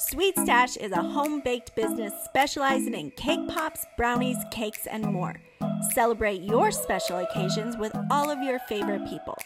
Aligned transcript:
Sweet 0.00 0.34
Stash 0.38 0.78
is 0.78 0.92
a 0.92 1.02
home 1.02 1.40
baked 1.40 1.76
business 1.76 2.14
specializing 2.24 2.94
in 2.94 3.10
cake 3.10 3.46
pops, 3.48 3.84
brownies, 3.98 4.38
cakes, 4.50 4.86
and 4.86 5.04
more. 5.04 5.36
Celebrate 5.92 6.40
your 6.40 6.70
special 6.70 7.18
occasions 7.18 7.76
with 7.76 7.94
all 8.10 8.30
of 8.30 8.42
your 8.42 8.58
favorite 8.60 9.06
people. 9.06 9.36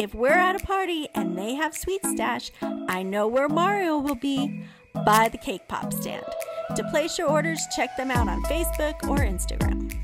If 0.00 0.12
we're 0.12 0.30
at 0.32 0.60
a 0.60 0.66
party 0.66 1.06
and 1.14 1.38
they 1.38 1.54
have 1.54 1.72
Sweet 1.72 2.04
Stash, 2.04 2.50
I 2.88 3.04
know 3.04 3.28
where 3.28 3.48
Mario 3.48 3.96
will 3.98 4.16
be 4.16 4.64
by 5.06 5.28
the 5.28 5.38
cake 5.38 5.68
pop 5.68 5.92
stand. 5.92 6.26
To 6.74 6.82
place 6.90 7.16
your 7.16 7.28
orders, 7.28 7.60
check 7.76 7.96
them 7.96 8.10
out 8.10 8.26
on 8.28 8.42
Facebook 8.42 9.08
or 9.08 9.18
Instagram. 9.18 9.96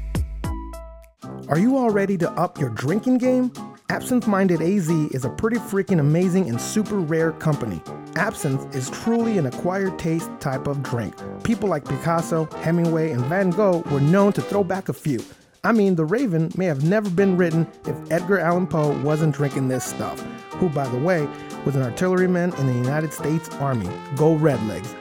Are 1.48 1.58
you 1.58 1.76
all 1.76 1.90
ready 1.90 2.16
to 2.18 2.30
up 2.32 2.60
your 2.60 2.70
drinking 2.70 3.18
game? 3.18 3.50
Absinthe 3.90 4.26
Minded 4.26 4.60
AZ 4.60 4.90
is 4.90 5.24
a 5.24 5.30
pretty 5.30 5.56
freaking 5.56 5.98
amazing 5.98 6.50
and 6.50 6.60
super 6.60 6.96
rare 6.96 7.32
company. 7.32 7.80
Absinthe 8.16 8.74
is 8.74 8.90
truly 8.90 9.38
an 9.38 9.46
acquired 9.46 9.98
taste 9.98 10.30
type 10.40 10.66
of 10.66 10.82
drink. 10.82 11.14
People 11.42 11.70
like 11.70 11.88
Picasso, 11.88 12.44
Hemingway, 12.60 13.12
and 13.12 13.24
Van 13.24 13.48
Gogh 13.48 13.82
were 13.90 14.02
known 14.02 14.34
to 14.34 14.42
throw 14.42 14.62
back 14.62 14.90
a 14.90 14.92
few. 14.92 15.20
I 15.64 15.72
mean, 15.72 15.94
The 15.94 16.04
Raven 16.04 16.52
may 16.54 16.66
have 16.66 16.84
never 16.84 17.08
been 17.08 17.38
written 17.38 17.66
if 17.86 18.12
Edgar 18.12 18.38
Allan 18.38 18.66
Poe 18.66 18.92
wasn't 19.00 19.34
drinking 19.34 19.68
this 19.68 19.84
stuff, 19.84 20.20
who, 20.50 20.68
by 20.68 20.86
the 20.88 20.98
way, 20.98 21.26
was 21.64 21.74
an 21.74 21.82
artilleryman 21.82 22.52
in 22.56 22.66
the 22.66 22.74
United 22.74 23.14
States 23.14 23.48
Army. 23.54 23.88
Go 24.16 24.36
Redlegs. 24.36 24.94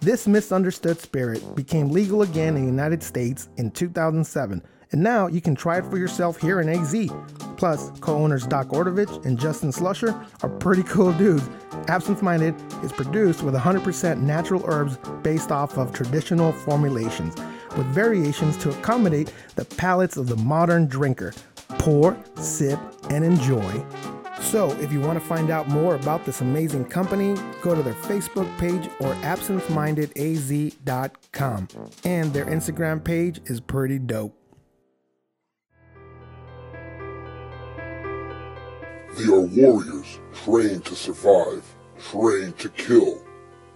This 0.00 0.26
misunderstood 0.26 0.98
spirit 0.98 1.54
became 1.54 1.90
legal 1.90 2.22
again 2.22 2.56
in 2.56 2.62
the 2.62 2.70
United 2.70 3.02
States 3.02 3.50
in 3.58 3.70
2007, 3.70 4.62
and 4.92 5.02
now 5.02 5.26
you 5.26 5.40
can 5.40 5.54
try 5.54 5.78
it 5.78 5.86
for 5.86 5.96
yourself 5.98 6.40
here 6.40 6.60
in 6.60 6.68
AZ. 6.68 6.94
Plus, 7.56 7.90
co 8.00 8.16
owners 8.16 8.46
Doc 8.46 8.68
Ordovich 8.68 9.24
and 9.24 9.38
Justin 9.38 9.70
Slusher 9.70 10.26
are 10.42 10.48
pretty 10.48 10.82
cool 10.84 11.12
dudes. 11.12 11.48
Absinthe 11.88 12.22
Minded 12.22 12.54
is 12.82 12.92
produced 12.92 13.42
with 13.42 13.54
100% 13.54 14.20
natural 14.20 14.62
herbs 14.66 14.98
based 15.22 15.52
off 15.52 15.78
of 15.78 15.92
traditional 15.92 16.52
formulations, 16.52 17.34
with 17.76 17.86
variations 17.86 18.56
to 18.58 18.70
accommodate 18.70 19.32
the 19.56 19.64
palates 19.64 20.16
of 20.16 20.26
the 20.26 20.36
modern 20.36 20.86
drinker. 20.86 21.32
Pour, 21.78 22.16
sip, 22.36 22.78
and 23.10 23.24
enjoy. 23.24 23.84
So, 24.40 24.70
if 24.80 24.90
you 24.90 25.00
want 25.00 25.20
to 25.20 25.24
find 25.24 25.50
out 25.50 25.68
more 25.68 25.94
about 25.94 26.24
this 26.24 26.40
amazing 26.40 26.86
company, 26.86 27.36
go 27.60 27.74
to 27.74 27.82
their 27.82 27.94
Facebook 27.94 28.58
page 28.58 28.88
or 28.98 29.14
absinthemindedaz.com. 29.16 31.68
And 32.04 32.32
their 32.32 32.46
Instagram 32.46 33.04
page 33.04 33.42
is 33.44 33.60
pretty 33.60 33.98
dope. 33.98 34.39
They 39.20 39.26
are 39.26 39.40
warriors 39.40 40.18
trained 40.32 40.86
to 40.86 40.94
survive, 40.96 41.62
trained 42.10 42.56
to 42.58 42.70
kill. 42.70 43.22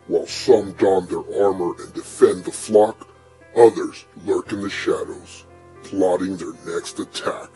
While 0.06 0.26
some 0.26 0.72
don 0.72 1.06
their 1.06 1.44
armor 1.44 1.74
and 1.82 1.92
defend 1.92 2.44
the 2.44 2.50
flock, 2.50 3.06
others 3.54 4.06
lurk 4.24 4.52
in 4.52 4.62
the 4.62 4.70
shadows, 4.70 5.44
plotting 5.82 6.38
their 6.38 6.54
next 6.64 6.98
attack. 6.98 7.50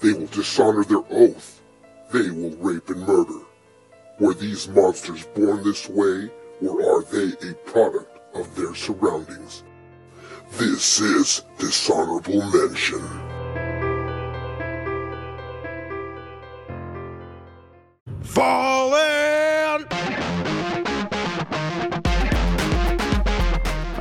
They 0.00 0.12
will 0.12 0.26
dishonor 0.26 0.82
their 0.82 1.04
oath. 1.08 1.62
They 2.10 2.30
will 2.30 2.56
rape 2.56 2.90
and 2.90 3.06
murder. 3.06 3.44
Were 4.18 4.34
these 4.34 4.66
monsters 4.66 5.24
born 5.36 5.62
this 5.62 5.88
way, 5.88 6.32
or 6.62 6.82
are 6.82 7.04
they 7.04 7.48
a 7.48 7.54
product 7.64 8.18
of 8.34 8.52
their 8.56 8.74
surroundings? 8.74 9.62
This 10.58 11.00
is 11.00 11.42
Dishonorable 11.58 12.42
Mention. 12.50 13.31
Fallen! 18.32 19.84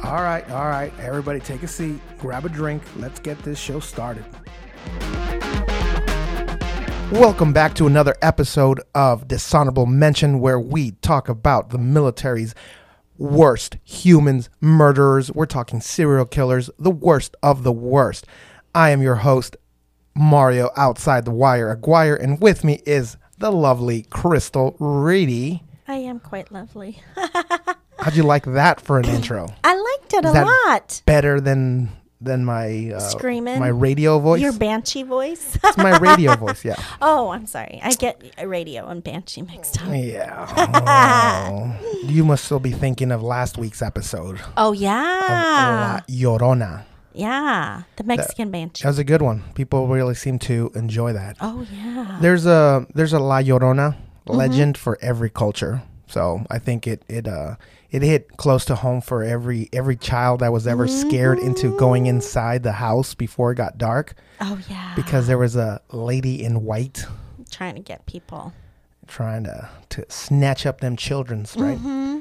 All 0.05 0.23
right, 0.23 0.49
all 0.49 0.69
right. 0.69 0.93
Everybody 1.01 1.41
take 1.41 1.63
a 1.63 1.67
seat, 1.67 1.99
grab 2.17 2.45
a 2.45 2.49
drink. 2.49 2.81
Let's 2.95 3.19
get 3.19 3.37
this 3.39 3.59
show 3.59 3.81
started. 3.81 4.23
Welcome 7.11 7.51
back 7.51 7.75
to 7.75 7.87
another 7.87 8.15
episode 8.21 8.79
of 8.95 9.27
Dishonorable 9.27 9.85
Mention, 9.85 10.39
where 10.39 10.61
we 10.61 10.91
talk 11.01 11.27
about 11.27 11.71
the 11.71 11.77
military's 11.77 12.55
worst 13.17 13.75
humans, 13.83 14.49
murderers. 14.61 15.29
We're 15.29 15.45
talking 15.45 15.81
serial 15.81 16.25
killers, 16.25 16.69
the 16.79 16.89
worst 16.89 17.35
of 17.43 17.63
the 17.63 17.73
worst. 17.73 18.27
I 18.73 18.91
am 18.91 19.01
your 19.01 19.15
host, 19.15 19.57
Mario 20.15 20.69
Outside 20.77 21.25
the 21.25 21.31
Wire 21.31 21.69
Aguirre, 21.69 22.17
and 22.17 22.39
with 22.39 22.63
me 22.63 22.81
is 22.85 23.17
the 23.41 23.51
lovely 23.51 24.03
Crystal 24.03 24.75
Reedy. 24.79 25.63
I 25.87 25.95
am 25.95 26.19
quite 26.19 26.51
lovely. 26.51 27.01
How'd 27.99 28.15
you 28.15 28.23
like 28.23 28.45
that 28.45 28.79
for 28.79 28.99
an 28.99 29.05
intro? 29.05 29.47
I 29.63 29.75
liked 29.75 30.13
it 30.13 30.25
Is 30.25 30.35
a 30.35 30.45
lot. 30.45 31.01
Better 31.05 31.41
than 31.41 31.89
than 32.21 32.45
my 32.45 32.91
uh, 32.95 32.99
Screaming? 32.99 33.59
my 33.59 33.69
radio 33.69 34.19
voice. 34.19 34.41
Your 34.41 34.53
banshee 34.53 35.01
voice. 35.01 35.57
it's 35.63 35.77
my 35.77 35.97
radio 35.97 36.35
voice. 36.35 36.63
Yeah. 36.63 36.75
oh, 37.01 37.29
I'm 37.29 37.47
sorry. 37.47 37.79
I 37.83 37.93
get 37.93 38.21
radio 38.45 38.87
and 38.87 39.03
banshee 39.03 39.41
mixed 39.41 39.81
up. 39.81 39.89
Yeah. 39.91 41.49
Oh, 41.49 41.75
you 42.05 42.23
must 42.23 42.45
still 42.45 42.59
be 42.59 42.71
thinking 42.71 43.11
of 43.11 43.23
last 43.23 43.57
week's 43.57 43.81
episode. 43.81 44.39
Oh 44.55 44.69
of 44.69 44.75
yeah, 44.75 46.01
La 46.07 46.37
Llorona. 46.37 46.83
Yeah. 47.13 47.83
The 47.97 48.03
Mexican 48.03 48.51
banshee. 48.51 48.83
That 48.83 48.89
was 48.89 48.99
a 48.99 49.03
good 49.03 49.21
one. 49.21 49.43
People 49.55 49.87
really 49.87 50.15
seem 50.15 50.39
to 50.39 50.71
enjoy 50.75 51.13
that. 51.13 51.37
Oh 51.41 51.65
yeah. 51.71 52.17
There's 52.21 52.45
a 52.45 52.85
there's 52.93 53.13
a 53.13 53.19
La 53.19 53.39
Llorona 53.41 53.95
Mm-hmm. 54.27 54.37
legend 54.37 54.77
for 54.77 54.99
every 55.01 55.31
culture. 55.31 55.81
So 56.07 56.45
I 56.51 56.59
think 56.59 56.85
it 56.85 57.03
it 57.09 57.27
uh 57.27 57.55
it 57.89 58.03
hit 58.03 58.37
close 58.37 58.65
to 58.65 58.75
home 58.75 59.01
for 59.01 59.23
every 59.23 59.67
every 59.73 59.95
child 59.95 60.41
that 60.41 60.53
was 60.53 60.67
ever 60.67 60.87
scared 60.87 61.39
into 61.39 61.75
going 61.77 62.05
inside 62.05 62.61
the 62.61 62.73
house 62.73 63.15
before 63.15 63.51
it 63.51 63.55
got 63.55 63.79
dark 63.79 64.13
Oh 64.39 64.59
yeah. 64.69 64.93
because 64.95 65.25
there 65.25 65.39
was 65.39 65.55
a 65.55 65.81
lady 65.91 66.43
in 66.43 66.63
white 66.65 67.03
trying 67.49 67.73
to 67.75 67.81
get 67.81 68.05
people. 68.05 68.53
trying 69.07 69.43
to 69.45 69.67
to 69.89 70.05
snatch 70.07 70.67
up 70.67 70.81
them 70.81 70.95
children's 70.95 71.55
right. 71.57 71.77
Mm-hmm. 71.79 72.19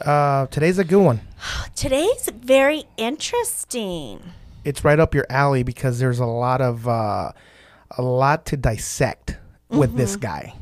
Uh, 0.00 0.46
today's 0.46 0.78
a 0.78 0.84
good 0.84 1.02
one. 1.02 1.20
Today's 1.74 2.28
very 2.34 2.84
interesting. 2.96 4.20
It's 4.64 4.84
right 4.84 4.98
up 5.00 5.14
your 5.14 5.26
alley 5.30 5.62
because 5.62 5.98
there's 5.98 6.18
a 6.18 6.26
lot 6.26 6.60
of 6.60 6.86
uh, 6.86 7.32
a 7.96 8.02
lot 8.02 8.46
to 8.46 8.56
dissect 8.56 9.36
with 9.68 9.96
this 9.96 10.12
Mm-hmm. 10.12 10.20
guy. 10.20 10.54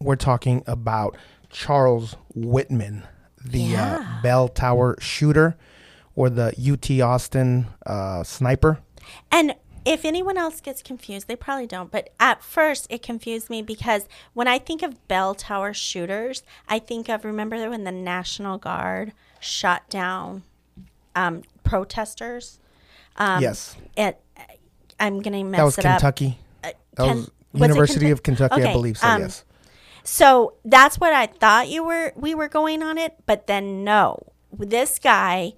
We're 0.00 0.16
talking 0.16 0.62
about 0.66 1.16
Charles 1.50 2.16
Whitman, 2.34 3.04
the 3.42 3.60
Yeah. 3.60 3.98
uh, 4.18 4.22
Bell 4.22 4.48
Tower 4.48 4.96
shooter, 5.00 5.56
or 6.14 6.28
the 6.28 6.52
UT 6.58 7.00
Austin 7.00 7.66
uh, 7.86 8.22
sniper. 8.24 8.78
And 9.30 9.54
if 9.86 10.04
anyone 10.04 10.36
else 10.36 10.60
gets 10.60 10.82
confused, 10.82 11.28
they 11.28 11.36
probably 11.36 11.66
don't. 11.66 11.90
But 11.92 12.10
at 12.18 12.42
first, 12.42 12.88
it 12.90 13.02
confused 13.02 13.48
me 13.48 13.62
because 13.62 14.08
when 14.34 14.48
I 14.48 14.58
think 14.58 14.82
of 14.82 15.06
bell 15.06 15.34
tower 15.34 15.72
shooters, 15.72 16.42
I 16.68 16.80
think 16.80 17.08
of 17.08 17.24
remember 17.24 17.70
when 17.70 17.84
the 17.84 17.92
National 17.92 18.58
Guard 18.58 19.12
shot 19.38 19.88
down 19.88 20.42
um, 21.14 21.42
protesters. 21.62 22.58
Um, 23.16 23.40
yes, 23.40 23.76
It, 23.96 24.20
I'm 24.98 25.22
gonna 25.22 25.44
mess 25.44 25.58
that 25.58 25.64
was 25.64 25.78
it 25.78 25.86
up. 25.86 26.00
Kentucky. 26.00 26.38
That 26.62 26.76
Ken- 26.96 27.06
was 27.06 27.16
was 27.16 27.26
it 27.26 27.58
University 27.60 28.10
of 28.10 28.22
Kentucky? 28.22 28.54
Kentucky, 28.56 28.70
I 28.70 28.72
believe 28.72 28.98
so. 28.98 29.06
um, 29.08 29.20
yes. 29.22 29.44
So 30.02 30.54
that's 30.64 30.98
what 30.98 31.12
I 31.12 31.26
thought 31.26 31.68
you 31.68 31.84
were. 31.84 32.12
We 32.16 32.34
were 32.34 32.48
going 32.48 32.82
on 32.82 32.98
it, 32.98 33.14
but 33.24 33.46
then 33.46 33.84
no. 33.84 34.32
This 34.52 34.98
guy 34.98 35.52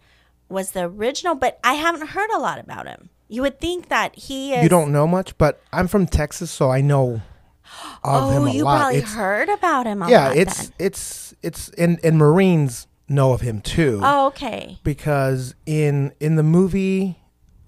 was 0.48 0.72
the 0.72 0.84
original, 0.84 1.34
but 1.34 1.58
I 1.64 1.74
haven't 1.74 2.08
heard 2.08 2.30
a 2.30 2.38
lot 2.38 2.58
about 2.58 2.86
him. 2.86 3.10
You 3.28 3.42
would 3.42 3.60
think 3.60 3.88
that 3.88 4.14
he 4.16 4.54
is. 4.54 4.62
You 4.62 4.68
don't 4.68 4.90
know 4.92 5.06
much, 5.06 5.36
but 5.38 5.60
I'm 5.72 5.86
from 5.88 6.06
Texas, 6.06 6.50
so 6.50 6.70
I 6.70 6.80
know 6.80 7.20
of 8.04 8.32
him 8.32 8.42
Oh, 8.42 8.46
a 8.46 8.50
you 8.52 8.64
lot. 8.64 8.78
probably 8.80 8.98
It's- 8.98 9.14
heard 9.14 9.48
about 9.48 9.86
him 9.86 10.02
yeah, 10.08 10.32
it's 10.32 10.72
it's 10.78 11.34
it's 11.42 11.68
and 11.70 12.00
and 12.02 12.16
Marines 12.18 12.86
know 13.08 13.32
of 13.32 13.40
him 13.42 13.60
too. 13.60 14.00
Oh, 14.02 14.26
okay. 14.28 14.78
because 14.82 15.54
in 15.66 16.12
in 16.20 16.36
the 16.36 16.42
movie 16.42 17.18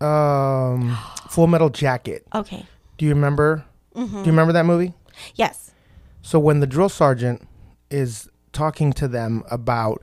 um 0.01 0.97
Full 1.31 1.47
Metal 1.47 1.69
Jacket, 1.71 2.27
Okay. 2.35 2.67
do 2.99 3.05
you 3.07 3.13
remember? 3.15 3.65
Mm-hmm. 3.95 4.13
Do 4.13 4.19
you 4.21 4.33
remember 4.33 4.53
that 4.53 4.65
movie? 4.67 4.95
Yes. 5.35 5.73
So 6.23 6.39
when 6.39 6.61
the 6.61 6.67
drill 6.67 6.89
sergeant 6.89 7.43
is 7.91 8.29
talking 8.53 8.93
to 8.95 9.07
them 9.09 9.43
about 9.51 10.03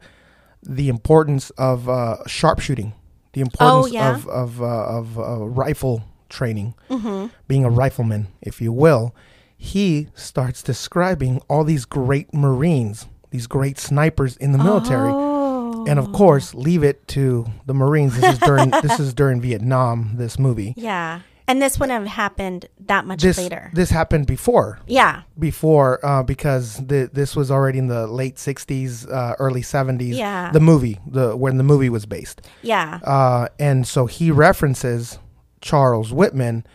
the 0.64 0.90
importance 0.90 1.50
of 1.52 1.88
uh, 1.90 2.18
sharpshooting, 2.28 2.94
the 3.38 3.42
importance 3.48 3.86
Oh, 3.88 3.94
yeah. 3.98 4.16
of 4.16 4.28
of 4.44 4.62
uh, 4.62 4.98
of 5.00 5.06
uh, 5.20 5.24
rifle 5.64 6.02
training, 6.30 6.74
Mm-hmm. 6.90 7.28
being 7.48 7.64
a 7.66 7.70
rifleman, 7.84 8.28
if 8.42 8.56
you 8.64 8.72
will, 8.74 9.14
he 9.56 10.08
starts 10.16 10.62
describing 10.64 11.42
all 11.50 11.64
these 11.64 11.86
great 11.86 12.34
Marines, 12.34 13.06
these 13.30 13.48
great 13.48 13.78
snipers 13.78 14.36
in 14.38 14.52
the 14.52 14.58
military. 14.70 15.12
Oh. 15.14 15.86
and 15.90 16.00
of 16.00 16.12
course 16.12 16.54
leave 16.68 16.84
it 16.84 16.98
to 17.08 17.46
the 17.66 17.74
marines 17.74 18.12
this 18.20 18.34
is 18.34 18.40
during 18.40 18.70
this 18.86 19.00
is 19.00 19.14
during 19.14 19.40
vietnam 19.48 19.96
this 20.22 20.38
movie 20.40 20.74
Yeah. 20.76 21.22
And 21.50 21.62
this 21.62 21.80
wouldn't 21.80 21.98
have 22.00 22.08
happened 22.08 22.66
that 22.88 23.06
much 23.06 23.22
This 23.22 23.38
later. 23.38 23.72
this 23.74 23.90
happened 23.90 24.28
before 24.28 24.80
yeah. 24.86 25.22
before 25.40 26.06
uh, 26.06 26.22
because 26.24 26.76
the, 26.86 27.10
this 27.14 27.36
was 27.36 27.50
already 27.50 27.80
in 27.80 27.88
the 27.88 28.06
late 28.08 28.36
60s 28.36 29.10
uh, 29.12 29.36
early 29.40 29.62
70s 29.62 30.16
Yeah. 30.18 30.52
the 30.52 30.60
movie 30.60 31.00
the 31.08 31.36
when 31.38 31.58
the 31.58 31.64
movie 31.64 31.90
was 31.90 32.06
based 32.06 32.42
Yeah. 32.62 33.00
uh, 33.04 33.48
and 33.60 33.88
so 33.88 34.06
he 34.08 34.30
references 34.32 35.20
Charles 35.62 36.12
Whitman 36.14 36.66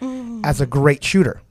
as 0.45 0.61
a 0.61 0.67
great 0.67 1.05
shooter 1.05 1.43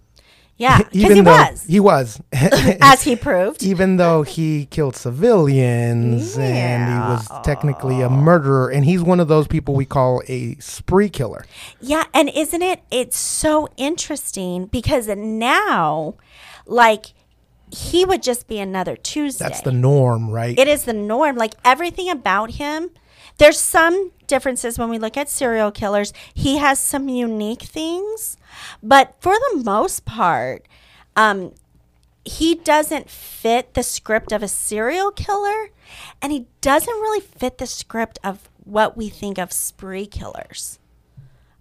Yeah. 0.57 0.77
Because 0.91 0.95
even 0.95 1.15
he 1.17 1.21
though 1.23 1.31
was. 1.31 1.63
he 1.63 1.79
was 1.79 2.21
as 2.33 3.01
he 3.03 3.15
proved. 3.15 3.63
even 3.63 3.97
though 3.97 4.21
he 4.23 4.65
killed 4.67 4.95
civilians 4.95 6.37
and 6.37 6.83
he 6.91 6.99
was 6.99 7.27
technically 7.43 8.01
a 8.01 8.09
murderer 8.09 8.69
and 8.69 8.85
he's 8.85 9.01
one 9.01 9.19
of 9.19 9.27
those 9.27 9.47
people 9.47 9.73
we 9.75 9.85
call 9.85 10.21
a 10.27 10.55
spree 10.59 11.09
killer 11.09 11.45
Yeah, 11.79 12.03
and 12.13 12.29
isn't 12.29 12.61
it? 12.61 12.81
It's 12.91 13.17
so 13.17 13.69
interesting 13.77 14.65
because 14.67 15.07
now, 15.07 16.15
like, 16.65 17.07
he 17.71 18.03
would 18.05 18.21
just 18.21 18.47
be 18.47 18.59
another 18.59 18.95
Tuesday. 18.95 19.45
that's 19.45 19.61
the 19.61 19.71
norm 19.71 20.29
right 20.29 20.59
it 20.59 20.67
is 20.67 20.83
the 20.85 20.93
norm. 20.93 21.37
Like 21.37 21.53
everything 21.65 22.09
about 22.09 22.51
him. 22.51 22.89
There's 23.37 23.59
some 23.59 24.11
differences 24.27 24.77
when 24.77 24.89
we 24.89 24.99
look 24.99 25.17
at 25.17 25.29
serial 25.29 25.71
killers. 25.71 26.13
He 26.33 26.57
has 26.57 26.77
some 26.79 27.07
unique 27.09 27.61
things, 27.63 28.37
but 28.83 29.15
for 29.19 29.33
the 29.33 29.61
most 29.63 30.05
part, 30.05 30.67
um, 31.15 31.53
he 32.23 32.55
doesn't 32.55 33.09
fit 33.09 33.73
the 33.73 33.83
script 33.83 34.31
of 34.31 34.43
a 34.43 34.47
serial 34.47 35.11
killer, 35.11 35.69
and 36.21 36.31
he 36.31 36.45
doesn't 36.61 36.93
really 36.93 37.21
fit 37.21 37.57
the 37.57 37.65
script 37.67 38.19
of 38.23 38.49
what 38.63 38.95
we 38.95 39.09
think 39.09 39.37
of 39.37 39.51
spree 39.51 40.05
killers. 40.05 40.77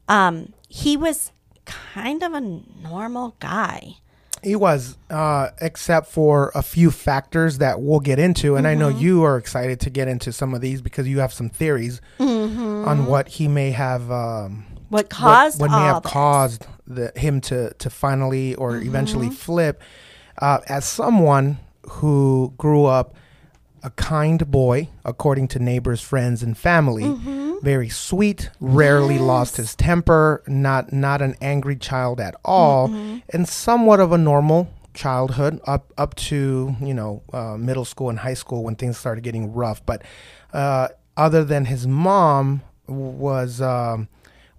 Um, 0.08 0.52
he 0.68 0.96
was 0.96 1.32
kind 1.64 2.22
of 2.22 2.34
a 2.34 2.40
normal 2.40 3.36
guy. 3.40 3.94
He 4.42 4.56
was, 4.56 4.96
uh, 5.10 5.50
except 5.60 6.06
for 6.08 6.50
a 6.54 6.62
few 6.62 6.90
factors 6.90 7.58
that 7.58 7.80
we'll 7.80 8.00
get 8.00 8.18
into. 8.18 8.56
And 8.56 8.66
I 8.66 8.74
know 8.74 8.88
Mm-hmm. 8.88 8.98
you 8.98 9.22
are 9.24 9.36
excited 9.36 9.80
to 9.80 9.90
get 9.90 10.08
into 10.08 10.32
some 10.32 10.54
of 10.54 10.60
these 10.62 10.80
because 10.80 11.06
you 11.06 11.20
have 11.20 11.32
some 11.32 11.48
theories 11.50 12.00
Mm-hmm. 12.18 12.88
on 12.88 13.06
what 13.06 13.28
he 13.28 13.48
may 13.48 13.70
have, 13.72 14.10
um, 14.10 14.64
What 14.88 15.04
what, 15.04 15.10
caused 15.10 15.60
what 15.60 15.70
may 15.70 15.76
all 15.76 15.94
have 15.94 16.02
this? 16.02 16.12
caused 16.12 16.66
the, 16.94 17.12
him 17.16 17.40
to, 17.42 17.72
to 17.74 17.88
finally 17.90 18.54
or 18.56 18.76
eventually 18.76 19.26
Mm-hmm. 19.28 19.34
flip. 19.36 19.82
Uh, 20.40 20.58
as 20.68 20.84
someone 20.84 21.58
who 21.88 22.52
grew 22.56 22.84
up 22.86 23.14
a 23.82 23.90
kind 23.90 24.50
boy, 24.50 24.88
according 25.04 25.48
to 25.48 25.58
neighbors, 25.58 26.00
friends, 26.02 26.42
and 26.42 26.56
family. 26.56 27.04
Mm-hmm. 27.04 27.38
Very 27.62 27.88
sweet, 27.90 28.50
rarely 28.60 29.18
lost 29.18 29.56
his 29.58 29.74
temper, 29.74 30.42
not 30.46 30.92
not 30.94 31.20
an 31.20 31.34
angry 31.42 31.76
child 31.76 32.20
at 32.20 32.34
all, 32.44 32.88
Mm-hmm. 32.88 33.18
and 33.34 33.46
somewhat 33.48 34.00
of 34.00 34.12
a 34.12 34.18
normal 34.18 34.68
childhood 34.94 35.60
up 35.66 35.92
up 35.98 36.14
to 36.14 36.74
you 36.80 36.94
know 36.94 37.22
uh, 37.32 37.56
middle 37.58 37.84
school 37.84 38.08
and 38.10 38.18
high 38.20 38.34
school 38.34 38.64
when 38.64 38.76
things 38.76 38.96
started 38.98 39.22
getting 39.24 39.52
rough. 39.52 39.84
But 39.84 40.02
uh, 40.54 40.88
other 41.16 41.44
than 41.44 41.64
his 41.66 41.86
mom 41.86 42.62
was. 42.86 43.60
Um, 43.60 44.08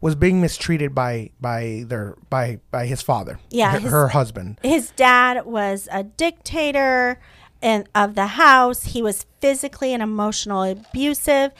was 0.01 0.15
being 0.15 0.41
mistreated 0.41 0.93
by 0.95 1.29
by 1.39 1.83
their 1.87 2.15
by 2.29 2.59
by 2.71 2.85
his 2.87 3.01
father, 3.01 3.39
Yeah, 3.49 3.71
her, 3.71 3.79
his- 3.79 3.91
her 3.91 4.07
husband. 4.09 4.57
his 4.63 4.91
dad 4.91 5.45
was 5.45 5.87
a 5.91 6.03
dictator 6.03 7.19
and 7.61 7.87
of 7.93 8.15
the 8.15 8.25
house. 8.27 8.85
He 8.85 9.01
was 9.03 9.25
physically 9.39 9.93
and 9.93 10.01
emotionally 10.01 10.71
abusive 10.71 11.51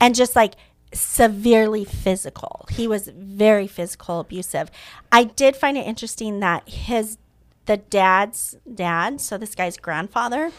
and 0.00 0.14
just 0.14 0.36
like 0.36 0.54
severely 0.92 1.84
physical. 1.84 2.64
He 2.70 2.86
was 2.86 3.08
very 3.14 3.66
physical 3.66 4.20
abusive. 4.20 4.70
I 5.12 5.24
did 5.24 5.56
find 5.56 5.76
it 5.76 5.86
interesting 5.86 6.40
that 6.40 6.68
his 6.68 7.18
the 7.66 7.76
dad's 7.76 8.56
dad, 8.72 9.20
so 9.20 9.36
this 9.36 9.54
guy's 9.54 9.76
grandfather, 9.76 10.52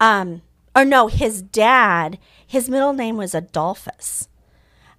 um 0.00 0.42
or 0.74 0.84
no, 0.84 1.06
his 1.06 1.40
dad, 1.40 2.18
his 2.46 2.68
middle 2.68 2.92
name 2.92 3.16
was 3.16 3.34
Adolphus. 3.34 4.28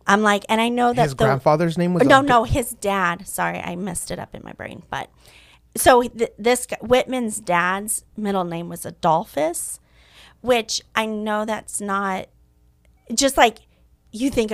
I'm 0.07 0.21
like, 0.23 0.45
and 0.49 0.59
I 0.61 0.69
know 0.69 0.93
that 0.93 1.03
His 1.03 1.11
the, 1.15 1.25
grandfather's 1.25 1.77
name 1.77 1.93
was 1.93 2.03
oh, 2.03 2.07
no, 2.07 2.19
Ab- 2.19 2.25
no, 2.25 2.43
his 2.45 2.71
dad. 2.71 3.27
Sorry, 3.27 3.59
I 3.59 3.75
messed 3.75 4.09
it 4.09 4.19
up 4.19 4.33
in 4.33 4.41
my 4.43 4.53
brain. 4.53 4.83
But 4.89 5.09
so 5.75 6.01
th- 6.03 6.31
this 6.39 6.65
Whitman's 6.81 7.39
dad's 7.39 8.05
middle 8.15 8.45
name 8.45 8.69
was 8.69 8.85
Adolphus, 8.85 9.79
which 10.41 10.81
I 10.95 11.05
know 11.05 11.45
that's 11.45 11.81
not 11.81 12.27
just 13.13 13.37
like 13.37 13.57
you 14.11 14.29
think 14.29 14.53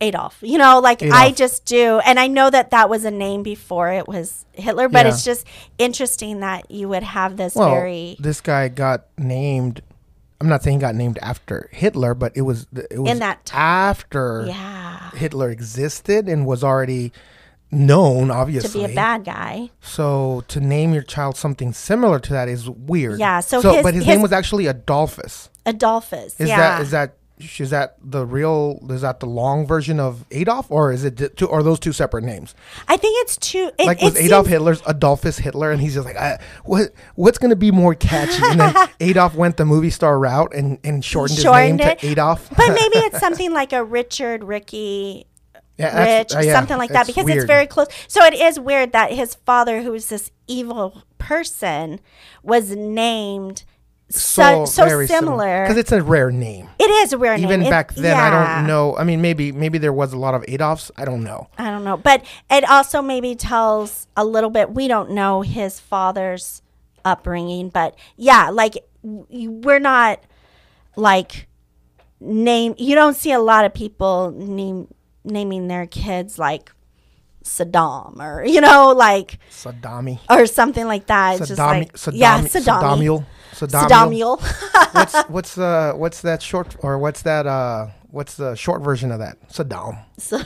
Adolf. 0.00 0.38
You 0.40 0.58
know, 0.58 0.80
like 0.80 1.02
I 1.02 1.30
just 1.30 1.66
do, 1.66 2.00
and 2.04 2.18
I 2.18 2.26
know 2.26 2.50
that 2.50 2.70
that 2.70 2.88
was 2.88 3.04
a 3.04 3.10
name 3.10 3.42
before 3.42 3.92
it 3.92 4.08
was 4.08 4.44
Hitler. 4.52 4.88
But 4.88 5.06
Yeah. 5.06 5.12
it's 5.12 5.24
just 5.24 5.46
interesting 5.78 6.40
that 6.40 6.70
you 6.70 6.88
would 6.88 7.02
have 7.02 7.36
this 7.36 7.54
Well, 7.54 7.70
very 7.70 8.16
this 8.18 8.40
guy 8.40 8.68
got 8.68 9.06
named. 9.18 9.82
I'm 10.40 10.48
not 10.48 10.62
saying 10.62 10.78
he 10.78 10.80
got 10.80 10.94
named 10.94 11.18
after 11.20 11.68
Hitler, 11.72 12.14
but 12.14 12.32
it 12.34 12.42
was 12.42 12.66
it 12.72 12.98
was 12.98 13.10
In 13.10 13.18
that 13.18 13.44
time. 13.44 13.60
after 13.60 14.44
yeah 14.46 15.10
Hitler 15.10 15.50
existed 15.50 16.28
and 16.28 16.46
was 16.46 16.64
already 16.64 17.12
known, 17.70 18.30
obviously, 18.30 18.82
to 18.82 18.86
be 18.88 18.92
a 18.92 18.96
bad 18.96 19.24
guy. 19.24 19.70
So 19.80 20.42
to 20.48 20.60
name 20.60 20.92
your 20.92 21.02
child 21.02 21.36
something 21.36 21.72
similar 21.72 22.18
to 22.20 22.32
that 22.32 22.48
is 22.48 22.68
weird. 22.68 23.18
Yeah, 23.18 23.40
so 23.40 23.60
his- 23.60 23.82
but 23.82 23.94
his, 23.94 24.04
his- 24.04 24.14
name 24.14 24.22
was 24.22 24.32
actually 24.32 24.66
Adolphus. 24.66 25.50
Adolphus. 25.66 26.40
Is 26.40 26.48
yeah. 26.48 26.56
that 26.56 26.82
is 26.82 26.90
that 26.90 27.14
is 27.58 27.70
that 27.70 27.96
the 28.02 28.26
real? 28.26 28.78
Is 28.90 29.00
that 29.02 29.20
the 29.20 29.26
long 29.26 29.66
version 29.66 29.98
of 29.98 30.24
Adolf, 30.30 30.70
or 30.70 30.92
is 30.92 31.04
it 31.04 31.36
two? 31.36 31.46
Or 31.46 31.62
those 31.62 31.80
two 31.80 31.92
separate 31.92 32.24
names? 32.24 32.54
I 32.88 32.96
think 32.96 33.16
it's 33.22 33.36
two. 33.36 33.70
It, 33.78 33.86
like 33.86 34.02
it 34.02 34.04
was 34.04 34.16
Adolf 34.16 34.46
Hitler's 34.46 34.82
Adolphus 34.86 35.38
Hitler, 35.38 35.70
and 35.70 35.80
he's 35.80 35.94
just 35.94 36.06
like, 36.06 36.40
what 36.64 36.92
what's 37.14 37.38
gonna 37.38 37.56
be 37.56 37.70
more 37.70 37.94
catchy? 37.94 38.42
And 38.42 38.60
then 38.60 38.74
Adolf 39.00 39.34
went 39.34 39.56
the 39.56 39.64
movie 39.64 39.90
star 39.90 40.18
route 40.18 40.54
and 40.54 40.78
and 40.84 41.04
shortened, 41.04 41.38
Shortened 41.38 41.80
his 41.80 41.86
name 41.86 41.92
it. 41.92 41.98
to 42.00 42.06
Adolf. 42.08 42.48
but 42.50 42.68
maybe 42.68 42.98
it's 43.06 43.20
something 43.20 43.52
like 43.52 43.72
a 43.72 43.82
Richard, 43.84 44.44
Ricky, 44.44 45.26
Yeah, 45.78 46.18
Rich, 46.18 46.34
uh, 46.34 46.40
yeah, 46.40 46.52
something 46.52 46.78
like 46.78 46.90
that, 46.90 47.06
because 47.06 47.28
it's 47.28 47.44
very 47.44 47.66
close. 47.66 47.88
So 48.08 48.22
it 48.24 48.34
is 48.34 48.60
weird 48.60 48.92
that 48.92 49.12
his 49.12 49.34
father, 49.34 49.82
who 49.82 49.94
is 49.94 50.08
this 50.08 50.30
evil 50.46 51.04
person, 51.18 52.00
was 52.42 52.70
named 52.76 53.64
so 54.10 54.64
so, 54.64 55.06
similar. 55.06 55.62
because 55.64 55.76
it's 55.76 55.92
a 55.92 56.02
rare 56.02 56.30
name. 56.30 56.68
it 56.78 56.90
is 56.90 57.12
a 57.12 57.18
rare 57.18 57.36
name. 57.36 57.46
Even 57.46 57.62
It- 57.62 57.70
back 57.70 57.94
then, 57.94 58.16
I 58.16 58.30
don't 58.30 58.66
know. 58.66 58.96
I 58.96 59.04
mean, 59.04 59.20
maybe 59.20 59.52
maybe 59.52 59.78
there 59.78 59.92
was 59.92 60.12
a 60.12 60.18
lot 60.18 60.34
of 60.34 60.44
Adolfs. 60.48 60.90
I 60.96 61.04
don't 61.04 61.22
know. 61.22 61.48
I 61.58 61.70
don't 61.70 61.84
know, 61.84 61.96
but 61.96 62.24
it 62.50 62.68
also 62.68 63.02
maybe 63.02 63.34
tells 63.34 64.06
a 64.16 64.24
little 64.24 64.50
bit. 64.50 64.74
We 64.74 64.88
don't 64.88 65.10
know 65.12 65.42
his 65.42 65.78
father's 65.78 66.62
upbringing, 67.04 67.68
but 67.68 67.96
yeah, 68.16 68.50
like 68.50 68.76
we're 69.02 69.78
not 69.78 70.20
like 70.96 71.46
name. 72.20 72.74
You 72.78 72.94
don't 72.94 73.14
see 73.14 73.32
a 73.32 73.40
lot 73.40 73.64
of 73.64 73.72
people 73.72 74.32
name 74.32 74.88
naming 75.24 75.68
their 75.68 75.86
kids 75.86 76.38
like 76.38 76.72
Saddam 77.44 78.18
or 78.20 78.44
you 78.46 78.60
know 78.60 78.92
like 78.92 79.38
Saddami. 79.50 80.18
or 80.28 80.46
something 80.46 80.86
like 80.86 81.06
that. 81.06 81.38
It's 81.40 81.48
just 81.48 81.60
Saddami. 81.60 81.78
like 81.78 81.92
Saddami. 81.94 82.16
yeah, 82.18 82.40
Saddam. 82.42 82.80
Saddamiel. 82.82 83.26
Saddamiel. 83.54 84.94
What's 84.94 85.20
what's 85.28 85.58
uh 85.58 85.92
what's 85.96 86.20
that 86.22 86.42
short 86.42 86.76
or 86.80 86.98
what's 86.98 87.22
that 87.22 87.46
uh 87.46 87.88
what's 88.10 88.34
the 88.36 88.54
short 88.54 88.82
version 88.82 89.10
of 89.12 89.18
that? 89.20 89.36
Saddam. 89.48 89.98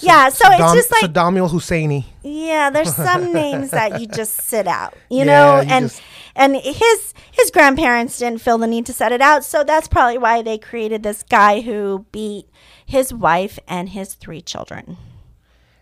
yeah, 0.00 0.28
so 0.28 0.44
it's 0.50 0.74
just 0.74 0.90
like 0.92 1.04
Saddamiel 1.10 1.50
Husseini. 1.50 2.04
Yeah, 2.22 2.70
there's 2.70 2.94
some 2.94 3.32
names 3.32 3.70
that 3.70 4.00
you 4.00 4.06
just 4.06 4.40
sit 4.42 4.66
out, 4.66 4.94
you 5.10 5.18
Yeah, 5.18 5.24
know, 5.24 5.60
you 5.60 5.68
and 5.70 5.84
just- 5.86 6.02
and 6.34 6.56
his 6.56 7.14
his 7.32 7.50
grandparents 7.50 8.18
didn't 8.18 8.40
feel 8.40 8.58
the 8.58 8.66
need 8.66 8.86
to 8.86 8.92
set 8.92 9.12
it 9.12 9.20
out, 9.20 9.44
so 9.44 9.64
that's 9.64 9.88
probably 9.88 10.18
why 10.18 10.42
they 10.42 10.58
created 10.58 11.02
this 11.02 11.22
guy 11.22 11.60
who 11.60 12.06
beat 12.12 12.46
his 12.84 13.12
wife 13.12 13.58
and 13.66 13.88
his 13.90 14.14
three 14.14 14.40
children. 14.42 14.96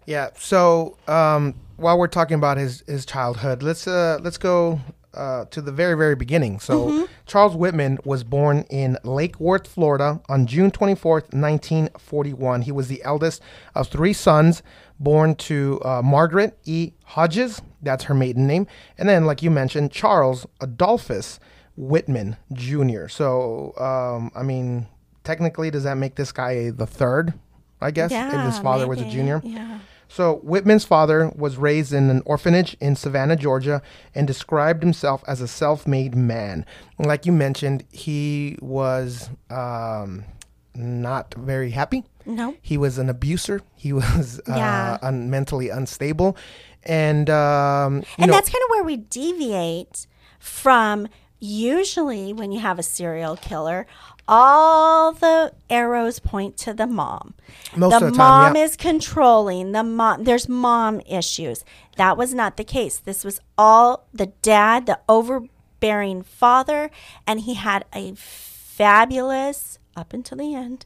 Yeah. 0.06 0.30
So 0.38 0.96
um, 1.08 1.54
while 1.76 1.98
we're 1.98 2.06
talking 2.08 2.34
about 2.36 2.56
his 2.56 2.82
his 2.86 3.04
childhood, 3.06 3.62
let's 3.62 3.86
uh, 3.86 4.18
let's 4.22 4.38
go 4.38 4.80
uh, 5.14 5.44
to 5.46 5.60
the 5.60 5.72
very 5.72 5.96
very 5.96 6.14
beginning. 6.14 6.60
So 6.60 6.86
Mm-hmm. 6.86 7.04
Charles 7.26 7.56
Whitman 7.56 7.98
was 8.04 8.22
born 8.24 8.64
in 8.68 8.98
Lake 9.02 9.40
Worth, 9.40 9.66
Florida, 9.66 10.20
on 10.28 10.46
June 10.46 10.70
twenty 10.70 10.94
fourth, 10.94 11.32
nineteen 11.32 11.88
forty 11.98 12.32
one. 12.32 12.62
He 12.62 12.72
was 12.72 12.88
the 12.88 13.02
eldest 13.02 13.40
of 13.74 13.88
three 13.88 14.12
sons, 14.12 14.62
born 15.00 15.34
to 15.36 15.80
uh, 15.84 16.02
Margaret 16.02 16.58
E. 16.64 16.92
Hodges. 17.04 17.62
That's 17.82 18.04
her 18.04 18.14
maiden 18.14 18.46
name, 18.46 18.66
and 18.98 19.08
then 19.08 19.24
like 19.24 19.42
you 19.42 19.50
mentioned, 19.50 19.90
Charles 19.90 20.46
Adolphus 20.60 21.38
Whitman 21.76 22.36
Jr. 22.52 23.08
So 23.08 23.72
um, 23.78 24.30
I 24.34 24.42
mean, 24.42 24.86
technically, 25.22 25.70
does 25.70 25.84
that 25.84 25.96
make 25.96 26.14
this 26.16 26.30
guy 26.32 26.70
the 26.70 26.86
third? 26.86 27.34
I 27.80 27.90
guess 27.90 28.12
if 28.12 28.40
his 28.46 28.58
father 28.58 28.86
was 28.88 29.00
a 29.00 29.08
junior. 29.10 29.40
Yeah. 29.44 29.78
So 30.14 30.36
Whitman's 30.44 30.84
father 30.84 31.32
was 31.34 31.56
raised 31.56 31.92
in 31.92 32.08
an 32.08 32.22
orphanage 32.24 32.76
in 32.80 32.94
Savannah, 32.94 33.34
Georgia, 33.34 33.82
and 34.14 34.28
described 34.28 34.84
himself 34.84 35.24
as 35.26 35.40
a 35.40 35.48
self-made 35.48 36.14
man. 36.14 36.64
Like 37.00 37.26
you 37.26 37.32
mentioned, 37.32 37.82
he 37.90 38.56
was 38.60 39.28
um, 39.50 40.22
not 40.72 41.34
very 41.34 41.70
happy. 41.70 42.04
No. 42.26 42.54
He 42.62 42.78
was 42.78 42.96
an 42.98 43.08
abuser. 43.10 43.60
He 43.74 43.92
was 44.00 44.38
uh, 44.48 44.54
Yeah. 44.54 44.98
un- 45.02 45.30
mentally 45.30 45.68
unstable, 45.68 46.36
and 46.84 47.28
um, 47.28 47.96
you 47.96 48.04
and 48.18 48.26
know, 48.28 48.34
that's 48.34 48.50
kind 48.50 48.62
of 48.62 48.70
where 48.70 48.84
we 48.84 48.98
deviate 48.98 50.06
from 50.38 51.08
usually 51.40 52.32
when 52.32 52.52
you 52.52 52.60
have 52.60 52.78
a 52.78 52.82
serial 52.84 53.36
killer 53.36 53.86
all 54.26 55.12
the 55.12 55.52
arrows 55.68 56.18
point 56.18 56.56
to 56.58 56.74
the 56.74 56.86
mom. 56.86 57.34
Most 57.76 57.90
the, 57.90 58.06
of 58.06 58.12
the 58.12 58.16
time, 58.16 58.42
mom 58.44 58.56
yeah. 58.56 58.62
is 58.62 58.76
controlling. 58.76 59.72
The 59.72 59.82
mom 59.82 60.24
there's 60.24 60.48
mom 60.48 61.00
issues. 61.06 61.64
That 61.96 62.16
was 62.16 62.34
not 62.34 62.56
the 62.56 62.64
case. 62.64 62.98
This 62.98 63.24
was 63.24 63.40
all 63.56 64.06
the 64.12 64.26
dad 64.42 64.86
the 64.86 65.00
overbearing 65.08 66.22
father 66.22 66.90
and 67.26 67.40
he 67.40 67.54
had 67.54 67.84
a 67.94 68.14
fabulous 68.14 69.78
up 69.96 70.12
until 70.12 70.38
the 70.38 70.54
end 70.54 70.84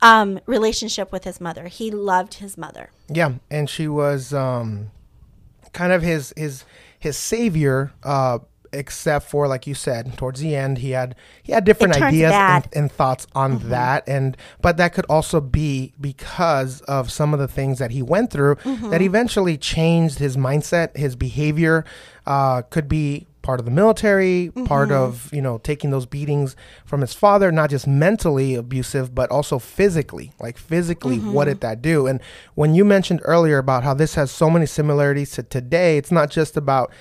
um, 0.00 0.40
relationship 0.46 1.12
with 1.12 1.24
his 1.24 1.40
mother. 1.40 1.68
He 1.68 1.90
loved 1.90 2.34
his 2.34 2.56
mother. 2.56 2.90
Yeah, 3.08 3.34
and 3.50 3.68
she 3.68 3.88
was 3.88 4.32
um, 4.32 4.90
kind 5.72 5.92
of 5.92 6.02
his 6.02 6.32
his 6.36 6.64
his 6.98 7.16
savior. 7.16 7.92
Uh, 8.02 8.38
except 8.72 9.28
for 9.28 9.46
like 9.48 9.66
you 9.66 9.74
said, 9.74 10.16
towards 10.18 10.40
the 10.40 10.54
end, 10.54 10.78
he 10.78 10.90
had 10.90 11.14
he 11.42 11.52
had 11.52 11.64
different 11.64 11.94
ideas 12.02 12.32
and, 12.64 12.84
and 12.84 12.92
thoughts 12.92 13.26
on 13.34 13.58
that, 13.70 14.04
and 14.08 14.36
but 14.60 14.76
that 14.76 14.92
could 14.92 15.06
also 15.06 15.40
be 15.40 15.92
because 16.00 16.80
of 16.82 17.10
some 17.10 17.32
of 17.32 17.40
the 17.40 17.48
things 17.48 17.78
that 17.78 17.90
he 17.90 18.02
went 18.02 18.30
through 18.30 18.56
that 18.90 19.02
eventually 19.02 19.56
changed 19.56 20.18
his 20.18 20.36
mindset, 20.36 20.96
his 20.96 21.16
behavior. 21.16 21.84
Uh, 22.26 22.60
could 22.60 22.88
be 22.88 23.26
part 23.40 23.58
of 23.60 23.64
the 23.64 23.72
military, 23.72 24.52
part 24.66 24.90
of 24.92 25.30
you 25.32 25.40
know 25.40 25.56
taking 25.56 25.90
those 25.90 26.04
beatings 26.04 26.54
from 26.84 27.00
his 27.00 27.14
father, 27.14 27.50
not 27.50 27.70
just 27.70 27.86
mentally 27.86 28.54
abusive, 28.54 29.14
but 29.14 29.30
also 29.30 29.58
physically. 29.58 30.32
Like 30.38 30.58
physically, 30.58 31.16
what 31.18 31.46
did 31.46 31.62
that 31.62 31.80
do? 31.80 32.06
And 32.06 32.20
when 32.56 32.74
you 32.74 32.84
mentioned 32.84 33.22
earlier 33.24 33.56
about 33.56 33.84
how 33.84 33.94
this 33.94 34.16
has 34.16 34.30
so 34.30 34.50
many 34.50 34.66
similarities 34.66 35.30
to 35.32 35.42
today, 35.42 35.96
it's 35.96 36.12
not 36.12 36.30
just 36.30 36.58
about 36.58 36.92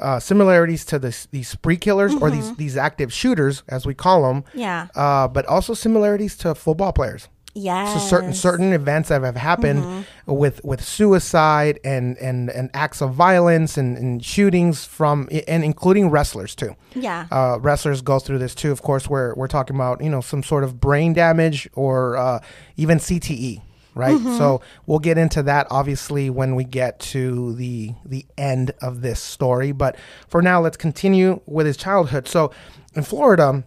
uh, 0.00 0.18
similarities 0.20 0.84
to 0.86 0.98
this, 0.98 1.26
these 1.30 1.48
spree 1.48 1.76
killers 1.76 2.14
or 2.14 2.30
these 2.30 2.54
these 2.56 2.76
active 2.76 3.12
shooters, 3.12 3.62
as 3.68 3.86
we 3.86 3.94
call 3.94 4.22
them. 4.28 4.44
Yeah. 4.54 4.88
Uh, 4.94 5.28
but 5.28 5.46
also 5.46 5.74
similarities 5.74 6.36
to 6.38 6.54
football 6.54 6.92
players. 6.92 7.28
yes 7.54 7.92
So 7.92 7.98
certain 8.00 8.34
certain 8.34 8.72
events 8.72 9.08
that 9.10 9.22
have 9.22 9.36
happened 9.36 10.06
with 10.26 10.60
with 10.64 10.82
suicide 10.82 11.78
and 11.84 12.16
and 12.18 12.50
and 12.50 12.70
acts 12.74 13.00
of 13.00 13.14
violence 13.14 13.78
and, 13.78 13.96
and 13.96 14.24
shootings 14.24 14.84
from 14.84 15.28
and 15.46 15.62
including 15.64 16.10
wrestlers 16.10 16.54
too. 16.56 16.74
yeah 16.94 17.26
Uh, 17.30 17.58
wrestlers 17.60 18.02
go 18.02 18.18
through 18.18 18.38
this 18.38 18.54
too. 18.54 18.72
Of 18.72 18.82
course, 18.82 19.08
we're 19.08 19.34
we're 19.36 19.46
talking 19.58 19.76
about 19.76 20.02
you 20.02 20.10
know 20.10 20.20
some 20.20 20.42
sort 20.42 20.64
of 20.64 20.80
brain 20.80 21.12
damage 21.12 21.68
or 21.74 22.16
uh, 22.16 22.40
even 22.76 22.98
CTE, 22.98 23.60
right? 23.94 24.18
So 24.38 24.60
we'll 24.86 24.98
get 24.98 25.18
into 25.18 25.42
that 25.44 25.66
obviously 25.70 26.30
when 26.30 26.54
we 26.54 26.64
get 26.64 26.98
to 27.00 27.54
the 27.54 27.94
the 28.04 28.26
end 28.36 28.72
of 28.80 29.00
this 29.02 29.20
story. 29.20 29.72
But 29.72 29.96
for 30.28 30.42
now, 30.42 30.60
let's 30.60 30.76
continue 30.76 31.40
with 31.46 31.66
his 31.66 31.76
childhood. 31.76 32.28
So 32.28 32.50
in 32.94 33.02
Florida, 33.02 33.64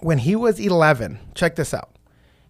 when 0.00 0.18
he 0.18 0.36
was 0.36 0.58
11, 0.58 1.18
check 1.34 1.56
this 1.56 1.72
out. 1.74 1.90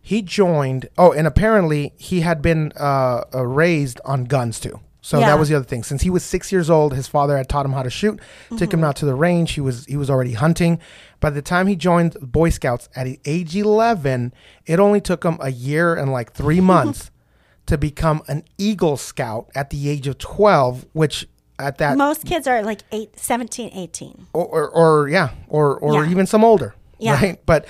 He 0.01 0.23
joined. 0.23 0.89
Oh, 0.99 1.13
and 1.13 1.27
apparently 1.27 1.93
he 1.97 2.21
had 2.21 2.43
been 2.43 2.73
uh, 2.79 3.25
uh, 3.35 3.47
raised 3.47 4.01
on 4.05 4.25
guns 4.25 4.59
too. 4.59 4.81
So 5.05 5.19
Yeah. 5.19 5.27
that 5.27 5.39
was 5.39 5.49
the 5.49 5.57
other 5.57 5.65
thing. 5.65 5.83
Since 5.83 6.03
he 6.03 6.11
was 6.11 6.23
six 6.25 6.53
years 6.53 6.71
old, 6.71 6.95
his 6.95 7.09
father 7.09 7.37
had 7.37 7.49
taught 7.49 7.67
him 7.67 7.73
how 7.73 7.83
to 7.83 7.91
shoot. 7.91 8.21
Took 8.51 8.61
him 8.73 8.79
mm-hmm. 8.79 8.85
out 8.85 8.97
to 8.97 9.05
the 9.05 9.17
range. 9.17 9.53
He 9.53 9.61
was 9.61 9.85
he 9.87 9.97
was 9.97 10.09
already 10.09 10.35
hunting. 10.35 10.79
By 11.19 11.31
the 11.31 11.43
time 11.43 11.67
he 11.67 11.75
joined 11.77 12.17
Boy 12.23 12.51
Scouts 12.51 12.89
at 12.95 13.09
age 13.25 13.57
eleven, 13.57 14.33
it 14.65 14.79
only 14.79 15.01
took 15.01 15.25
him 15.25 15.39
a 15.41 15.51
year 15.51 15.95
and 15.95 16.13
like 16.13 16.33
three 16.33 16.61
months 16.75 17.11
to 17.67 17.77
become 17.77 18.23
an 18.29 18.45
Eagle 18.59 18.97
Scout 18.97 19.49
at 19.57 19.71
the 19.71 19.89
age 19.89 20.07
of 20.07 20.19
twelve. 20.19 20.87
Which 20.93 21.27
at 21.59 21.79
that 21.79 21.97
Most 21.97 22.25
kids 22.25 22.47
are 22.47 22.63
like 22.63 22.83
eight, 22.93 23.19
17, 23.19 23.71
18. 23.75 24.27
or, 24.33 24.45
or, 24.47 24.69
or 24.71 25.09
yeah, 25.09 25.31
or 25.49 25.79
or 25.79 26.05
Yeah. 26.05 26.11
even 26.11 26.27
some 26.27 26.45
older, 26.45 26.75
Yeah. 26.99 27.15
right? 27.15 27.41
But 27.47 27.67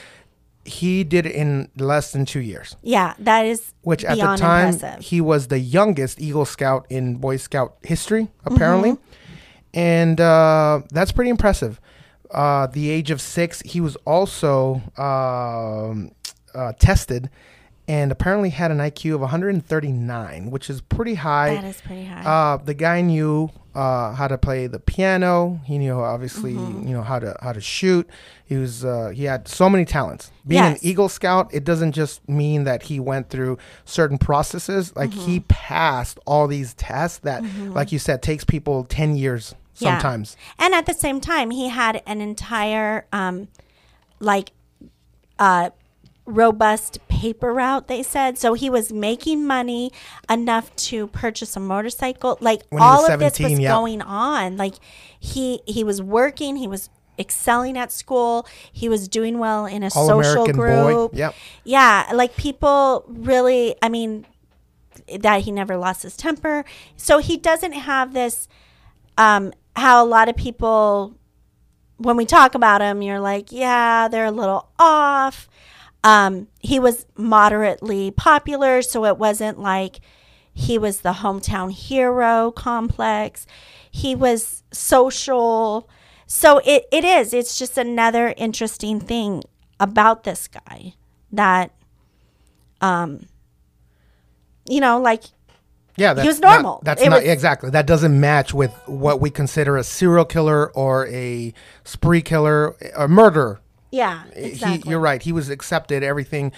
he 0.65 1.03
did 1.05 1.27
it 1.27 1.33
in 1.35 1.69
less 1.77 2.13
than 2.13 2.25
two 2.25 2.41
years. 2.41 2.77
Yeah, 2.83 3.15
that 3.19 3.47
is 3.47 3.75
Which 3.83 4.05
at 4.05 4.17
the 4.19 4.37
time 4.37 4.75
impressive. 4.75 5.05
he 5.05 5.21
was 5.21 5.49
the 5.49 5.59
youngest 5.59 6.21
Eagle 6.21 6.45
Scout 6.45 6.87
in 6.89 7.17
Boy 7.17 7.37
Scout 7.37 7.77
history, 7.83 8.29
apparently, 8.45 8.93
Mm-hmm. 8.93 9.79
and 9.79 10.21
uh, 10.21 10.83
that's 10.91 11.13
pretty 11.13 11.31
impressive. 11.31 11.81
Uh, 12.31 12.67
the 12.69 12.91
age 12.91 13.11
of 13.11 13.21
six, 13.21 13.61
he 13.63 13.81
was 13.81 13.97
also 14.07 14.81
um, 14.97 16.13
uh, 16.55 16.73
tested, 16.79 17.29
and 17.93 18.11
apparently 18.11 18.51
had 18.51 18.71
an 18.71 18.79
IQ 18.79 19.15
of 19.17 19.21
139, 19.21 20.51
which 20.51 20.71
is 20.71 20.81
pretty 20.81 21.15
high. 21.15 21.55
That 21.57 21.65
is 21.65 21.81
pretty 21.81 22.05
high. 22.05 22.23
Uh, 22.23 22.57
the 22.57 22.75
guy 22.75 23.01
knew 23.03 23.51
uh, 23.75 24.13
how 24.15 24.29
to 24.29 24.39
play 24.39 24.67
the 24.67 24.79
piano. 24.79 25.61
He 25.65 25.79
knew 25.79 25.95
obviously 25.99 26.53
Mm-hmm. 26.55 26.89
you 26.89 26.95
know 26.95 27.03
how 27.03 27.19
to 27.19 27.37
how 27.41 27.53
to 27.53 27.61
shoot. 27.61 28.09
He 28.45 28.57
was 28.57 28.85
uh, 28.85 29.09
he 29.15 29.25
had 29.25 29.49
so 29.49 29.69
many 29.69 29.85
talents. 29.85 30.31
Being 30.47 30.63
Yes. 30.63 30.81
an 30.83 30.89
Eagle 30.89 31.09
Scout, 31.09 31.53
it 31.53 31.65
doesn't 31.65 31.93
just 31.93 32.27
mean 32.29 32.65
that 32.65 32.85
he 32.85 33.01
went 33.01 33.29
through 33.31 33.59
certain 33.85 34.19
processes. 34.19 34.95
Like 34.97 35.13
he 35.13 35.41
Mm-hmm. 35.41 35.47
passed 35.49 36.19
all 36.27 36.47
these 36.49 36.75
tests 36.75 37.19
that, 37.21 37.43
like 37.71 37.93
you 37.93 37.99
said, 37.99 38.23
takes 38.23 38.45
people 38.45 38.85
ten 38.85 39.17
years 39.17 39.55
Yeah. 39.77 39.93
sometimes. 39.99 40.37
And 40.59 40.75
at 40.75 40.87
the 40.87 40.95
same 40.95 41.21
time, 41.21 41.51
he 41.51 41.69
had 41.69 42.03
an 42.07 42.21
entire, 42.21 43.07
um, 43.13 43.49
like, 44.21 44.53
uh, 45.39 45.71
robust 46.25 46.99
paper 47.09 47.53
route, 47.53 47.89
they 47.89 48.03
said. 48.03 48.39
So 48.39 48.55
he 48.55 48.71
was 48.71 48.93
making 48.93 49.47
money 49.47 49.91
enough 50.31 50.75
to 50.77 51.09
purchase 51.09 51.57
a 51.57 51.61
motorcycle. 51.61 52.39
Like, 52.41 52.63
When 52.71 52.83
all 52.83 53.11
of 53.11 53.19
this 53.19 53.39
was 53.39 53.59
yeah. 53.59 53.73
going 53.73 54.03
on. 54.03 54.57
Like, 54.57 54.75
he, 55.19 55.61
he 55.67 55.85
was 55.85 56.01
working, 56.01 56.57
he 56.57 56.69
was 56.69 56.91
excelling 57.19 57.77
at 57.77 57.93
school, 57.93 58.47
he 58.73 58.89
was 58.89 59.09
doing 59.09 59.39
well 59.39 59.67
in 59.67 59.83
a 59.83 59.91
social 59.91 60.13
All-American 60.13 60.57
boy. 60.57 60.95
group. 60.95 61.11
Yep. 61.15 61.35
Yeah. 61.65 62.11
Like, 62.15 62.37
people 62.37 63.05
really, 63.09 63.75
I 63.83 63.89
mean, 63.89 64.27
that 65.21 65.43
he 65.43 65.51
never 65.51 65.77
lost 65.77 66.03
his 66.03 66.17
temper. 66.17 66.65
So 66.97 67.19
he 67.19 67.37
doesn't 67.37 67.73
have 67.73 68.15
this 68.15 68.49
um, 69.19 69.53
how 69.77 70.05
a 70.05 70.07
lot 70.07 70.29
of 70.29 70.37
people, 70.37 71.17
when 71.97 72.17
we 72.17 72.25
talk 72.25 72.55
about 72.55 72.81
him, 72.81 73.03
you're 73.03 73.21
like, 73.21 73.53
yeah, 73.53 74.09
they're 74.09 74.27
a 74.27 74.31
little 74.31 74.69
off. 74.79 75.49
Um, 76.05 76.49
he 76.59 76.79
was 76.81 77.07
moderately 77.17 78.11
popular, 78.11 78.83
so 78.83 79.05
it 79.05 79.19
wasn't 79.19 79.59
like 79.61 80.01
he 80.53 80.77
was 80.79 81.01
the 81.01 81.13
hometown 81.15 81.71
hero 81.73 82.51
complex. 82.51 83.47
He 83.91 84.15
was 84.15 84.63
social. 84.73 85.89
So 86.27 86.59
it, 86.65 86.87
it 86.91 87.05
is. 87.05 87.33
It's 87.33 87.59
just 87.59 87.79
another 87.79 88.35
interesting 88.37 88.99
thing 89.01 89.43
about 89.79 90.25
this 90.25 90.49
guy 90.49 90.95
that, 91.31 91.71
um, 92.81 93.27
you 94.69 94.81
know, 94.81 95.01
like 95.01 95.23
Yeah, 95.97 96.15
that's 96.15 96.27
was 96.27 96.41
not- 96.41 96.55
normal. 96.63 96.81
that's 96.85 97.03
It 97.03 97.11
not 97.11 97.21
was- 97.23 97.29
exactly. 97.31 97.71
That 97.71 97.87
doesn't 97.87 98.19
match 98.19 98.53
with 98.53 98.73
what 98.87 99.21
we 99.21 99.31
consider 99.31 99.77
a 99.77 99.85
serial 99.85 100.25
killer 100.25 100.71
or 100.73 101.07
a 101.09 101.55
spree 101.85 102.23
killer, 102.23 102.77
a 102.97 103.09
murderer. 103.09 103.61
Yeah, 103.93 104.25
He, 104.35 104.41
exactly. 104.47 104.91
you're 104.91 104.99
right. 104.99 105.23
He 105.23 105.31
was 105.33 105.49
accepted 105.51 106.03
everything 106.03 106.51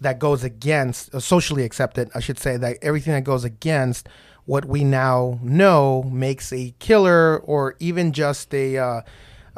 that 0.00 0.18
goes 0.18 0.44
against, 0.44 1.14
uh, 1.14 1.20
socially 1.20 1.62
accepted, 1.64 2.10
I 2.14 2.20
should 2.20 2.38
say, 2.38 2.58
that 2.58 2.76
everything 2.82 3.14
that 3.14 3.24
goes 3.24 3.44
against 3.44 4.08
what 4.44 4.64
we 4.66 4.84
now 4.84 5.38
know 5.42 6.02
makes 6.12 6.52
a 6.52 6.74
killer 6.80 7.38
or 7.38 7.76
even 7.78 8.12
just 8.12 8.52
a 8.52 8.76
uh, 8.76 9.00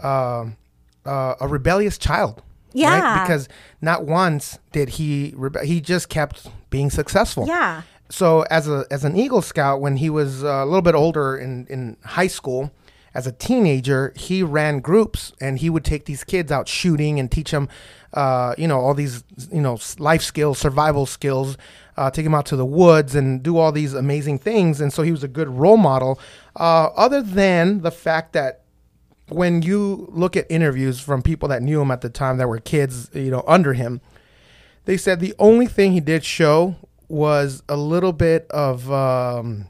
uh, 0.02 0.44
uh, 1.06 1.34
a 1.40 1.48
rebellious 1.48 1.98
child. 1.98 2.42
Yeah. 2.74 3.22
Because 3.24 3.48
not 3.80 4.04
once 4.06 4.58
did 4.72 4.90
he 4.90 5.32
rebe- 5.36 5.64
he 5.64 5.80
just 5.80 6.08
kept 6.08 6.46
being 6.70 6.90
successful. 6.90 7.46
yeah. 7.46 7.82
So 8.10 8.42
as 8.50 8.68
a 8.68 8.84
as 8.90 9.04
an 9.04 9.16
Eagle 9.16 9.40
Scout, 9.40 9.80
when 9.80 9.96
he 9.96 10.10
was 10.10 10.44
uh, 10.44 10.48
a 10.48 10.66
little 10.66 10.82
bit 10.82 10.94
older 10.94 11.36
in 11.36 11.66
in 11.70 11.96
high 12.04 12.26
school, 12.26 12.70
as 13.14 13.26
a 13.26 13.33
teenager, 13.33 14.12
he 14.16 14.42
ran 14.42 14.81
groups 14.81 15.33
and 15.40 15.59
he 15.59 15.69
would 15.69 15.85
take 15.85 16.07
these 16.07 16.25
kids 16.25 16.50
out 16.50 16.69
shooting 16.69 17.21
and 17.21 17.31
teach 17.31 17.50
them, 17.50 17.69
uh, 18.14 18.54
you 18.57 18.66
know, 18.66 18.81
all 18.81 18.95
these 18.95 19.25
you 19.52 19.61
know 19.61 19.78
life 19.99 20.23
skills, 20.23 20.59
survival 20.59 21.07
skills. 21.07 21.57
Uh, 21.95 22.11
take 22.11 22.25
them 22.25 22.35
out 22.35 22.47
to 22.47 22.57
the 22.57 22.64
woods 22.64 23.14
and 23.14 23.42
do 23.42 23.59
all 23.59 23.71
these 23.71 23.92
amazing 23.92 24.38
things, 24.38 24.81
and 24.81 24.90
so 24.95 25.02
he 25.02 25.12
was 25.12 25.23
a 25.23 25.28
good 25.28 25.49
role 25.49 25.76
model. 25.76 26.19
Uh, 26.57 26.88
other 26.97 27.21
than 27.21 27.83
the 27.83 27.90
fact 27.90 28.33
that 28.33 28.62
when 29.28 29.61
you 29.61 30.09
look 30.11 30.35
at 30.35 30.47
interviews 30.50 31.00
from 31.00 31.21
people 31.23 31.49
that 31.50 31.62
knew 31.62 31.83
him 31.83 31.90
at 31.90 32.00
the 32.00 32.09
time 32.09 32.38
that 32.38 32.49
were 32.49 32.59
kids, 32.59 33.11
you 33.12 33.31
know, 33.31 33.45
under 33.47 33.75
him, 33.75 34.00
they 34.87 34.97
said 34.97 35.21
the 35.21 35.35
only 35.38 35.66
thing 35.66 35.92
he 35.92 36.00
did 36.00 36.25
show 36.25 36.76
was 37.09 37.62
a 37.69 37.76
little 37.76 38.12
bit 38.12 38.47
of 38.50 38.90
um, 38.90 39.66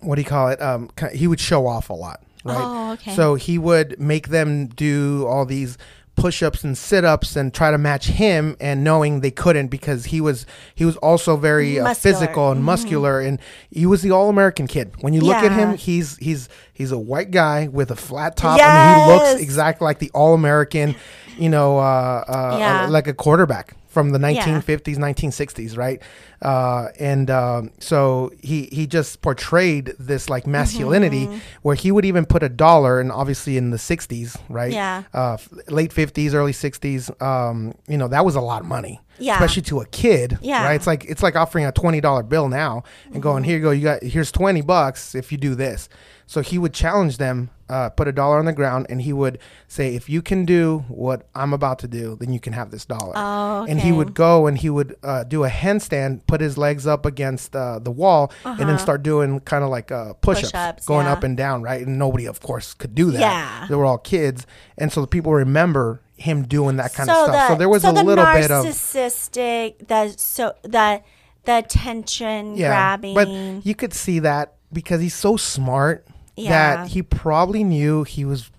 what 0.00 0.14
do 0.14 0.22
you 0.22 0.28
call 0.28 0.48
it? 0.48 0.60
Um, 0.62 0.90
he 1.12 1.26
would 1.26 1.40
show 1.40 1.66
off 1.66 1.90
a 1.90 1.94
lot, 1.94 2.22
right? 2.48 2.58
Oh, 2.60 2.92
okay. 2.94 3.14
So 3.14 3.34
he 3.36 3.58
would 3.58 3.98
make 4.00 4.28
them 4.28 4.66
do 4.68 5.26
all 5.26 5.44
these 5.46 5.78
push-ups 6.16 6.64
and 6.64 6.76
sit-ups 6.76 7.36
and 7.36 7.54
try 7.54 7.70
to 7.70 7.78
match 7.78 8.06
him 8.08 8.56
and 8.58 8.82
knowing 8.82 9.20
they 9.20 9.30
couldn't 9.30 9.68
because 9.68 10.06
he 10.06 10.20
was 10.20 10.46
he 10.74 10.84
was 10.84 10.96
also 10.96 11.36
very 11.36 11.78
uh, 11.78 11.94
physical 11.94 12.50
and 12.50 12.64
muscular 12.64 13.20
and 13.20 13.38
he 13.70 13.86
was 13.86 14.02
the 14.02 14.10
all-american 14.10 14.66
kid. 14.66 14.90
When 15.00 15.14
you 15.14 15.20
look 15.20 15.36
at 15.36 15.52
him 15.52 15.76
he's 15.76 16.16
he's 16.16 16.48
he's 16.74 16.90
a 16.90 16.98
white 16.98 17.30
guy 17.30 17.68
with 17.68 17.92
a 17.92 17.96
flat 17.96 18.36
top. 18.36 18.58
I 18.60 18.96
mean 18.98 19.06
he 19.06 19.12
looks 19.12 19.40
exactly 19.40 19.84
like 19.84 20.00
the 20.00 20.10
all-american 20.12 20.96
you 21.38 21.48
know 21.50 21.78
uh, 21.78 22.24
uh, 22.26 22.56
Yeah. 22.58 22.88
like 22.88 23.06
a 23.06 23.14
quarterback 23.14 23.76
from 23.98 24.10
the 24.10 24.20
Yeah. 24.20 24.44
1950s 24.44 24.96
1960s 24.96 25.76
right 25.76 26.00
uh, 26.42 26.86
and 27.00 27.30
um, 27.30 27.72
so 27.80 28.30
he 28.40 28.68
he 28.70 28.86
just 28.86 29.20
portrayed 29.22 29.92
this 29.98 30.30
like 30.30 30.46
masculinity 30.46 31.26
Mm-hmm. 31.26 31.38
where 31.62 31.74
he 31.74 31.90
would 31.90 32.04
even 32.04 32.24
put 32.26 32.42
a 32.44 32.48
dollar 32.48 33.00
and 33.00 33.10
obviously 33.10 33.56
in 33.56 33.70
the 33.70 33.76
60s 33.76 34.36
right 34.48 34.72
Yeah. 34.72 35.02
uh, 35.12 35.36
late 35.68 35.90
50s 35.92 36.32
early 36.34 36.52
60s 36.52 37.10
um, 37.20 37.74
you 37.88 37.98
know 37.98 38.06
that 38.08 38.24
was 38.24 38.36
a 38.36 38.40
lot 38.40 38.60
of 38.60 38.68
money 38.68 39.00
Yeah. 39.18 39.34
especially 39.34 39.62
to 39.62 39.80
a 39.80 39.86
kid 39.86 40.38
Yeah. 40.40 40.64
right 40.64 40.74
it's 40.76 40.86
like 40.86 41.04
it's 41.06 41.22
like 41.24 41.34
offering 41.34 41.66
a 41.66 41.72
$20 41.72 42.28
bill 42.28 42.48
now 42.48 42.84
and 43.12 43.20
going 43.20 43.42
here 43.42 43.56
you 43.56 43.62
go 43.62 43.70
you 43.72 43.82
got 43.82 44.02
here's 44.04 44.30
20 44.30 44.60
bucks 44.62 45.16
if 45.16 45.32
you 45.32 45.38
do 45.38 45.56
this 45.56 45.88
so 46.26 46.40
he 46.40 46.56
would 46.56 46.72
challenge 46.74 47.16
them 47.18 47.50
uh, 47.68 47.90
put 47.90 48.08
a 48.08 48.12
dollar 48.12 48.38
on 48.38 48.44
the 48.46 48.52
ground 48.52 48.86
and 48.88 49.02
he 49.02 49.12
would 49.12 49.38
say 49.66 49.94
if 49.94 50.08
you 50.08 50.22
can 50.22 50.44
do 50.44 50.84
what 50.88 51.26
i'm 51.34 51.52
about 51.52 51.78
to 51.78 51.86
do 51.88 52.16
then 52.20 52.32
you 52.32 52.40
can 52.40 52.52
have 52.52 52.70
this 52.70 52.84
dollar 52.84 53.12
Oh, 53.16 53.62
okay. 53.62 53.72
and 53.72 53.80
he 53.80 53.92
would 53.92 54.14
go 54.14 54.46
and 54.46 54.56
he 54.58 54.70
would 54.70 54.96
uh, 55.02 55.24
do 55.24 55.44
a 55.44 55.48
handstand 55.48 56.26
put 56.26 56.40
his 56.40 56.56
legs 56.58 56.86
up 56.86 57.04
against 57.06 57.54
uh, 57.54 57.78
the 57.78 57.90
wall 57.90 58.32
and 58.44 58.68
then 58.68 58.78
start 58.78 59.02
doing 59.02 59.40
kind 59.40 59.62
of 59.64 59.70
like 59.70 59.92
uh, 59.92 60.14
push-ups, 60.14 60.54
Uh-huh. 60.54 60.72
Push-ups, 60.72 60.86
going 60.86 61.06
yeah. 61.06 61.12
up 61.12 61.22
and 61.24 61.36
down 61.36 61.62
right 61.62 61.86
and 61.86 61.98
nobody 61.98 62.26
of 62.26 62.40
course 62.40 62.74
could 62.74 62.94
do 62.94 63.10
that 63.10 63.20
Yeah. 63.20 63.66
they 63.68 63.74
were 63.74 63.84
all 63.84 63.98
kids 63.98 64.46
and 64.76 64.92
so 64.92 65.00
the 65.00 65.06
people 65.06 65.32
remember 65.32 66.00
him 66.16 66.42
doing 66.44 66.76
that 66.76 66.94
kind 66.94 67.08
so 67.08 67.12
of 67.12 67.28
stuff 67.28 67.48
the, 67.48 67.54
so 67.54 67.58
there 67.58 67.68
was 67.68 67.82
so 67.82 67.90
a 67.90 67.92
the 67.92 68.02
little 68.02 68.24
bit 68.24 68.50
of 68.50 68.64
narcissistic 68.64 69.86
the 69.86 70.14
so 70.16 70.52
the 70.62 71.02
the 71.44 71.58
attention 71.58 72.56
grabbing 72.56 73.14
But 73.14 73.28
you 73.64 73.74
could 73.74 73.94
see 73.94 74.18
that 74.20 74.54
because 74.72 75.00
he's 75.00 75.14
so 75.14 75.36
smart 75.36 76.06
Yeah. 76.38 76.50
that 76.76 76.88
he 76.88 77.02
probably 77.02 77.64
knew 77.64 78.04
he 78.04 78.24
was 78.24 78.50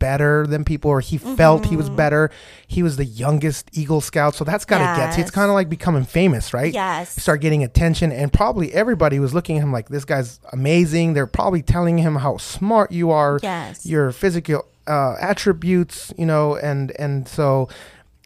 better 0.00 0.46
than 0.46 0.64
people 0.64 0.90
or 0.90 1.00
he 1.00 1.16
felt 1.16 1.64
he 1.66 1.76
was 1.76 1.86
Mm-hmm. 1.86 1.96
better. 1.96 2.30
He 2.66 2.82
was 2.82 2.96
the 2.96 3.04
youngest 3.06 3.70
Eagle 3.72 4.00
Scout. 4.02 4.34
So 4.34 4.44
that's 4.44 4.64
got 4.66 4.78
to 4.78 5.00
get 5.00 5.14
to. 5.14 5.20
It's 5.20 5.30
kind 5.30 5.48
of 5.50 5.54
like 5.54 5.68
becoming 5.70 6.04
famous, 6.04 6.52
right? 6.52 6.74
Yes. 6.74 7.16
You 7.16 7.20
start 7.22 7.40
getting 7.40 7.62
attention 7.64 8.12
and 8.12 8.30
probably 8.32 8.72
everybody 8.74 9.18
was 9.18 9.32
looking 9.32 9.56
at 9.56 9.62
him 9.62 9.72
like 9.72 9.88
this 9.88 10.04
guy's 10.04 10.40
amazing. 10.52 11.14
They're 11.14 11.26
probably 11.26 11.62
telling 11.62 11.96
him 11.98 12.16
how 12.16 12.36
smart 12.36 12.92
you 12.92 13.12
are. 13.12 13.38
Yes. 13.42 13.86
Your 13.86 14.12
physical 14.12 14.66
uh, 14.86 15.14
attributes, 15.20 16.12
you 16.18 16.26
know, 16.26 16.56
and 16.56 16.90
and 16.98 17.26
so 17.26 17.68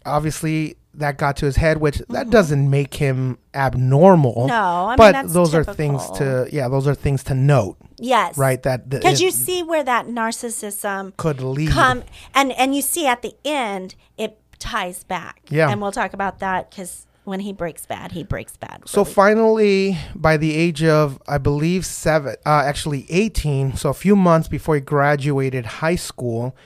obviously 0.04 0.76
that 0.98 1.16
got 1.18 1.36
to 1.38 1.46
his 1.46 1.56
head, 1.56 1.78
which 1.78 1.98
that 2.10 2.30
doesn't 2.30 2.68
make 2.70 2.94
him 2.94 3.38
abnormal. 3.54 4.34
Mm-hmm. 4.34 4.46
No, 4.48 4.86
I 4.86 4.88
mean, 4.90 4.96
but 4.98 5.32
those 5.32 5.54
are 5.54 5.64
things 5.64 6.08
to 6.18 6.48
yeah, 6.52 6.68
those 6.68 6.86
are 6.86 6.94
things 6.94 7.22
to 7.24 7.34
note, 7.34 7.76
yes 7.98 8.36
right? 8.38 8.62
That 8.62 8.88
because 8.88 9.20
you 9.20 9.30
see 9.30 9.62
where 9.62 9.82
that 9.84 10.06
narcissism 10.06 11.16
could 11.16 11.40
lead. 11.40 11.70
come 11.70 12.02
and 12.34 12.52
and 12.52 12.74
you 12.74 12.82
see 12.82 13.06
at 13.06 13.22
the 13.22 13.34
end 13.44 13.94
it 14.16 14.38
ties 14.58 15.04
back 15.04 15.40
Yeah. 15.50 15.70
and 15.70 15.80
we'll 15.80 15.92
talk 15.92 16.12
about 16.14 16.40
that 16.40 16.70
because 16.70 17.06
when 17.24 17.40
he 17.40 17.52
breaks 17.52 17.84
bad 17.86 18.12
he 18.12 18.24
breaks 18.24 18.56
bad 18.56 18.82
So 18.86 19.04
finally, 19.04 19.96
by 20.14 20.36
the 20.36 20.54
age 20.56 20.82
of 20.82 21.20
I 21.28 21.38
believe 21.38 21.84
seven, 21.86 22.36
uh, 22.46 22.62
actually 22.64 23.06
eighteen, 23.10 23.76
so 23.76 23.90
a 23.90 23.94
few 23.94 24.16
months 24.16 24.48
before 24.48 24.74
he 24.76 24.80
graduated 24.80 25.64
high 25.66 25.96
school, 25.96 26.56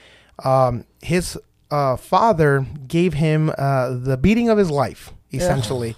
um, 0.43 0.85
his 1.01 1.37
uh, 1.73 1.97
father 1.97 2.67
gave 2.87 3.15
him 3.15 3.51
uh, 3.57 3.89
the 3.89 4.15
beating 4.15 4.47
of 4.47 4.59
his 4.59 4.69
life, 4.69 5.11
essentially. 5.31 5.95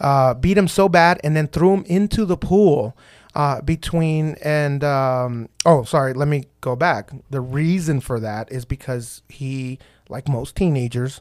Uh, 0.00 0.32
beat 0.32 0.56
him 0.56 0.66
so 0.68 0.88
bad, 0.88 1.20
and 1.22 1.36
then 1.36 1.46
threw 1.46 1.74
him 1.74 1.84
into 1.84 2.24
the 2.24 2.36
pool. 2.36 2.96
Uh, 3.34 3.60
between 3.60 4.36
and 4.42 4.82
um, 4.82 5.48
oh, 5.66 5.84
sorry, 5.84 6.14
let 6.14 6.28
me 6.28 6.44
go 6.62 6.74
back. 6.74 7.10
The 7.28 7.42
reason 7.42 8.00
for 8.00 8.18
that 8.20 8.50
is 8.50 8.64
because 8.64 9.22
he, 9.28 9.78
like 10.08 10.28
most 10.28 10.56
teenagers, 10.56 11.20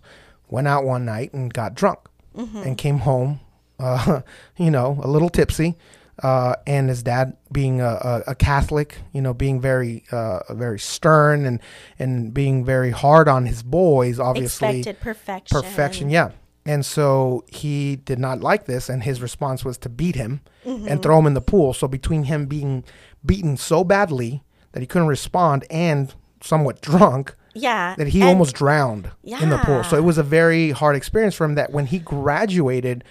went 0.50 0.68
out 0.68 0.86
one 0.86 1.04
night 1.04 1.34
and 1.34 1.54
got 1.54 1.76
drunk 1.76 2.00
and 2.64 2.78
came 2.78 3.00
home, 3.00 3.42
uh, 3.80 4.22
you 4.58 4.72
know, 4.72 5.00
a 5.04 5.08
little 5.08 5.30
tipsy. 5.30 5.76
Uh, 6.24 6.56
and 6.66 6.90
his 6.90 7.03
dad 7.03 7.38
being 7.51 7.80
a, 7.80 7.86
a, 7.88 8.24
a 8.32 8.36
Catholic, 8.36 8.98
you 9.14 9.22
know, 9.22 9.34
being 9.36 9.62
very, 9.62 10.03
uh, 10.12 10.40
very 10.53 10.80
stern 10.80 11.46
and 11.46 11.60
and 12.00 12.34
being 12.34 12.66
very 12.66 12.90
hard 12.92 13.27
on 13.27 13.46
his 13.46 13.62
boys, 13.62 14.20
obviously 14.20 14.80
expected 14.80 15.00
perfection 15.00 15.62
perfection, 15.62 16.10
yeah. 16.10 16.32
And 16.66 16.86
so 16.86 17.46
he 17.48 17.96
did 17.96 18.20
not 18.20 18.42
like 18.42 18.66
this, 18.66 18.90
and 18.90 19.03
his 19.03 19.22
response 19.22 19.64
was 19.64 19.77
to 19.80 19.90
beat 19.90 20.16
him 20.16 20.42
Mm-hmm. 20.66 20.88
and 20.90 21.01
throw 21.01 21.18
him 21.20 21.27
in 21.27 21.34
the 21.34 21.40
pool. 21.42 21.74
So 21.74 21.88
between 21.88 22.24
him 22.24 22.46
being 22.48 22.84
beaten 23.25 23.56
so 23.56 23.86
badly 23.86 24.44
that 24.74 24.82
he 24.82 24.86
couldn't 24.88 25.08
respond 25.08 25.64
and 25.70 26.14
somewhat 26.42 26.82
drunk, 26.82 27.36
yeah 27.56 27.96
that 27.98 28.08
he 28.10 28.20
and- 28.22 28.30
almost 28.32 28.53
drowned 28.56 29.12
in 29.24 29.50
the 29.50 29.60
pool. 29.60 29.84
So 29.86 29.96
it 29.98 30.03
was 30.03 30.18
a 30.18 30.24
very 30.24 30.72
hard 30.72 30.96
experience 30.98 31.36
for 31.36 31.46
him 31.46 31.56
that 31.56 31.72
when 31.72 31.86
he 31.86 32.00
graduated 32.00 33.03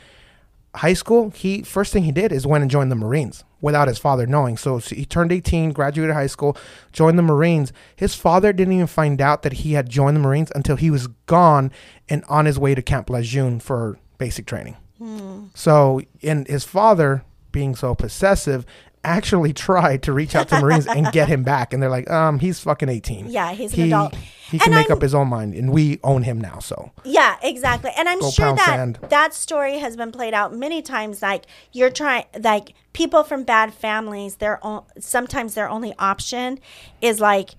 high 0.77 0.95
school, 0.95 1.31
he 1.31 1.63
first 1.63 1.93
thing 1.93 2.05
he 2.05 2.13
did 2.13 2.33
is 2.33 2.47
went 2.47 2.63
and 2.63 2.71
joined 2.71 2.91
the 2.91 2.97
Marines 2.97 3.45
without 3.61 3.89
his 3.89 3.99
father 3.99 4.27
knowing. 4.27 4.57
So, 4.57 4.79
so 4.79 4.95
he 4.95 5.05
turned 5.05 5.33
18, 5.33 5.73
graduated 5.73 6.15
high 6.15 6.27
school, 6.27 6.57
joined 6.93 7.19
the 7.19 7.23
Marines. 7.23 7.73
His 7.95 8.15
father 8.15 8.53
didn't 8.53 8.75
even 8.75 8.87
find 8.87 9.21
out 9.21 9.43
that 9.43 9.55
he 9.55 9.73
had 9.73 9.89
joined 9.89 10.17
the 10.17 10.21
Marines 10.21 10.53
until 10.55 10.77
he 10.77 10.91
was 10.91 11.07
gone 11.27 11.73
and 12.09 12.25
on 12.29 12.47
his 12.47 12.59
way 12.59 12.75
to 12.75 12.83
Camp 12.83 13.11
Lejeune 13.11 13.61
for 13.61 13.99
basic 14.19 14.47
training. 14.47 14.77
Hmm. 14.99 15.47
So, 15.55 16.01
and 16.23 16.47
his 16.47 16.65
father 16.65 17.25
being 17.53 17.75
so 17.75 17.95
possessive 17.95 18.67
actually 19.07 19.53
tried 19.53 20.03
to 20.05 20.13
reach 20.13 20.35
out 20.35 20.49
to 20.49 20.61
Marines 20.61 20.87
and 20.87 21.11
get 21.13 21.29
him 21.29 21.43
back. 21.43 21.73
And 21.73 21.83
they're 21.83 21.91
like, 21.91 22.11
um, 22.11 22.39
he's 22.39 22.61
fucking 22.61 22.89
18. 22.89 23.29
Yeah, 23.29 23.53
he's 23.53 23.73
an 23.73 23.79
he, 23.79 23.87
adult. 23.87 24.15
He 24.51 24.59
can 24.59 24.69
And 24.73 24.75
make 24.81 24.91
I'm- 24.91 24.97
up 24.99 25.03
his 25.03 25.15
own 25.15 25.29
mind, 25.29 25.55
and 25.55 25.73
we 25.73 25.99
own 26.05 26.23
him 26.23 26.41
now. 26.41 26.59
So 26.61 26.93
Yeah, 27.05 27.37
exactly. 27.43 27.91
And 27.97 28.09
I'm 28.09 28.21
Go 28.21 28.31
sure 28.31 28.55
that 28.55 28.67
sand. 28.67 28.99
that 29.09 29.35
story 29.35 29.79
has 29.79 29.97
been 29.97 30.13
played 30.13 30.35
out 30.35 30.55
many 30.55 30.83
times. 30.83 31.23
Like 31.23 31.47
you're 31.73 31.91
trying, 31.91 32.25
like 32.39 32.75
people 32.93 33.25
from 33.25 33.43
bad 33.45 33.75
families, 33.75 34.37
their 34.37 34.65
own, 34.65 34.83
sometimes 35.01 35.55
their 35.55 35.69
only 35.69 35.95
option 35.99 36.59
is 37.01 37.21
like, 37.21 37.51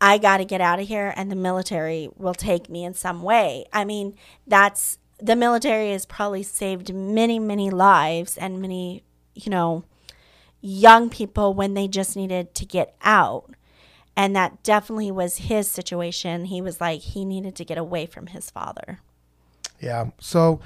I 0.00 0.18
got 0.18 0.36
to 0.36 0.44
get 0.44 0.60
out 0.60 0.78
of 0.78 0.86
here, 0.86 1.12
and 1.16 1.30
the 1.30 1.34
military 1.36 2.08
will 2.16 2.34
take 2.34 2.68
me 2.70 2.84
in 2.84 2.94
some 2.94 3.22
way. 3.22 3.64
I 3.72 3.84
mean, 3.84 4.14
that's 4.46 4.98
the 5.20 5.34
military 5.34 5.90
has 5.90 6.06
probably 6.06 6.44
saved 6.44 6.94
many, 6.94 7.40
many 7.40 7.70
lives 7.70 8.36
and 8.38 8.60
many, 8.62 9.02
you 9.34 9.50
know, 9.50 9.82
young 10.60 11.08
people 11.10 11.54
when 11.54 11.74
they 11.74 11.88
just 11.88 12.16
needed 12.16 12.54
to 12.54 12.64
get 12.64 12.96
out. 13.02 13.50
And 14.16 14.34
that 14.34 14.62
definitely 14.64 15.12
was 15.12 15.38
his 15.38 15.68
situation. 15.68 16.46
He 16.46 16.60
was 16.60 16.80
like, 16.80 17.00
he 17.00 17.24
needed 17.24 17.54
to 17.56 17.64
get 17.64 17.78
away 17.78 18.06
from 18.06 18.28
his 18.28 18.50
father. 18.50 19.00
yeah. 19.80 20.10
So 20.20 20.60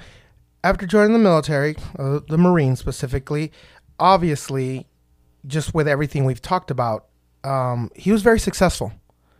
after 0.63 0.87
joining 0.87 1.13
the 1.13 1.19
military, 1.19 1.75
uh, 1.99 2.21
the 2.27 2.37
Marines 2.37 2.79
specifically, 2.79 3.51
obviously, 3.99 4.87
just 5.45 5.73
with 5.73 5.87
everything 5.87 6.25
we've 6.25 6.41
talked 6.41 6.71
about, 6.71 7.05
um, 7.43 7.91
he 7.95 8.11
was 8.11 8.23
very 8.23 8.39
successful. 8.39 8.93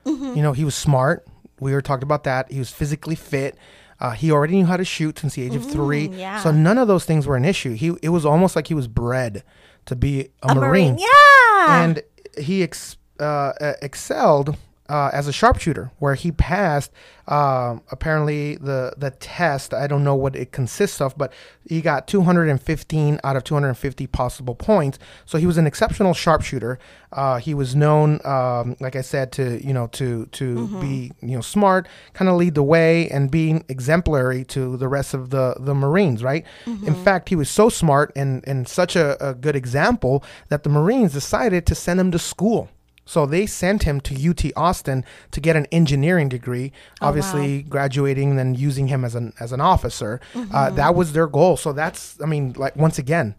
Mm-hmm. 0.06 0.36
You 0.36 0.44
know, 0.44 0.54
he 0.54 0.66
was 0.66 0.76
smart. 0.76 1.26
We 1.60 1.72
were 1.72 1.82
talked 1.82 2.04
about 2.04 2.26
that. 2.26 2.52
He 2.52 2.60
was 2.60 2.70
physically 2.70 3.16
fit. 3.16 3.58
Uh, 4.04 4.12
he 4.12 4.30
already 4.32 4.56
knew 4.58 4.66
how 4.66 4.76
to 4.78 4.84
shoot 4.86 5.18
since 5.18 5.34
the 5.36 5.42
age 5.42 5.56
of 5.56 5.63
three. 5.72 6.10
Mm, 6.10 6.20
yeah. 6.20 6.39
So 6.44 6.52
none 6.52 6.78
of 6.78 6.88
those 6.89 7.06
things 7.06 7.26
were 7.26 7.38
an 7.38 7.46
issue. 7.46 7.74
He 7.74 7.94
it 8.04 8.10
was 8.10 8.26
almost 8.26 8.56
like 8.56 8.68
he 8.68 8.74
was 8.76 8.88
bred 8.88 9.44
to 9.86 9.96
be 9.96 10.30
a, 10.44 10.50
A 10.52 10.56
Marine. 10.56 10.94
Marine. 10.94 10.98
Yeah. 11.00 11.84
and 11.86 12.04
he 12.38 12.63
ex- 12.63 12.98
uh, 13.20 13.24
uh, 13.24 13.74
excelled 13.82 14.58
uh, 14.89 15.10
as 15.13 15.28
a 15.28 15.34
sharpshooter, 15.34 15.91
where 16.00 16.15
he 16.15 16.32
passed 16.32 16.91
um, 17.28 17.82
apparently 17.89 18.58
the 18.58 18.93
the 18.98 19.12
test. 19.12 19.74
I 19.74 19.88
don't 19.88 20.04
know 20.04 20.15
what 20.15 20.36
it 20.36 20.52
consists 20.52 21.00
of, 21.00 21.17
but 21.17 21.32
he 21.67 21.80
got 21.80 22.06
215 22.08 23.19
out 23.24 23.36
of 23.38 23.46
250 23.46 24.08
possible 24.08 24.56
points. 24.56 25.00
So 25.26 25.38
he 25.38 25.46
was 25.46 25.58
an 25.58 25.65
exceptional 25.65 26.13
sharpshooter. 26.13 26.80
Uh, 27.13 27.38
he 27.38 27.54
was 27.54 27.76
known, 27.76 28.19
um, 28.26 28.76
like 28.82 28.96
I 28.98 29.02
said, 29.02 29.32
to 29.34 29.65
you 29.65 29.74
know 29.74 29.88
to 29.88 30.26
to 30.26 30.67
be 30.82 31.12
you 31.22 31.36
know 31.36 31.41
smart, 31.41 31.88
kind 32.13 32.28
of 32.28 32.36
lead 32.36 32.56
the 32.56 32.63
way, 32.63 33.10
and 33.10 33.32
being 33.32 33.63
exemplary 33.69 34.43
to 34.46 34.76
the 34.76 34.89
rest 34.89 35.13
of 35.13 35.30
the 35.30 35.56
the 35.60 35.74
Marines. 35.74 36.24
Right. 36.24 36.46
In 36.86 36.96
fact, 37.04 37.30
he 37.30 37.36
was 37.38 37.50
so 37.50 37.69
smart 37.69 38.12
and 38.17 38.46
and 38.46 38.67
such 38.67 38.98
a, 38.98 39.15
a 39.26 39.34
good 39.34 39.56
example 39.56 40.26
that 40.50 40.63
the 40.63 40.69
Marines 40.69 41.13
decided 41.13 41.65
to 41.67 41.76
send 41.76 42.02
him 42.02 42.12
to 42.12 42.19
school. 42.19 42.69
So 43.06 43.26
they 43.26 43.46
sent 43.46 43.84
him 43.84 44.00
to 44.02 44.30
UT 44.30 44.46
Austin 44.56 45.04
to 45.32 45.42
get 45.42 45.56
an 45.56 45.66
engineering 45.72 46.30
degree. 46.30 46.72
obviously, 47.02 47.63
graduating 47.63 48.30
and 48.32 48.39
then 48.39 48.56
using 48.56 48.88
him 48.88 49.04
as 49.04 49.13
an 49.16 49.34
as 49.39 49.52
an 49.52 49.60
officer. 49.62 50.22
Uh, 50.52 50.70
that 50.72 50.96
was 50.96 51.13
their 51.13 51.28
goal. 51.28 51.58
So 51.58 51.74
that's, 51.74 52.18
I 52.22 52.26
mean, 52.26 52.54
like 52.58 52.76
once 52.76 52.98
again, 52.98 53.36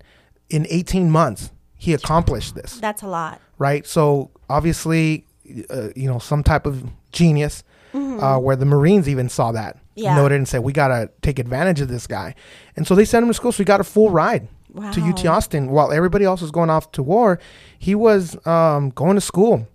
in 0.50 0.66
18 0.68 1.10
months, 1.10 1.50
he 1.76 1.94
accomplished 1.94 2.54
this, 2.54 2.78
That's 2.78 3.02
a 3.02 3.06
lot. 3.08 3.40
right? 3.58 3.86
So 3.86 4.30
obviously, 4.50 5.26
uh, 5.70 5.88
you 5.96 6.08
know, 6.08 6.18
some 6.18 6.42
type 6.42 6.66
of 6.66 6.84
genius, 7.12 7.62
uh, 7.94 8.38
where 8.38 8.56
the 8.56 8.64
Marines 8.66 9.08
even 9.08 9.28
saw 9.28 9.52
that 9.52 9.78
Yeah. 9.94 10.14
noted 10.16 10.36
and 10.36 10.48
said, 10.48 10.62
"We 10.62 10.72
gotta 10.72 11.10
take 11.22 11.38
advantage 11.38 11.80
of 11.80 11.88
this 11.88 12.06
guy," 12.06 12.34
and 12.76 12.86
so 12.86 12.94
they 12.94 13.04
sent 13.04 13.22
him 13.22 13.28
to 13.30 13.34
school. 13.34 13.52
So 13.52 13.58
he 13.58 13.64
got 13.64 13.80
a 13.80 13.84
full 13.84 14.10
ride 14.10 14.48
to 14.92 15.00
UT 15.00 15.24
Austin 15.28 15.70
while 15.70 15.92
everybody 15.92 16.24
else 16.24 16.40
was 16.40 16.50
going 16.50 16.68
off 16.70 16.90
to 16.92 17.02
war. 17.02 17.38
He 17.84 17.94
was 17.94 18.34
um, 18.46 18.88
going 18.88 19.16
to 19.16 19.20
school. 19.20 19.68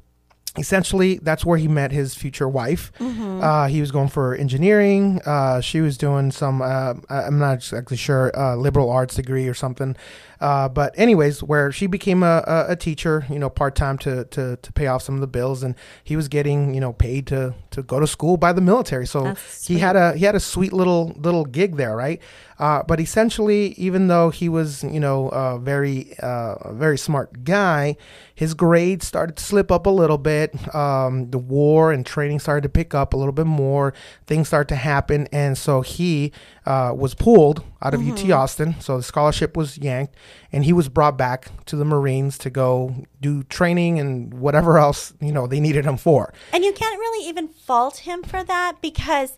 Essentially, 0.58 1.20
that's 1.20 1.46
where 1.46 1.60
he 1.60 1.68
met 1.68 1.92
his 1.92 2.16
future 2.16 2.50
wife. 2.50 2.92
Mm-hmm. 2.98 3.44
Uh, 3.44 3.68
he 3.68 3.82
was 3.82 3.92
going 3.92 4.10
for 4.10 4.34
engineering. 4.34 5.22
Uh, 5.28 5.62
she 5.62 5.80
was 5.80 5.96
doing 5.96 6.32
some, 6.32 6.60
uh, 6.60 6.96
I'm 7.08 7.38
not 7.38 7.58
exactly 7.58 7.98
sure, 7.98 8.32
uh, 8.36 8.56
liberal 8.56 8.90
arts 8.90 9.14
degree 9.14 9.48
or 9.48 9.54
something. 9.54 9.96
Uh, 10.42 10.70
but 10.70 10.94
anyways, 10.98 11.44
where 11.44 11.72
she 11.72 11.86
became 11.86 12.24
a, 12.24 12.44
a, 12.48 12.66
a 12.70 12.76
teacher, 12.76 13.26
you 13.30 13.38
know, 13.38 13.50
part 13.50 13.76
time 13.76 13.98
to, 14.00 14.24
to 14.26 14.58
to 14.58 14.74
pay 14.74 14.88
off 14.88 15.02
some 15.02 15.16
of 15.16 15.22
the 15.22 15.28
bills, 15.28 15.64
and 15.64 15.76
he 16.04 16.16
was 16.16 16.28
getting, 16.28 16.74
you 16.74 16.80
know, 16.80 16.94
paid 16.94 17.28
to 17.28 17.54
to 17.72 17.84
go 17.84 18.00
to 18.00 18.08
school 18.08 18.38
by 18.38 18.54
the 18.54 18.62
military. 18.62 19.06
So 19.06 19.36
he 19.66 19.80
had 19.80 19.96
a 19.96 20.14
he 20.14 20.26
had 20.26 20.36
a 20.36 20.40
sweet 20.40 20.72
little 20.74 21.14
little 21.18 21.46
gig 21.46 21.76
there, 21.76 21.96
right? 21.96 22.22
Uh, 22.58 22.84
but 22.84 23.00
essentially, 23.00 23.68
even 23.78 24.08
though 24.08 24.30
he 24.30 24.50
was, 24.50 24.84
you 24.84 25.00
know, 25.00 25.30
a 25.30 25.58
very 25.58 26.14
uh, 26.20 26.74
very 26.74 26.98
smart 26.98 27.44
guy, 27.44 27.96
his 28.36 28.54
grades 28.54 29.08
started 29.08 29.38
to 29.38 29.44
slip 29.44 29.72
up 29.72 29.86
a 29.86 29.90
little 29.90 30.18
bit. 30.18 30.54
Um, 30.76 31.32
the 31.32 31.38
war 31.38 31.92
and 31.92 32.06
training 32.06 32.40
started 32.40 32.64
to 32.64 32.70
pick 32.70 32.94
up 32.94 33.14
a 33.14 33.18
little 33.18 33.32
bit 33.34 33.46
more. 33.46 33.94
Things 34.28 34.48
started 34.48 34.70
to 34.70 34.76
happen, 34.76 35.28
and 35.32 35.58
so 35.58 35.82
he 35.82 36.32
uh, 36.70 36.94
was 36.96 37.16
pulled 37.16 37.64
out 37.82 37.94
of 37.96 38.00
UT 38.08 38.30
Austin. 38.32 38.76
So 38.80 38.96
the 38.98 39.04
scholarship 39.04 39.58
was 39.58 39.78
yanked, 39.80 40.16
and 40.52 40.64
he 40.64 40.72
was 40.72 40.88
brought 40.88 41.18
back 41.18 41.66
to 41.66 41.76
the 41.76 41.84
Marines 41.84 42.38
to 42.40 42.50
go 42.50 42.96
do 43.20 43.42
training 43.44 44.00
and 44.00 44.34
whatever 44.36 44.78
else 44.78 45.14
you 45.20 45.32
know 45.32 45.48
they 45.48 45.60
needed 45.60 45.84
him 45.86 45.98
for. 45.98 46.32
And 46.54 46.64
you 46.64 46.72
can't 46.72 46.98
really 47.00 47.28
even 47.28 47.48
fault 47.48 47.98
him 48.10 48.22
for 48.24 48.44
that 48.44 48.82
because 48.82 49.38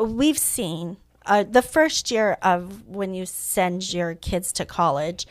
we've 0.00 0.38
seen 0.38 0.96
uh, 1.26 1.44
the 1.44 1.62
first 1.62 2.10
year 2.10 2.38
of 2.42 2.86
when 2.86 3.14
you 3.14 3.26
send 3.26 3.92
your 3.92 4.14
kids 4.14 4.52
to 4.52 4.64
college, 4.64 5.26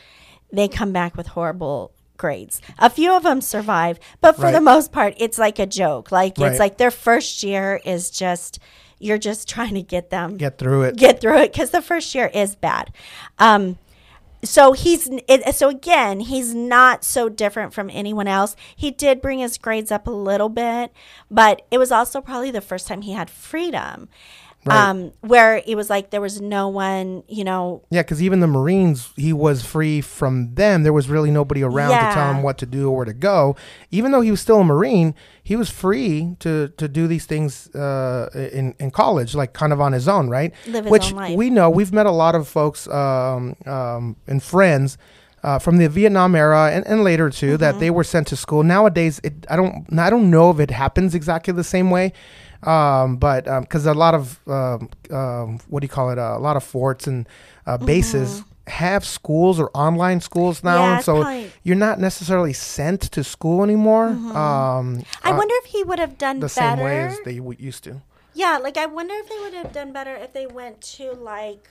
they 0.52 0.68
come 0.68 0.92
back 0.92 1.16
with 1.18 1.28
horrible 1.28 1.92
grades. 2.18 2.62
A 2.80 2.90
few 2.90 3.12
of 3.12 3.24
them 3.24 3.42
survive, 3.42 4.00
but 4.22 4.36
for 4.36 4.44
Right. 4.44 4.52
the 4.52 4.62
most 4.62 4.92
part, 4.92 5.14
it's 5.18 5.38
like 5.38 5.58
a 5.60 5.66
joke. 5.66 6.12
Like 6.12 6.38
Right. 6.38 6.52
it's 6.52 6.60
like 6.60 6.78
their 6.78 6.92
first 6.92 7.44
year 7.44 7.82
is 7.86 8.10
just 8.10 8.60
you're 9.06 9.18
just 9.18 9.48
trying 9.48 9.76
to 9.76 9.82
get 9.82 10.10
them 10.10 10.36
Get 10.38 10.58
through 10.58 10.84
it. 10.84 10.96
get 10.98 11.22
through 11.22 11.38
it 11.40 11.54
because 11.54 11.70
the 11.70 11.82
first 11.82 12.14
year 12.16 12.30
is 12.34 12.56
bad. 12.56 12.92
Um, 13.40 13.78
so 14.44 14.74
he's 14.74 15.10
it, 15.28 15.56
so 15.56 15.70
again 15.70 16.20
he's 16.20 16.54
not 16.54 17.04
so 17.04 17.30
different 17.30 17.74
from 17.74 17.90
anyone 17.90 18.28
else. 18.28 18.56
He 18.76 18.92
did 18.92 19.22
bring 19.22 19.40
his 19.40 19.58
grades 19.58 19.92
up 19.92 20.08
a 20.08 20.12
little 20.12 20.50
bit, 20.50 20.92
but 21.32 21.64
it 21.72 21.78
was 21.78 21.92
also 21.92 22.22
probably 22.22 22.52
the 22.52 22.62
first 22.62 22.88
time 22.88 23.02
he 23.02 23.14
had 23.14 23.30
freedom. 23.30 24.10
Right. 24.68 24.90
Um, 24.90 25.12
where 25.22 25.62
it 25.66 25.76
was 25.76 25.92
like 25.92 26.10
there 26.10 26.22
was 26.22 26.42
no 26.42 26.70
one, 26.70 27.22
you 27.28 27.44
know, 27.44 27.84
Yeah, 27.92 28.02
because 28.02 28.24
even 28.24 28.40
the 28.40 28.48
Marines, 28.48 29.10
he 29.16 29.32
was 29.32 29.64
free 29.64 30.02
from 30.02 30.56
them. 30.56 30.82
There 30.82 30.92
was 30.92 31.08
really 31.08 31.30
nobody 31.30 31.62
around 31.62 31.92
to 31.92 32.14
tell 32.16 32.34
him 32.34 32.42
what 32.42 32.58
to 32.58 32.66
do 32.66 32.90
or 32.90 32.96
where 32.96 33.06
to 33.06 33.14
go. 33.14 33.56
Even 33.92 34.12
though 34.12 34.22
he 34.22 34.32
was 34.32 34.42
still 34.42 34.62
a 34.62 34.64
Marine, 34.64 35.14
he 35.44 35.56
was 35.56 35.70
free 35.70 36.36
to 36.40 36.70
to 36.78 36.88
do 36.88 37.06
these 37.08 37.26
things 37.28 37.70
uh, 37.76 38.30
in 38.34 38.74
in 38.80 38.90
college, 38.90 39.36
like 39.36 39.54
kind 39.54 39.72
of 39.72 39.80
on 39.80 39.94
his 39.94 40.08
own, 40.08 40.30
right? 40.30 40.52
Live 40.66 40.86
his 40.86 40.92
Which 40.92 41.12
own 41.12 41.18
life. 41.18 41.36
we 41.38 41.52
know. 41.52 41.70
We've 41.70 41.94
met 41.94 42.08
a 42.08 42.12
lot 42.12 42.34
of 42.34 42.48
folks 42.48 42.88
um, 42.88 43.56
um, 43.68 44.16
and 44.28 44.42
friends. 44.42 44.98
Uh, 45.44 45.60
from 45.60 45.78
the 45.78 45.88
Vietnam 45.88 46.34
era 46.34 46.72
and, 46.74 46.84
and 46.88 47.04
later 47.04 47.30
too, 47.30 47.50
Mm-hmm. 47.54 47.58
that 47.58 47.80
they 47.80 47.92
were 47.92 48.04
sent 48.04 48.26
to 48.30 48.36
school. 48.36 48.64
Nowadays, 48.64 49.22
it, 49.24 49.46
I 49.48 49.56
don't, 49.56 49.86
I 49.96 50.10
don't 50.10 50.32
know 50.32 50.50
if 50.50 50.60
it 50.60 50.72
happens 50.72 51.14
exactly 51.14 51.54
the 51.54 51.64
same 51.64 51.92
way, 51.92 52.14
um, 52.68 53.18
but 53.18 53.46
because 53.62 53.86
a 53.86 53.94
lot 53.94 54.14
of 54.14 54.40
um, 54.48 54.90
um, 55.12 55.60
what 55.70 55.82
do 55.82 55.86
you 55.86 55.90
call 55.90 56.10
it? 56.12 56.18
Uh, 56.20 56.36
a 56.36 56.40
lot 56.40 56.56
of 56.58 56.64
forts 56.64 57.08
and 57.08 57.28
uh, 57.66 57.78
bases 57.78 58.44
have 58.68 59.06
schools 59.06 59.60
or 59.60 59.70
online 59.76 60.20
schools 60.20 60.64
now, 60.64 60.76
Mm-hmm. 60.78 60.82
Yeah, 60.90 60.96
and 60.96 61.06
so 61.06 61.22
probably- 61.22 61.52
you're 61.64 61.76
not 61.76 62.00
necessarily 62.00 62.54
sent 62.54 63.02
to 63.12 63.24
school 63.24 63.64
anymore. 63.64 64.08
Um, 64.08 64.34
Mm-hmm. 64.34 65.02
I 65.28 65.32
uh, 65.32 65.38
wonder 65.38 65.54
if 65.60 65.66
he 65.66 65.84
would 65.84 66.00
have 66.00 66.18
done 66.18 66.40
the 66.40 66.48
better. 66.48 66.76
same 66.78 66.80
way 66.80 67.00
as 67.04 67.20
they 67.26 67.38
w- 67.38 67.58
used 67.60 67.84
to. 67.84 68.02
yeah, 68.34 68.58
like 68.58 68.78
I 68.78 68.88
wonder 68.88 69.14
if 69.16 69.30
they 69.30 69.40
would 69.40 69.54
have 69.54 69.72
done 69.72 69.94
better 69.94 70.16
if 70.16 70.34
they 70.34 70.48
went 70.48 70.82
to 70.98 71.12
like, 71.14 71.70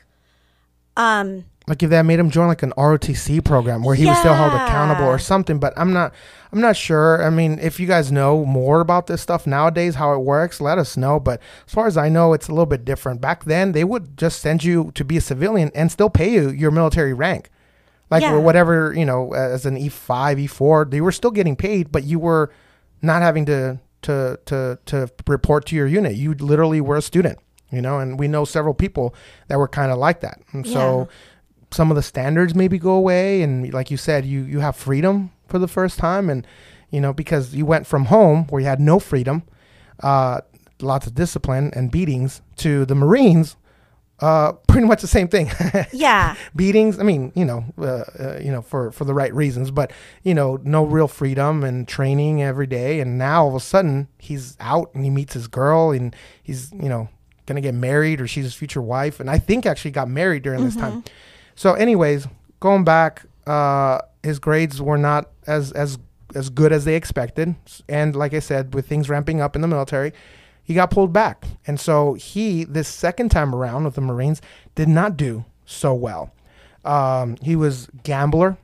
um, 0.97 1.45
like 1.67 1.83
if 1.83 1.91
that 1.91 2.03
made 2.03 2.19
him 2.19 2.31
join 2.31 2.47
like 2.47 2.63
an 2.63 2.73
ROTC 2.77 3.43
program 3.45 3.83
where 3.83 3.95
he 3.97 4.07
was 4.07 4.19
still 4.19 4.35
held 4.35 4.53
accountable 4.53 5.07
or 5.07 5.19
something. 5.19 5.59
But 5.59 5.73
I'm 5.77 5.93
not, 5.93 6.13
I'm 6.55 6.61
not 6.61 6.77
sure. 6.77 7.21
I 7.21 7.31
mean, 7.31 7.59
if 7.59 7.81
you 7.81 7.87
guys 7.89 8.13
know 8.13 8.45
more 8.45 8.81
about 8.81 9.09
this 9.09 9.21
stuff 9.21 9.45
nowadays, 9.45 9.97
how 9.97 10.13
it 10.15 10.19
works, 10.21 10.61
let 10.61 10.79
us 10.79 10.97
know. 10.97 11.19
But 11.19 11.41
as 11.67 11.75
far 11.75 11.89
as 11.89 11.97
I 11.97 12.09
know, 12.09 12.33
it's 12.33 12.47
a 12.47 12.53
little 12.53 12.65
bit 12.67 12.85
different. 12.85 13.21
Back 13.21 13.43
then, 13.45 13.73
they 13.73 13.83
would 13.83 14.17
just 14.17 14.41
send 14.41 14.63
you 14.63 14.93
to 14.95 15.05
be 15.05 15.17
a 15.17 15.21
civilian 15.21 15.73
and 15.75 15.91
still 15.91 16.09
pay 16.09 16.33
you 16.33 16.51
your 16.51 16.71
military 16.71 17.13
rank, 17.13 17.51
like 18.09 18.23
Yeah. 18.23 18.35
or 18.35 18.41
whatever 18.41 18.95
you 18.97 19.05
know, 19.05 19.35
as 19.35 19.67
an 19.67 19.77
E5, 19.77 20.39
E4. 20.47 20.91
They 20.93 21.01
were 21.01 21.11
still 21.11 21.33
getting 21.33 21.57
paid, 21.57 21.91
but 21.91 22.05
you 22.05 22.21
were 22.21 22.53
not 23.03 23.23
having 23.23 23.47
to 23.47 23.81
to 24.03 24.39
to 24.47 24.79
to 24.87 25.09
report 25.27 25.67
to 25.67 25.75
your 25.75 25.89
unit. 25.89 26.15
You 26.15 26.35
literally 26.35 26.81
were 26.81 26.97
a 26.97 27.03
student. 27.03 27.39
You 27.73 27.83
know, 27.83 27.99
and 27.99 28.17
we 28.21 28.29
know 28.29 28.45
several 28.45 28.75
people 28.75 29.13
that 29.49 29.59
were 29.59 29.67
kind 29.67 29.91
of 29.91 29.99
like 29.99 30.21
that. 30.21 30.41
And 30.53 30.65
so 30.65 31.09
some 31.73 31.91
of 31.91 31.97
the 31.97 32.03
standards 32.03 32.55
maybe 32.55 32.79
go 32.79 32.93
away 32.93 33.43
and 33.43 33.73
like 33.75 33.91
you 33.91 33.97
said 33.97 34.25
you 34.25 34.43
you 34.43 34.61
have 34.61 34.77
freedom 34.77 35.33
for 35.55 35.61
the 35.61 35.69
first 35.69 36.01
time. 36.01 36.29
And 36.29 36.45
you 36.91 37.01
know 37.01 37.13
because 37.13 37.55
you 37.55 37.65
went 37.65 37.87
from 37.87 38.07
home 38.07 38.47
where 38.51 38.61
you 38.61 38.67
had 38.67 38.81
no 38.81 38.99
freedom 39.01 39.43
uh 40.01 40.41
lots 40.81 41.07
of 41.07 41.15
discipline 41.15 41.71
and 41.75 41.91
beatings 41.91 42.41
to 42.57 42.85
the 42.85 42.95
marines 42.95 43.57
uh 44.21 44.53
pretty 44.69 44.87
much 44.87 45.01
the 45.01 45.07
same 45.07 45.29
thing. 45.29 45.51
Yeah, 45.93 46.35
beatings 46.55 46.99
i 46.99 47.03
mean 47.03 47.33
you 47.35 47.45
know 47.45 47.65
uh, 47.79 48.05
uh, 48.19 48.39
you 48.43 48.51
know 48.51 48.63
for 48.63 48.91
for 48.93 49.05
the 49.05 49.15
right 49.15 49.33
reasons 49.35 49.71
but 49.71 49.93
you 50.23 50.35
know 50.35 50.59
no 50.63 50.85
real 50.85 51.09
freedom 51.09 51.63
and 51.65 51.87
training 51.89 52.43
every 52.43 52.67
day. 52.67 53.01
And 53.01 53.19
now 53.19 53.43
all 53.45 53.49
of 53.51 53.55
a 53.55 53.61
sudden 53.61 54.09
he's 54.19 54.57
out 54.61 54.91
and 54.95 55.05
he 55.05 55.11
meets 55.11 55.35
his 55.35 55.47
girl 55.49 55.91
and 55.93 56.15
he's 56.43 56.73
you 56.73 56.89
know 56.89 57.09
gonna 57.47 57.61
get 57.61 57.75
married 57.75 58.21
or 58.21 58.27
she's 58.27 58.45
his 58.45 58.55
future 58.55 58.83
wife. 58.83 59.21
And 59.21 59.29
i 59.31 59.39
think 59.39 59.67
actually 59.67 59.93
got 59.93 60.09
married 60.09 60.43
during 60.43 60.65
this 60.65 60.77
time. 60.77 61.05
So 61.57 61.75
anyways 61.75 62.27
going 62.61 62.85
back 62.85 63.27
uh 63.47 64.01
his 64.25 64.39
grades 64.39 64.81
were 64.81 64.99
not 64.99 65.31
as 65.47 65.71
as 65.73 65.99
as 66.35 66.51
good 66.51 66.73
as 66.73 66.85
they 66.85 66.97
expected 66.97 67.55
and 67.89 68.17
like 68.17 68.35
i 68.35 68.41
said 68.41 68.75
with 68.75 68.89
things 68.89 69.09
ramping 69.09 69.41
up 69.41 69.55
in 69.55 69.63
the 69.63 69.69
military 69.69 70.13
he 70.65 70.73
got 70.73 70.91
pulled 70.91 71.13
back. 71.13 71.47
And 71.67 71.79
so 71.79 72.15
he, 72.15 72.65
this 72.65 72.89
second 72.89 73.31
time 73.31 73.55
around 73.55 73.85
with 73.85 73.95
the 73.95 74.01
Marines, 74.01 74.41
did 74.75 74.89
not 74.89 75.17
do 75.17 75.45
so 75.67 75.93
well. 75.93 76.33
Um, 76.85 77.37
he 77.43 77.55
was 77.55 77.89
gambler. 78.03 78.57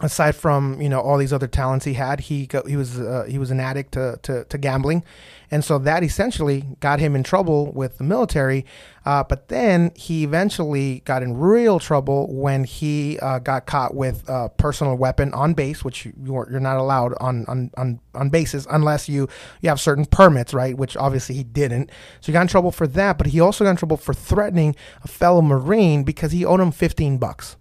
Aside 0.00 0.36
from 0.36 0.80
you 0.80 0.88
know 0.88 1.00
all 1.00 1.18
these 1.18 1.32
other 1.32 1.48
talents 1.48 1.84
he 1.84 1.94
had, 1.94 2.20
he 2.20 2.46
go, 2.46 2.62
he 2.64 2.76
was 2.76 3.00
uh, 3.00 3.26
he 3.28 3.36
was 3.36 3.50
an 3.50 3.58
addict 3.58 3.92
to, 3.92 4.18
to, 4.22 4.44
to 4.44 4.56
gambling, 4.56 5.02
and 5.50 5.64
so 5.64 5.76
that 5.78 6.04
essentially 6.04 6.64
got 6.78 7.00
him 7.00 7.16
in 7.16 7.24
trouble 7.24 7.72
with 7.72 7.98
the 7.98 8.04
military. 8.04 8.64
Uh, 9.04 9.24
but 9.24 9.48
then 9.48 9.90
he 9.96 10.22
eventually 10.22 11.00
got 11.04 11.22
in 11.22 11.36
real 11.36 11.80
trouble 11.80 12.32
when 12.32 12.62
he 12.62 13.18
uh, 13.20 13.40
got 13.40 13.66
caught 13.66 13.94
with 13.94 14.22
a 14.28 14.50
personal 14.50 14.94
weapon 14.94 15.32
on 15.32 15.54
base, 15.54 15.82
which 15.82 16.04
you, 16.04 16.12
you're 16.22 16.46
you're 16.48 16.60
not 16.60 16.76
allowed 16.76 17.14
on, 17.18 17.44
on, 17.46 17.70
on, 17.76 17.98
on 18.14 18.28
bases 18.28 18.66
unless 18.70 19.08
you, 19.08 19.26
you 19.62 19.68
have 19.68 19.80
certain 19.80 20.04
permits, 20.04 20.54
right? 20.54 20.76
Which 20.76 20.96
obviously 20.96 21.34
he 21.34 21.42
didn't. 21.42 21.90
So 22.20 22.26
he 22.26 22.32
got 22.32 22.42
in 22.42 22.48
trouble 22.48 22.70
for 22.70 22.86
that, 22.86 23.18
but 23.18 23.28
he 23.28 23.40
also 23.40 23.64
got 23.64 23.70
in 23.70 23.76
trouble 23.76 23.96
for 23.96 24.12
threatening 24.12 24.76
a 25.02 25.08
fellow 25.08 25.40
Marine 25.42 26.04
because 26.04 26.30
he 26.30 26.44
owed 26.44 26.60
him 26.60 26.70
15 26.70 27.18
bucks 27.18 27.56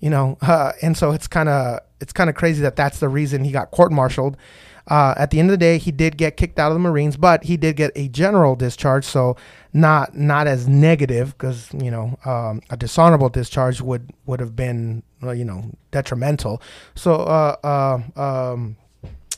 you 0.00 0.10
know 0.10 0.38
uh, 0.42 0.72
and 0.82 0.96
so 0.96 1.12
it's 1.12 1.26
kind 1.26 1.48
of 1.48 1.80
it's 2.00 2.12
kind 2.12 2.30
of 2.30 2.36
crazy 2.36 2.62
that 2.62 2.76
that's 2.76 3.00
the 3.00 3.08
reason 3.08 3.44
he 3.44 3.50
got 3.50 3.70
court-martialed 3.70 4.36
uh, 4.88 5.14
at 5.18 5.30
the 5.30 5.38
end 5.38 5.48
of 5.48 5.52
the 5.52 5.58
day 5.58 5.78
he 5.78 5.90
did 5.90 6.16
get 6.16 6.36
kicked 6.36 6.58
out 6.58 6.70
of 6.70 6.74
the 6.74 6.80
marines 6.80 7.16
but 7.16 7.44
he 7.44 7.56
did 7.56 7.76
get 7.76 7.90
a 7.94 8.08
general 8.08 8.56
discharge 8.56 9.04
so 9.04 9.36
not 9.72 10.14
not 10.14 10.46
as 10.46 10.66
negative 10.66 11.36
because 11.36 11.68
you 11.74 11.90
know 11.90 12.18
um, 12.24 12.60
a 12.70 12.76
dishonorable 12.76 13.28
discharge 13.28 13.80
would 13.80 14.10
would 14.26 14.40
have 14.40 14.56
been 14.56 15.02
uh, 15.22 15.30
you 15.30 15.44
know 15.44 15.70
detrimental 15.90 16.62
so 16.94 17.14
uh, 17.14 17.56
uh, 18.16 18.20
um, 18.20 18.76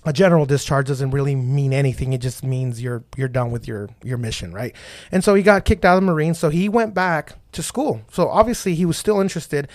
a 0.04 0.12
general 0.12 0.46
discharge 0.46 0.86
doesn't 0.86 1.10
really 1.10 1.34
mean 1.34 1.72
anything. 1.72 2.12
It 2.12 2.20
just 2.20 2.42
means 2.42 2.82
you're 2.82 3.04
you're 3.16 3.28
done 3.28 3.50
with 3.50 3.68
your 3.68 3.90
your 4.02 4.18
mission, 4.18 4.52
right? 4.52 4.74
And 5.12 5.22
so 5.22 5.34
he 5.34 5.42
got 5.42 5.64
kicked 5.64 5.84
out 5.84 5.96
of 5.96 6.02
the 6.02 6.06
Marines. 6.06 6.38
So 6.38 6.48
he 6.48 6.68
went 6.68 6.94
back 6.94 7.34
to 7.52 7.62
school. 7.62 8.00
So 8.10 8.28
obviously 8.28 8.74
he 8.74 8.86
was 8.86 8.96
still 8.96 9.20
interested 9.20 9.68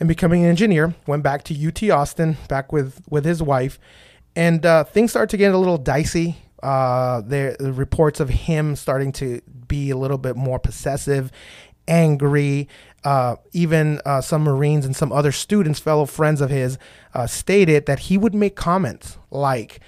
in 0.00 0.06
becoming 0.06 0.42
an 0.44 0.50
engineer. 0.50 0.94
Went 1.06 1.22
back 1.22 1.44
to 1.44 1.54
UT 1.68 1.82
Austin, 1.90 2.36
back 2.48 2.72
with 2.72 3.00
with 3.08 3.24
his 3.24 3.42
wife, 3.42 3.78
and 4.36 4.64
uh, 4.64 4.84
things 4.84 5.10
started 5.10 5.30
to 5.30 5.36
get 5.36 5.54
a 5.54 5.58
little 5.58 5.78
dicey. 5.78 6.36
Uh, 6.62 7.20
there 7.20 7.56
the 7.58 7.72
reports 7.72 8.20
of 8.20 8.28
him 8.30 8.74
starting 8.76 9.12
to 9.12 9.40
be 9.68 9.90
a 9.90 9.96
little 9.96 10.18
bit 10.18 10.36
more 10.36 10.58
possessive, 10.58 11.30
angry. 11.88 12.68
Uh, 13.04 13.36
even 13.52 14.00
uh, 14.06 14.18
some 14.22 14.42
Marines 14.44 14.86
and 14.86 14.96
some 14.96 15.12
other 15.12 15.30
students, 15.30 15.78
fellow 15.78 16.06
friends 16.06 16.40
of 16.40 16.48
his, 16.48 16.78
uh, 17.12 17.26
stated 17.26 17.84
that 17.84 17.98
he 17.98 18.16
would 18.16 18.34
make 18.34 18.56
comments 18.56 19.18
like, 19.30 19.80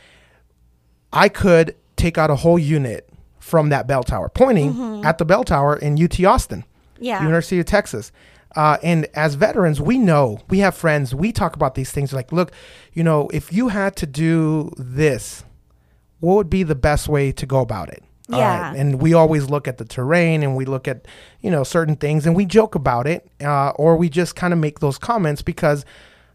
I 1.15 1.31
could 1.31 1.75
take 1.97 2.19
out 2.19 2.29
a 2.31 2.37
whole 2.37 2.59
unit 2.59 3.09
from 3.39 3.71
that 3.71 3.87
bell 3.87 4.03
tower, 4.03 4.29
pointing 4.29 5.03
at 5.03 5.17
the 5.17 5.25
bell 5.25 5.45
tower 5.45 5.77
in 5.77 6.03
UT 6.03 6.23
Austin, 6.27 6.65
Yeah. 6.99 7.23
University 7.23 7.59
of 7.59 7.65
Texas. 7.65 8.13
Uh, 8.57 8.79
and 8.83 9.07
as 9.15 9.35
veterans, 9.35 9.81
we 9.81 9.99
know 9.99 10.41
we 10.49 10.61
have 10.61 10.75
friends. 10.75 11.15
We 11.15 11.31
talk 11.31 11.55
about 11.55 11.75
these 11.75 11.93
things 11.93 12.13
like, 12.13 12.33
look, 12.33 12.53
you 12.95 13.05
know, 13.05 13.29
if 13.33 13.53
you 13.53 13.69
had 13.69 13.95
to 13.97 14.07
do 14.07 14.73
this, 14.79 15.45
what 16.21 16.35
would 16.37 16.51
be 16.51 16.63
the 16.63 16.75
best 16.75 17.07
way 17.07 17.33
to 17.33 17.47
go 17.47 17.61
about 17.61 17.91
it? 17.91 18.03
Yeah. 18.29 18.75
and 18.75 19.01
we 19.01 19.15
always 19.15 19.51
look 19.51 19.69
at 19.69 19.79
the 19.79 19.85
terrain 19.85 20.43
and 20.43 20.57
we 20.57 20.65
look 20.65 20.89
at, 20.89 21.07
you 21.41 21.51
know, 21.51 21.63
certain 21.63 21.95
things 21.95 22.27
and 22.27 22.35
we 22.35 22.45
joke 22.45 22.75
about 22.75 23.07
it, 23.07 23.31
uh, 23.41 23.71
or 23.77 23.97
we 23.97 24.09
just 24.09 24.35
kind 24.35 24.53
of 24.53 24.59
make 24.59 24.81
those 24.81 24.99
comments 24.99 25.43
because 25.43 25.85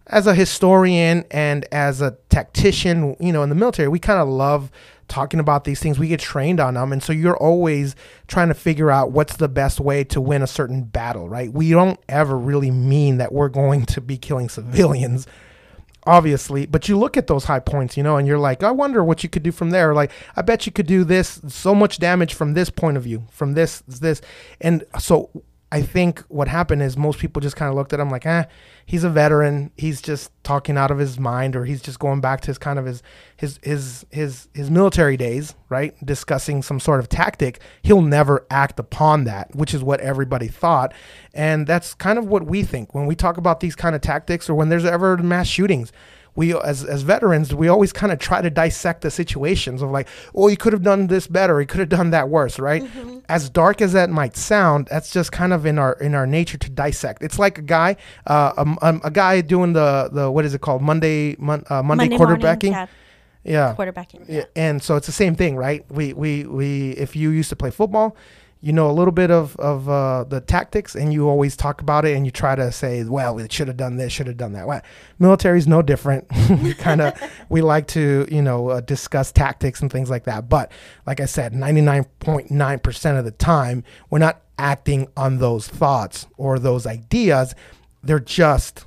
as 0.08 0.28
a 0.28 0.36
historian 0.36 1.26
and 1.32 1.66
as 1.72 2.02
a 2.02 2.18
tactician, 2.30 3.16
you 3.20 3.32
know, 3.32 3.44
in 3.44 3.50
the 3.50 3.56
military, 3.56 3.88
we 3.88 4.00
kind 4.00 4.20
of 4.20 4.28
love 4.28 4.72
talking 5.08 5.40
about 5.40 5.66
these 5.66 5.80
things. 5.80 6.00
We 6.00 6.08
get 6.08 6.20
trained 6.20 6.60
on 6.60 6.76
them. 6.76 6.92
And 6.94 7.04
so 7.04 7.14
you're 7.14 7.38
always 7.38 7.96
trying 8.28 8.48
to 8.48 8.54
figure 8.54 8.90
out 8.90 9.12
what's 9.12 9.36
the 9.36 9.50
best 9.50 9.80
way 9.80 10.04
to 10.06 10.22
win 10.22 10.42
a 10.42 10.48
certain 10.48 10.84
battle, 10.84 11.28
right? 11.30 11.52
We 11.52 11.72
don't 11.72 12.00
ever 12.08 12.38
really 12.38 12.72
mean 12.72 13.18
that 13.18 13.32
we're 13.32 13.50
going 13.50 13.86
to 13.88 14.02
be 14.02 14.18
killing 14.18 14.50
civilians 14.50 15.28
obviously 16.08 16.66
but 16.66 16.90
you 16.90 16.98
look 16.98 17.16
at 17.16 17.28
those 17.28 17.44
high 17.44 17.60
points 17.60 17.96
you 17.96 18.02
know 18.02 18.18
and 18.18 18.28
you're 18.28 18.40
like 18.40 18.64
i 18.64 18.72
wonder 18.72 19.04
what 19.04 19.22
you 19.22 19.30
could 19.30 19.44
do 19.44 19.52
from 19.52 19.70
there 19.70 19.94
like 19.94 20.12
i 20.36 20.42
bet 20.42 20.66
you 20.66 20.72
could 20.72 20.88
do 20.88 21.04
this 21.04 21.40
so 21.48 21.76
much 21.76 22.00
damage 22.00 22.34
from 22.34 22.54
this 22.54 22.72
point 22.72 22.98
of 22.98 23.04
view 23.04 23.24
from 23.30 23.54
this 23.54 23.84
this 23.88 24.20
and 24.60 24.84
so 24.98 25.30
i 25.72 25.82
think 25.82 26.20
what 26.22 26.48
happened 26.48 26.82
is 26.82 26.98
most 26.98 27.20
people 27.20 27.42
just 27.42 27.56
kind 27.56 27.70
of 27.70 27.76
looked 27.76 27.94
at 27.94 28.00
him 28.00 28.10
like 28.10 28.26
eh 28.26 28.46
he's 28.92 29.06
a 29.06 29.10
veteran. 29.10 29.72
He's 29.78 30.02
just 30.02 30.32
talking 30.44 30.78
out 30.78 30.92
of 30.92 30.98
his 30.98 31.18
mind 31.18 31.56
or 31.56 31.64
he's 31.64 31.82
just 31.82 31.98
going 31.98 32.20
back 32.20 32.42
to 32.42 32.48
his 32.48 32.58
kind 32.58 32.78
of 32.78 32.86
his 32.86 33.02
his 33.38 33.58
his 33.64 34.06
his, 34.12 34.50
his 34.54 34.70
military 34.70 35.16
days 35.16 35.56
right? 35.70 35.96
Discussing 36.06 36.62
some 36.62 36.80
sort 36.80 37.00
of 37.00 37.08
tactic. 37.08 37.62
He'll 37.82 38.02
never 38.02 38.46
act 38.50 38.80
upon 38.80 39.24
that 39.24 39.56
which 39.56 39.74
is 39.74 39.82
what 39.82 40.02
everybody 40.02 40.50
thought. 40.50 40.94
And 41.34 41.66
that's 41.66 41.94
kind 41.94 42.20
of 42.20 42.26
what 42.26 42.46
we 42.46 42.64
think. 42.64 42.94
When 42.94 43.06
we 43.06 43.16
talk 43.16 43.38
about 43.38 43.62
these 43.62 43.76
kind 43.76 43.96
of 43.96 44.02
tactics 44.02 44.50
or 44.50 44.56
when 44.56 44.68
there's 44.68 44.86
ever 44.86 45.16
mass 45.18 45.48
shootings 45.48 45.94
we 46.36 46.56
as 46.56 46.84
as 46.86 47.02
veterans 47.02 47.54
we 47.54 47.68
always 47.68 47.92
kind 47.92 48.12
of 48.12 48.20
try 48.20 48.42
to 48.42 48.50
dissect 48.50 49.02
the 49.02 49.12
situations 49.12 49.82
of 49.82 49.92
like 49.92 50.08
oh 50.34 50.48
you 50.48 50.58
could 50.58 50.74
have 50.74 50.84
done 50.84 51.08
this 51.08 51.28
better 51.28 51.60
you 51.60 51.68
could 51.68 51.80
have 51.80 51.90
done 51.90 52.12
that 52.12 52.30
worse 52.30 52.58
right? 52.60 52.84
As 53.28 53.50
dark 53.50 53.82
as 53.82 53.94
that 53.94 54.10
might 54.10 54.36
sound 54.36 54.88
that's 54.90 55.12
just 55.12 55.32
kind 55.32 55.54
of 55.54 55.66
in 55.66 55.78
our 55.78 55.94
in 55.94 56.16
our 56.16 56.28
nature 56.28 56.58
to 56.58 56.70
dissect. 56.70 57.22
It's 57.22 57.40
like 57.40 57.58
a 57.58 57.62
guy 57.62 57.96
uh, 58.28 58.54
a, 58.58 58.86
um, 58.86 59.02
a 59.04 59.12
guy 59.12 59.42
doing 59.42 59.74
the 59.74 60.10
the 60.12 60.32
what 60.32 60.46
is 60.46 60.54
it 60.54 60.62
called? 60.62 60.82
Monday 60.82 61.36
mon, 61.38 61.64
uh, 61.70 61.84
monday, 61.84 62.10
Monday 62.10 62.18
morning, 62.18 62.38
quarterbacking? 62.38 62.72
yeah, 62.72 62.88
yeah. 63.44 63.76
Quarterbacking. 63.78 64.26
yeah, 64.28 64.46
and 64.56 64.82
so 64.82 64.96
it's 64.96 65.08
the 65.08 65.12
same 65.12 65.36
thing, 65.36 65.56
right? 65.56 65.86
We 65.92 66.14
we 66.14 66.46
we 66.46 66.92
if 66.92 67.16
you 67.16 67.30
used 67.30 67.50
to 67.50 67.56
play 67.56 67.72
football, 67.72 68.16
you 68.62 68.72
know 68.72 68.90
a 68.90 68.94
little 68.94 69.12
bit 69.12 69.32
of 69.32 69.56
of 69.58 69.90
uh, 69.90 70.24
the 70.24 70.40
tactics, 70.40 70.96
and 70.96 71.12
you 71.12 71.28
always 71.28 71.58
talk 71.58 71.82
about 71.82 72.06
it, 72.06 72.16
and 72.16 72.26
you 72.26 72.32
try 72.32 72.56
to 72.56 72.72
say, 72.72 73.04
well, 73.04 73.40
it 73.40 73.52
should 73.52 73.68
have 73.68 73.78
done 73.78 73.98
this, 73.98 74.14
should 74.14 74.28
have 74.28 74.38
done 74.38 74.54
that. 74.54 74.68
Well, 74.68 74.82
military's 75.20 75.68
no 75.68 75.82
different. 75.82 76.28
we 76.64 76.74
kind 76.74 77.02
of 77.02 77.20
we 77.50 77.62
like 77.62 77.88
to 77.88 78.28
you 78.32 78.42
know 78.42 78.70
uh, 78.70 78.82
discuss 78.82 79.32
tactics 79.32 79.82
and 79.82 79.92
things 79.92 80.10
like 80.10 80.26
that. 80.26 80.48
But 80.48 80.72
like 81.08 81.20
I 81.20 81.26
said, 81.26 81.54
ninety 81.54 81.82
nine 81.82 82.06
point 82.20 82.52
nine 82.52 82.80
percent 82.80 83.18
of 83.18 83.26
the 83.26 83.32
time, 83.32 83.84
we're 84.10 84.20
not 84.20 84.42
acting 84.60 85.08
on 85.18 85.40
those 85.40 85.68
thoughts 85.68 86.28
or 86.38 86.60
those 86.60 86.86
ideas. 86.86 87.56
They're 88.04 88.20
just 88.20 88.86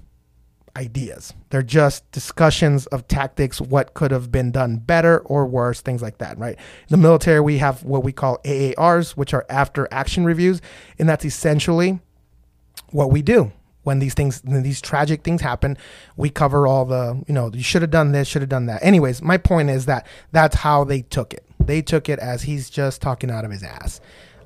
ideas. 0.76 1.32
They're 1.50 1.62
just 1.62 2.10
discussions 2.10 2.86
of 2.86 3.06
tactics, 3.08 3.60
what 3.60 3.94
could 3.94 4.10
have 4.10 4.32
been 4.32 4.50
done 4.50 4.76
better 4.76 5.20
or 5.20 5.46
worse, 5.46 5.80
things 5.80 6.02
like 6.02 6.18
that, 6.18 6.38
right? 6.38 6.56
In 6.56 6.88
the 6.88 6.96
military, 6.96 7.40
we 7.40 7.58
have 7.58 7.84
what 7.84 8.02
we 8.02 8.12
call 8.12 8.38
AARs, 8.44 9.12
which 9.12 9.32
are 9.32 9.46
after 9.48 9.86
action 9.90 10.24
reviews, 10.24 10.60
and 10.98 11.08
that's 11.08 11.24
essentially 11.24 12.00
what 12.90 13.10
we 13.10 13.22
do. 13.22 13.52
When 13.82 13.98
these 13.98 14.14
things, 14.14 14.40
when 14.44 14.62
these 14.62 14.80
tragic 14.80 15.22
things 15.22 15.42
happen, 15.42 15.76
we 16.16 16.30
cover 16.30 16.66
all 16.66 16.86
the, 16.86 17.22
you 17.28 17.34
know, 17.34 17.50
you 17.52 17.62
should 17.62 17.82
have 17.82 17.90
done 17.90 18.12
this, 18.12 18.26
should 18.26 18.40
have 18.40 18.48
done 18.48 18.66
that. 18.66 18.82
Anyways, 18.82 19.20
my 19.20 19.36
point 19.36 19.68
is 19.68 19.84
that 19.86 20.06
that's 20.32 20.56
how 20.56 20.84
they 20.84 21.02
took 21.02 21.34
it. 21.34 21.44
They 21.60 21.82
took 21.82 22.08
it 22.08 22.18
as 22.18 22.42
he's 22.42 22.70
just 22.70 23.02
talking 23.02 23.30
out 23.30 23.44
of 23.44 23.50
his 23.50 23.62
ass. 23.62 24.00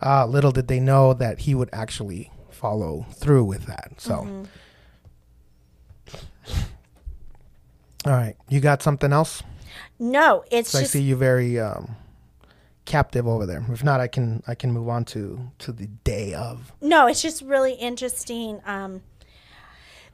Uh, 0.04 0.26
little 0.26 0.50
did 0.50 0.66
they 0.66 0.80
know 0.80 1.14
that 1.14 1.40
he 1.40 1.54
would 1.54 1.70
actually 1.72 2.32
follow 2.50 3.06
through 3.12 3.44
with 3.44 3.66
that. 3.66 3.92
So. 3.98 4.44
All 8.04 8.12
right, 8.12 8.36
you 8.48 8.60
got 8.60 8.82
something 8.82 9.12
else? 9.12 9.42
No, 9.98 10.44
it's 10.50 10.70
So 10.70 10.78
I 10.78 10.82
see 10.84 11.02
you 11.02 11.16
very 11.16 11.58
um, 11.58 11.96
captive 12.84 13.26
over 13.26 13.44
there. 13.44 13.64
If 13.70 13.82
not, 13.82 14.00
I 14.00 14.06
can 14.06 14.42
I 14.46 14.54
can 14.54 14.72
move 14.72 14.88
on 14.88 15.04
to 15.06 15.50
to 15.58 15.72
the 15.72 15.86
day 16.04 16.34
of. 16.34 16.72
no, 16.80 17.06
it's 17.06 17.22
just 17.22 17.42
really 17.42 17.74
interesting. 17.74 18.60
Um, 18.64 19.02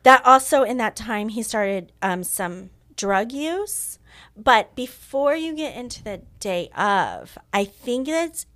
that 0.03 0.25
also 0.25 0.63
in 0.63 0.77
that 0.79 0.97
time 0.97 1.31
he 1.31 1.43
started 1.43 1.93
um, 2.03 2.25
some 2.25 2.71
drug 2.97 3.33
use, 3.33 3.99
but 4.37 4.75
before 4.75 5.35
you 5.35 5.55
get 5.55 5.77
into 5.77 6.03
the 6.03 6.23
day 6.41 6.71
of, 6.77 7.39
I 7.53 7.65
think 7.65 8.09
it's 8.09 8.47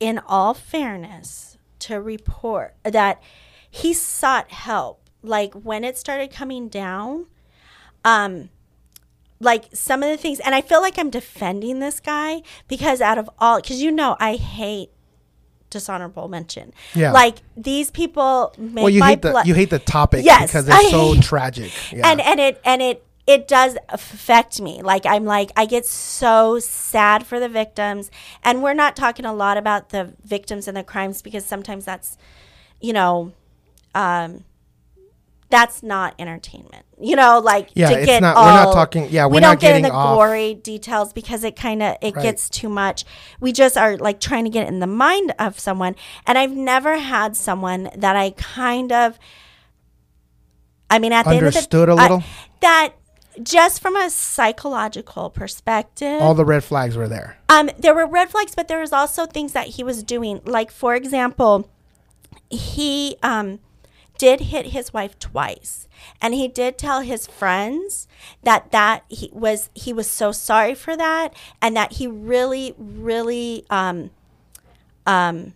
in 0.00 0.18
all 0.18 0.54
fairness 0.54 1.58
to 1.80 2.00
report 2.00 2.74
that 2.84 3.22
he 3.70 3.92
sought 3.92 4.50
help. 4.50 4.98
Like 5.22 5.54
when 5.54 5.84
it 5.84 5.96
started 5.96 6.32
coming 6.32 6.68
down, 6.68 7.26
um, 8.04 8.48
like 9.40 9.64
some 9.72 10.02
of 10.02 10.08
the 10.10 10.16
things, 10.16 10.40
and 10.40 10.54
I 10.54 10.60
feel 10.60 10.80
like 10.80 10.98
I'm 10.98 11.10
defending 11.10 11.78
this 11.80 12.00
guy 12.00 12.42
because 12.68 13.00
out 13.00 13.18
of 13.18 13.28
all, 13.38 13.60
because 13.60 13.82
you 13.82 13.90
know 13.90 14.16
I 14.20 14.36
hate 14.36 14.90
dishonorable 15.70 16.28
mention. 16.28 16.72
Yeah. 16.94 17.12
Like 17.12 17.38
these 17.56 17.90
people 17.90 18.54
make 18.58 18.82
Well, 18.82 18.90
you 18.90 19.02
hate 19.02 19.22
the 19.22 19.30
blood. 19.30 19.46
you 19.46 19.54
hate 19.54 19.70
the 19.70 19.78
topic 19.78 20.24
Yes, 20.24 20.50
because 20.50 20.68
I 20.70 20.78
it's 20.80 20.90
so 20.90 21.14
hate- 21.14 21.22
tragic. 21.22 21.72
Yeah. 21.92 22.10
and 22.10 22.20
and 22.20 22.38
it 22.40 22.60
and 22.64 22.82
it 22.82 23.04
it 23.26 23.46
does 23.48 23.76
affect 23.88 24.60
me 24.60 24.82
like 24.82 25.06
i'm 25.06 25.24
like 25.24 25.52
i 25.56 25.64
get 25.64 25.86
so 25.86 26.58
sad 26.58 27.24
for 27.24 27.38
the 27.38 27.48
victims 27.48 28.10
and 28.42 28.64
we're 28.64 28.74
not 28.74 28.96
talking 28.96 29.24
a 29.24 29.32
lot 29.32 29.56
about 29.56 29.90
the 29.90 30.12
victims 30.24 30.66
and 30.66 30.76
the 30.76 30.82
crimes 30.82 31.22
because 31.22 31.46
sometimes 31.46 31.84
that's 31.84 32.18
you 32.80 32.92
know 32.92 33.32
um 33.94 34.42
that's 35.52 35.82
not 35.82 36.14
entertainment 36.18 36.84
you 36.98 37.14
know 37.14 37.38
like 37.38 37.68
Yeah, 37.74 37.90
to 37.90 37.96
it's 37.98 38.06
get 38.06 38.22
not- 38.22 38.36
all, 38.36 38.46
we're 38.46 38.64
not 38.64 38.72
talking- 38.72 39.08
yeah, 39.10 39.26
we 39.26 39.34
don't 39.38 39.42
not 39.50 39.60
get 39.60 39.76
in 39.76 39.82
the 39.82 39.90
off- 39.92 40.16
gory 40.16 40.54
details 40.54 41.12
because 41.12 41.44
it 41.44 41.54
kind 41.56 41.82
of 41.82 41.96
it 42.00 42.16
Right. 42.16 42.22
gets 42.22 42.48
too 42.48 42.70
much 42.70 43.04
we 43.38 43.52
just 43.52 43.76
are 43.76 43.96
like 43.98 44.18
trying 44.18 44.44
to 44.44 44.50
get 44.50 44.66
in 44.66 44.80
the 44.80 44.86
mind 44.86 45.34
of 45.38 45.58
someone 45.60 45.94
and 46.26 46.38
i've 46.38 46.52
never 46.52 46.96
had 46.98 47.36
someone 47.36 47.90
that 47.94 48.16
i 48.16 48.30
kind 48.30 48.90
of 48.92 49.18
I 50.90 50.98
mean, 50.98 51.12
at 51.12 51.24
the 51.24 51.30
Understood 51.36 51.88
end 51.88 51.90
of 51.90 51.96
the, 51.96 52.02
a 52.02 52.04
little? 52.04 52.18
I- 52.18 52.24
that 52.60 52.92
just 53.42 53.80
from 53.80 53.96
a 53.96 54.10
psychological 54.10 55.30
perspective, 55.30 56.20
All 56.20 56.34
the 56.34 56.44
red 56.44 56.62
flags 56.64 56.96
were 56.96 57.08
there. 57.08 57.38
um, 57.48 57.70
there 57.78 57.94
were 57.94 58.06
red 58.06 58.28
flags, 58.30 58.54
but 58.54 58.68
there 58.68 58.78
was 58.80 58.92
also 58.92 59.24
things 59.24 59.52
that 59.52 59.68
he 59.68 59.82
was 59.82 60.02
doing. 60.02 60.40
Like, 60.44 60.70
for 60.70 60.94
example, 60.94 61.66
he 62.50 63.16
um, 63.22 63.60
did 64.22 64.38
hit 64.38 64.66
his 64.66 64.92
wife 64.92 65.18
twice, 65.18 65.88
and 66.20 66.32
he 66.32 66.46
did 66.46 66.78
tell 66.78 67.00
his 67.00 67.26
friends 67.26 68.06
that 68.44 68.70
that 68.70 69.02
he 69.08 69.28
was 69.32 69.68
he 69.74 69.92
was 69.92 70.08
so 70.08 70.30
sorry 70.30 70.76
for 70.76 70.96
that, 70.96 71.34
and 71.60 71.76
that 71.76 71.94
he 71.94 72.06
really, 72.06 72.72
really 72.78 73.66
um, 73.68 74.10
um, 75.06 75.54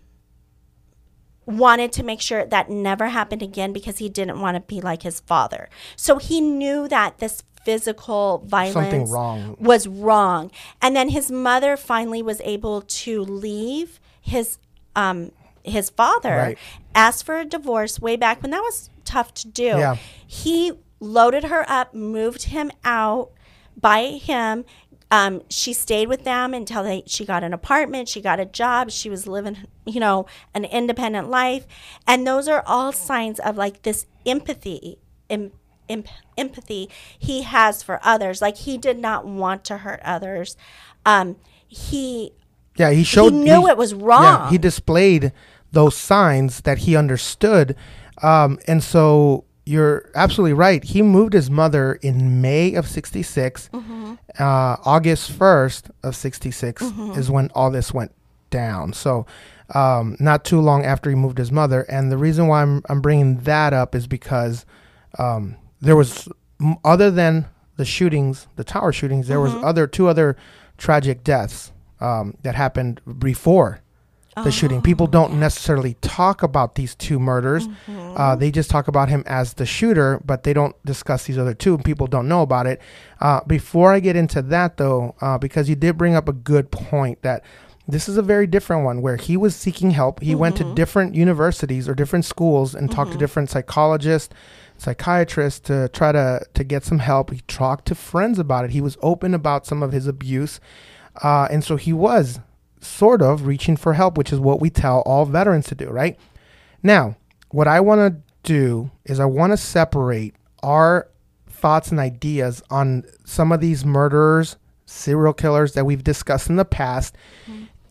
wanted 1.45 1.93
to 1.93 2.03
make 2.03 2.19
sure 2.19 2.43
that 2.43 2.69
never 2.69 3.07
happened 3.07 3.41
again 3.41 3.71
because 3.71 3.99
he 3.99 4.09
didn't 4.09 4.41
want 4.41 4.55
to 4.55 4.59
be 4.59 4.81
like 4.81 5.03
his 5.03 5.21
father. 5.21 5.69
So 5.95 6.17
he 6.17 6.41
knew 6.41 6.89
that 6.89 7.19
this 7.19 7.43
physical 7.63 8.43
violence 8.45 9.09
wrong. 9.09 9.55
was 9.61 9.87
wrong. 9.87 10.51
And 10.81 10.93
then 10.93 11.07
his 11.07 11.31
mother 11.31 11.77
finally 11.77 12.21
was 12.21 12.41
able 12.43 12.81
to 12.81 13.21
leave 13.21 14.01
his 14.19 14.57
um 14.93 15.31
his 15.67 15.89
father 15.89 16.35
Right. 16.35 16.57
Asked 16.97 17.25
for 17.25 17.37
a 17.37 17.45
divorce 17.45 18.01
way 18.01 18.15
back 18.15 18.41
when 18.41 18.51
that 18.51 18.61
was 18.61 18.89
tough 19.05 19.33
to 19.35 19.47
do. 19.47 19.63
Yeah. 19.63 19.97
He 20.25 20.73
loaded 20.99 21.45
her 21.45 21.63
up, 21.69 21.93
moved 21.93 22.43
him 22.43 22.71
out 22.83 23.31
by 23.79 24.19
him. 24.21 24.65
Um, 25.09 25.43
she 25.49 25.71
stayed 25.71 26.09
with 26.09 26.25
them 26.25 26.53
until 26.53 26.83
they, 26.83 27.03
she 27.05 27.23
got 27.23 27.43
an 27.43 27.53
apartment, 27.53 28.09
she 28.09 28.19
got 28.19 28.41
a 28.41 28.45
job, 28.45 28.91
she 28.91 29.09
was 29.09 29.25
living, 29.25 29.57
you 29.85 30.01
know, 30.01 30.25
an 30.53 30.65
independent 30.65 31.29
life. 31.29 31.65
And 32.05 32.27
those 32.27 32.49
are 32.49 32.61
all 32.65 32.91
signs 32.91 33.39
of 33.39 33.55
like 33.55 33.83
this 33.83 34.05
empathy, 34.25 34.97
em, 35.29 35.51
em, 35.87 36.03
empathy 36.37 36.89
he 37.17 37.43
has 37.43 37.83
for 37.83 38.01
others. 38.03 38.41
Like 38.41 38.57
he 38.57 38.77
did 38.77 38.97
not 38.97 39.25
want 39.25 39.63
to 39.65 39.77
hurt 39.77 40.01
others. 40.03 40.57
Um, 41.05 41.37
he 41.67 42.33
Yeah, 42.75 42.91
he 42.91 43.05
showed. 43.05 43.31
He 43.31 43.39
knew 43.39 43.67
it 43.67 43.77
was 43.77 43.93
wrong. 43.93 44.23
Yeah, 44.23 44.49
he 44.49 44.57
displayed 44.57 45.31
those 45.71 45.95
signs 45.95 46.61
that 46.61 46.79
he 46.79 46.95
understood, 46.95 47.75
um, 48.21 48.57
and 48.67 48.83
so 48.83 49.43
you're 49.65 50.09
absolutely 50.15 50.53
right. 50.53 50.83
He 50.83 51.01
moved 51.01 51.33
his 51.33 51.49
mother 51.51 51.95
in 51.95 52.41
May 52.41 52.73
of 52.75 52.87
'66. 52.87 53.69
Mm-hmm. 53.73 54.13
Uh, 54.39 54.77
August 54.85 55.31
1st 55.37 55.89
of 56.03 56.15
'66 56.15 56.83
Mm-hmm. 56.83 57.19
is 57.19 57.29
when 57.31 57.49
all 57.53 57.69
this 57.71 57.93
went 57.93 58.13
down. 58.49 58.93
So, 58.93 59.25
um, 59.73 60.15
not 60.19 60.45
too 60.45 60.61
long 60.61 60.85
after 60.85 61.09
he 61.09 61.15
moved 61.15 61.37
his 61.37 61.51
mother. 61.51 61.81
And 61.83 62.09
the 62.11 62.17
reason 62.17 62.47
why 62.47 62.61
I'm, 62.61 62.81
I'm 62.87 63.01
bringing 63.01 63.39
that 63.41 63.73
up 63.73 63.93
is 63.93 64.07
because 64.07 64.65
um, 65.19 65.57
there 65.81 65.95
was, 65.97 66.29
other 66.85 67.11
than 67.11 67.45
the 67.75 67.83
shootings, 67.85 68.47
the 68.55 68.63
tower 68.63 68.93
shootings, 68.93 69.27
there 69.27 69.41
was 69.41 69.53
other 69.55 69.85
two 69.87 70.07
other 70.07 70.37
tragic 70.77 71.23
deaths 71.25 71.71
um, 71.99 72.35
that 72.43 72.55
happened 72.55 73.01
before 73.19 73.81
the 74.43 74.51
shooting. 74.51 74.81
People 74.81 75.07
don't 75.07 75.39
necessarily 75.39 75.95
talk 76.01 76.43
about 76.43 76.75
these 76.75 76.95
two 76.95 77.19
murders. 77.19 77.67
Uh, 77.87 78.35
they 78.35 78.51
just 78.51 78.69
talk 78.69 78.87
about 78.87 79.09
him 79.09 79.23
as 79.25 79.53
the 79.55 79.65
shooter, 79.65 80.21
but 80.25 80.43
they 80.43 80.53
don't 80.53 80.75
discuss 80.85 81.25
these 81.25 81.37
other 81.37 81.53
two. 81.53 81.75
and 81.75 81.83
People 81.85 82.07
don't 82.07 82.27
know 82.27 82.41
about 82.41 82.67
it. 82.67 82.81
Uh, 83.19 83.41
before 83.47 83.93
I 83.93 83.99
get 83.99 84.15
into 84.15 84.41
that, 84.43 84.77
though, 84.77 85.15
uh, 85.21 85.37
because 85.37 85.69
you 85.69 85.75
did 85.75 85.97
bring 85.97 86.15
up 86.15 86.27
a 86.29 86.33
good 86.33 86.71
point 86.71 87.21
that 87.21 87.43
this 87.87 88.09
is 88.09 88.17
a 88.17 88.21
very 88.21 88.47
different 88.47 88.83
one 88.83 89.01
where 89.01 89.15
he 89.15 89.37
was 89.37 89.55
seeking 89.55 89.91
help. 89.91 90.21
He 90.21 90.35
went 90.35 90.57
to 90.57 90.75
different 90.75 91.15
universities 91.15 91.87
or 91.87 91.95
different 91.95 92.25
schools 92.25 92.75
and 92.75 92.91
talked 92.91 93.13
to 93.13 93.17
different 93.17 93.49
psychologists, 93.49 94.33
psychiatrists 94.77 95.59
to 95.61 95.87
try 95.89 96.11
to 96.11 96.41
to 96.53 96.63
get 96.63 96.83
some 96.83 96.99
help. 96.99 97.31
He 97.31 97.41
talked 97.47 97.85
to 97.87 97.95
friends 97.95 98.39
about 98.39 98.65
it. 98.65 98.71
He 98.71 98.81
was 98.81 98.97
open 99.01 99.33
about 99.33 99.65
some 99.65 99.81
of 99.81 99.91
his 99.93 100.05
abuse, 100.05 100.59
uh, 101.23 101.47
and 101.49 101.63
so 101.63 101.77
he 101.77 101.93
was 101.93 102.39
sort 102.81 103.21
of 103.21 103.45
reaching 103.45 103.77
for 103.77 103.93
help, 103.93 104.17
which 104.17 104.31
is 104.31 104.39
what 104.39 104.59
we 104.59 104.69
tell 104.69 105.01
all 105.01 105.25
veterans 105.25 105.67
to 105.67 105.75
do, 105.75 105.89
right? 105.89 106.17
Now, 106.83 107.15
what 107.49 107.67
I 107.67 107.79
want 107.79 108.13
to 108.13 108.21
do 108.43 108.91
is 109.05 109.19
I 109.19 109.25
want 109.25 109.53
to 109.53 109.57
separate 109.57 110.35
our 110.63 111.07
thoughts 111.49 111.91
and 111.91 111.99
ideas 111.99 112.61
on 112.69 113.03
some 113.25 113.51
of 113.51 113.59
these 113.59 113.83
murderers, 113.83 114.57
serial 114.85 115.33
killers 115.33 115.73
that 115.73 115.85
we've 115.85 116.03
discussed 116.03 116.49
in 116.49 116.55
the 116.55 116.65
past, 116.65 117.15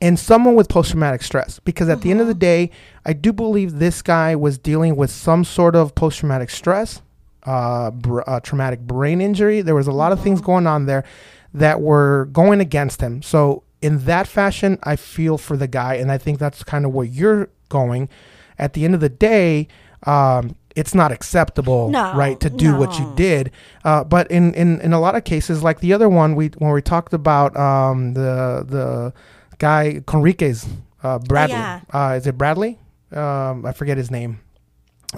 and 0.01 0.19
someone 0.19 0.55
with 0.55 0.69
post 0.69 0.91
traumatic 0.91 1.23
stress. 1.23 1.59
Because 1.61 1.89
at 1.89 2.03
the 2.03 2.11
end 2.11 2.21
of 2.21 2.27
the 2.27 2.35
day, 2.35 2.71
I 3.05 3.13
do 3.13 3.33
believe 3.33 3.79
this 3.79 4.03
guy 4.03 4.37
was 4.37 4.59
dealing 4.59 4.97
with 4.97 5.11
some 5.11 5.45
sort 5.45 5.75
of 5.75 5.95
post 5.95 6.19
traumatic 6.19 6.51
stress, 6.51 7.03
uh, 7.45 7.91
br- 7.91 8.23
uh, 8.27 8.41
traumatic 8.41 8.81
brain 8.81 9.21
injury. 9.21 9.63
There 9.63 9.75
was 9.75 9.87
a 9.87 9.93
lot 9.93 10.13
of 10.13 10.23
things 10.23 10.41
going 10.41 10.67
on 10.67 10.87
there 10.87 11.05
that 11.55 11.81
were 11.81 12.29
going 12.33 12.61
against 12.61 13.01
him. 13.01 13.23
So, 13.23 13.63
in 13.87 14.05
that 14.05 14.27
fashion, 14.27 14.79
I 14.83 14.97
feel 14.97 15.39
for 15.39 15.57
the 15.57 15.69
guy, 15.69 15.95
and 15.95 16.11
I 16.11 16.19
think 16.19 16.39
that's 16.39 16.65
kind 16.65 16.85
of 16.85 16.93
where 16.93 17.07
you're 17.07 17.49
going. 17.69 18.09
At 18.59 18.73
the 18.73 18.85
end 18.85 18.95
of 18.95 19.01
the 19.01 19.09
day, 19.09 19.69
um, 20.05 20.57
it's 20.75 20.95
not 20.95 21.13
acceptable, 21.13 21.89
No, 21.91 22.15
right, 22.17 22.39
to 22.41 22.51
do 22.51 22.77
what 22.77 22.99
you 22.99 23.13
did. 23.17 23.51
Uh, 23.85 24.03
but 24.05 24.31
in, 24.31 24.53
in, 24.55 24.81
in 24.81 24.93
a 24.93 25.01
lot 25.01 25.15
of 25.15 25.25
cases, 25.25 25.63
like 25.63 25.81
the 25.81 25.93
other 25.93 26.09
one, 26.09 26.35
we 26.35 26.49
when 26.59 26.73
we 26.73 26.83
talked 26.83 27.15
about 27.15 27.57
um, 27.57 28.13
the 28.15 28.65
the 28.69 29.13
guy 29.59 30.03
Conriquez, 30.07 30.67
uh, 31.03 31.19
Bradley. 31.21 31.57
yeah. 31.57 31.81
Uh, 31.93 32.15
is 32.19 32.27
it 32.27 32.37
Bradley? 32.37 32.79
Um, 33.13 33.65
I 33.65 33.73
forget 33.73 33.97
his 33.97 34.11
name. 34.11 34.41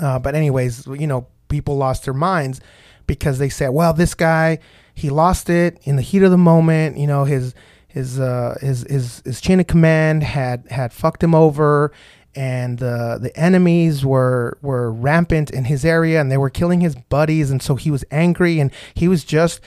Uh, 0.01 0.19
but 0.19 0.35
anyways, 0.35 0.87
you 0.87 1.07
know, 1.07 1.27
people 1.49 1.77
lost 1.77 2.05
their 2.05 2.15
minds 2.15 2.61
because 3.07 3.39
they 3.39 3.49
said, 3.49 3.71
"Well, 3.71 3.93
this 3.95 4.15
guy, 4.15 4.59
he 4.95 5.11
lost 5.11 5.49
it 5.49 5.79
in 5.85 5.97
the 5.97 6.03
heat 6.03 6.23
of 6.23 6.31
the 6.31 6.39
moment. 6.53 6.99
You 6.99 7.07
know, 7.07 7.25
his 7.25 7.55
his 7.99 8.21
uh, 8.21 8.57
his 8.61 8.87
his 8.89 9.23
his 9.25 9.41
chain 9.41 9.61
of 9.61 9.67
command 9.67 10.23
had 10.23 10.67
had 10.71 10.93
fucked 10.93 11.23
him 11.23 11.35
over." 11.35 11.93
And 12.35 12.79
the 12.79 13.19
the 13.21 13.37
enemies 13.37 14.05
were 14.05 14.59
were 14.63 14.93
rampant 14.93 15.51
in 15.51 15.65
his 15.65 15.85
area, 15.85 16.21
and 16.21 16.31
they 16.31 16.37
were 16.37 16.51
killing 16.51 16.81
his 16.81 16.95
buddies, 16.95 17.51
and 17.51 17.61
so 17.61 17.75
he 17.75 17.91
was 17.91 18.05
angry, 18.11 18.61
and 18.61 18.71
he 18.95 19.09
was 19.09 19.25
just 19.25 19.61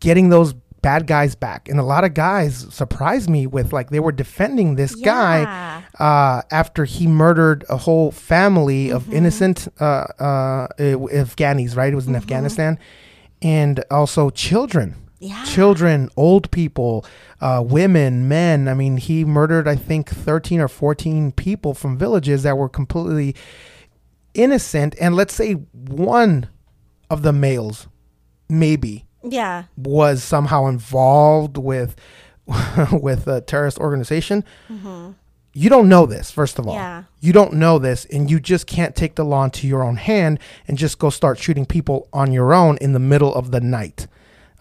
getting 0.00 0.30
those 0.30 0.54
bad 0.82 1.06
guys 1.06 1.34
back. 1.34 1.68
And 1.68 1.80
a 1.80 1.82
lot 1.82 2.04
of 2.04 2.14
guys 2.14 2.66
surprised 2.70 3.28
me 3.28 3.46
with 3.46 3.72
like 3.72 3.90
they 3.90 4.00
were 4.00 4.12
defending 4.12 4.76
this 4.76 4.94
guy 4.94 5.82
uh, 5.98 6.42
after 6.50 6.84
he 6.84 7.06
murdered 7.06 7.64
a 7.68 7.76
whole 7.76 8.10
family 8.12 8.90
of 8.90 9.12
innocent 9.12 9.68
uh, 9.80 10.06
uh, 10.18 10.68
Afghanis, 10.78 11.76
right? 11.76 11.92
It 11.92 11.96
was 11.96 12.06
in 12.06 12.16
Afghanistan, 12.16 12.78
and 13.42 13.84
also 13.90 14.30
children. 14.30 14.94
Yeah. 15.26 15.44
Children, 15.44 16.08
old 16.16 16.50
people, 16.50 17.04
uh, 17.40 17.62
women, 17.66 18.28
men. 18.28 18.68
I 18.68 18.74
mean, 18.74 18.96
he 18.96 19.24
murdered, 19.24 19.66
I 19.68 19.76
think, 19.76 20.08
13 20.08 20.60
or 20.60 20.68
14 20.68 21.32
people 21.32 21.74
from 21.74 21.98
villages 21.98 22.42
that 22.44 22.56
were 22.56 22.68
completely 22.68 23.34
innocent. 24.34 24.94
And 25.00 25.14
let's 25.14 25.34
say 25.34 25.52
one 25.54 26.48
of 27.10 27.22
the 27.22 27.32
males, 27.32 27.88
maybe, 28.48 29.06
Yeah. 29.22 29.64
was 29.76 30.22
somehow 30.22 30.66
involved 30.66 31.56
with 31.58 31.96
with 32.92 33.26
a 33.26 33.40
terrorist 33.40 33.78
organization. 33.78 34.44
You 35.58 35.70
don't 35.70 35.88
know 35.88 36.04
this, 36.06 36.30
first 36.30 36.58
of 36.58 36.68
all. 36.68 36.74
Yeah. 36.74 37.04
You 37.18 37.32
don't 37.32 37.54
know 37.54 37.78
this, 37.78 38.04
and 38.04 38.30
you 38.30 38.38
just 38.38 38.66
can't 38.66 38.94
take 38.94 39.14
the 39.16 39.24
law 39.24 39.42
into 39.44 39.66
your 39.66 39.82
own 39.82 39.96
hand 39.96 40.38
and 40.68 40.76
just 40.76 40.98
go 40.98 41.08
start 41.10 41.38
shooting 41.38 41.64
people 41.64 42.08
on 42.12 42.30
your 42.32 42.52
own 42.52 42.76
in 42.76 42.92
the 42.92 42.98
middle 43.00 43.34
of 43.34 43.50
the 43.52 43.60
night. 43.60 44.06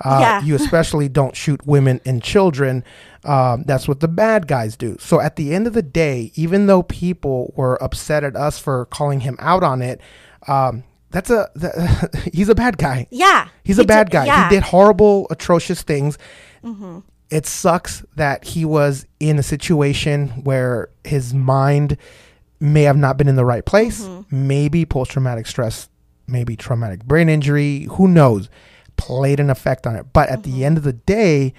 Uh, 0.04 0.18
Yeah. 0.22 0.42
You 0.44 0.56
especially 0.56 1.08
don't 1.10 1.36
shoot 1.36 1.66
women 1.66 2.02
and 2.06 2.22
children. 2.22 2.84
Um, 3.24 3.64
that's 3.66 3.88
what 3.88 4.02
the 4.02 4.08
bad 4.08 4.48
guys 4.48 4.76
do. 4.76 4.98
So 5.00 5.20
at 5.22 5.36
the 5.36 5.54
end 5.54 5.68
of 5.68 5.74
the 5.74 5.82
day, 5.82 6.32
even 6.36 6.68
though 6.68 6.84
people 6.84 7.54
were 7.56 7.82
upset 7.82 8.24
at 8.24 8.36
us 8.36 8.60
for 8.60 8.86
calling 8.88 9.22
him 9.22 9.36
out 9.40 9.64
on 9.64 9.82
it, 9.82 10.02
um, 10.48 10.84
that's 11.12 11.30
a 11.30 11.50
th- 11.60 12.24
he's 12.34 12.50
a 12.50 12.56
bad 12.56 12.78
guy. 12.78 13.08
Yeah. 13.10 13.48
He's 13.64 13.78
He 13.78 13.84
a 13.84 13.86
bad 13.86 14.08
did- 14.08 14.12
guy. 14.12 14.26
yeah. 14.26 14.42
Mm-hmm. 14.44 14.50
He 14.50 14.56
did 14.58 14.64
horrible, 14.64 15.28
atrocious 15.32 15.82
things. 15.82 16.18
It 17.32 17.46
sucks 17.48 18.04
that 18.16 18.44
he 18.44 18.66
was 18.66 19.06
in 19.20 19.40
a 19.40 19.44
situation 19.44 20.30
where 20.44 20.90
his 21.04 21.34
mind 21.34 21.98
may 22.60 22.84
have 22.84 22.98
not 22.98 23.18
been 23.18 23.28
in 23.28 23.36
the 23.36 23.46
right 23.46 23.66
place. 23.66 24.04
Mm-hmm. 24.04 24.48
Maybe 24.48 24.86
post 24.86 25.12
traumatic 25.12 25.48
stress, 25.48 25.90
maybe 26.28 26.56
traumatic 26.56 27.04
brain 27.06 27.30
injury, 27.30 27.88
who 27.92 28.08
knows, 28.08 28.50
played 28.98 29.40
an 29.40 29.50
effect 29.50 29.86
on 29.88 29.96
it. 29.96 30.08
But 30.14 30.30
at 30.30 30.40
Mm-hmm. 30.42 30.52
the 30.52 30.66
end 30.66 30.78
of 30.78 30.84
the 30.84 30.94
day, 30.94 31.54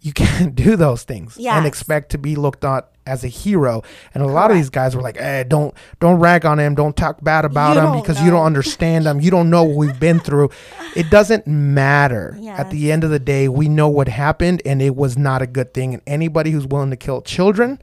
you 0.00 0.12
can't 0.24 0.54
do 0.54 0.76
those 0.76 1.02
things 1.02 1.36
and 1.56 1.66
expect 1.66 2.10
to 2.10 2.18
be 2.18 2.36
looked 2.36 2.64
at 2.64 2.90
as 3.06 3.22
a 3.22 3.28
hero. 3.28 3.82
And 4.14 4.22
a 4.22 4.26
lot 4.26 4.50
of 4.50 4.56
these 4.56 4.70
guys 4.70 4.96
were 4.96 5.02
like, 5.02 5.16
"Eh, 5.20 5.42
don't 5.44 5.74
don't 6.00 6.18
rag 6.20 6.44
on 6.46 6.58
him, 6.58 6.74
don't 6.74 6.96
talk 6.96 7.22
bad 7.22 7.44
about 7.44 7.76
You 7.76 7.82
him 7.82 8.00
because 8.00 8.20
you 8.22 8.30
don't 8.30 8.44
understand 8.46 9.04
him. 9.06 9.20
You 9.24 9.30
don't 9.30 9.50
know 9.50 9.62
what 9.64 9.76
we've 9.76 10.00
been 10.00 10.20
through. 10.20 10.50
It 10.96 11.10
doesn't 11.10 11.46
matter. 11.46 12.36
At 12.58 12.70
the 12.70 12.92
end 12.92 13.04
of 13.04 13.10
the 13.10 13.18
day, 13.18 13.48
we 13.48 13.68
know 13.68 13.88
what 13.88 14.08
happened, 14.08 14.62
and 14.66 14.80
it 14.82 14.94
was 14.96 15.16
not 15.18 15.42
a 15.42 15.46
good 15.46 15.74
thing. 15.74 15.94
And 15.94 16.02
anybody 16.06 16.50
who's 16.50 16.66
willing 16.66 16.90
to 16.90 16.96
kill 16.96 17.20
children 17.22 17.78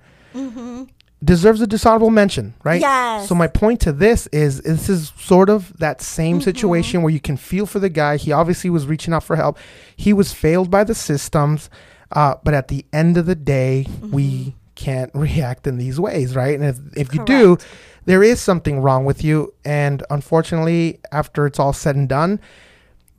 deserves 1.24 1.62
a 1.62 1.68
dishonorable 1.68 2.10
mention, 2.10 2.54
right? 2.64 2.82
Yes. 2.82 3.28
So 3.30 3.36
my 3.36 3.48
point 3.48 3.80
to 3.82 3.92
this 3.92 4.28
is 4.28 4.62
this 4.62 4.90
is 4.90 5.14
sort 5.20 5.50
of 5.50 5.72
that 5.78 6.02
same 6.02 6.38
Mm-hmm. 6.38 6.44
situation 6.44 7.02
where 7.04 7.14
you 7.14 7.20
can 7.20 7.38
feel 7.38 7.66
for 7.66 7.80
the 7.80 7.90
guy. 7.90 8.18
He 8.18 8.32
obviously 8.32 8.70
was 8.70 8.88
reaching 8.88 9.14
out 9.14 9.24
for 9.24 9.36
help. 9.36 9.58
He 9.96 10.14
was 10.14 10.34
failed 10.34 10.72
by 10.72 10.84
the 10.84 10.96
systems, 10.96 11.70
uh, 12.12 12.36
but 12.44 12.54
at 12.54 12.70
the 12.70 12.86
end 12.92 13.18
of 13.18 13.26
the 13.28 13.36
day, 13.36 13.86
Mm-hmm. 13.88 14.12
we 14.12 14.56
can't 14.76 15.12
react 15.16 15.68
in 15.68 15.78
these 15.78 16.00
ways, 16.00 16.36
right? 16.36 16.60
And 16.60 16.66
if 16.66 16.78
if 16.98 17.14
you 17.14 17.24
do, 17.26 17.58
there 18.06 18.24
is 18.24 18.42
something 18.42 18.80
wrong 18.80 19.06
with 19.06 19.24
you. 19.24 19.54
And 19.64 20.02
unfortunately, 20.10 21.00
after 21.12 21.46
it's 21.46 21.60
all 21.60 21.74
said 21.74 21.96
and 21.96 22.10
done, 22.10 22.40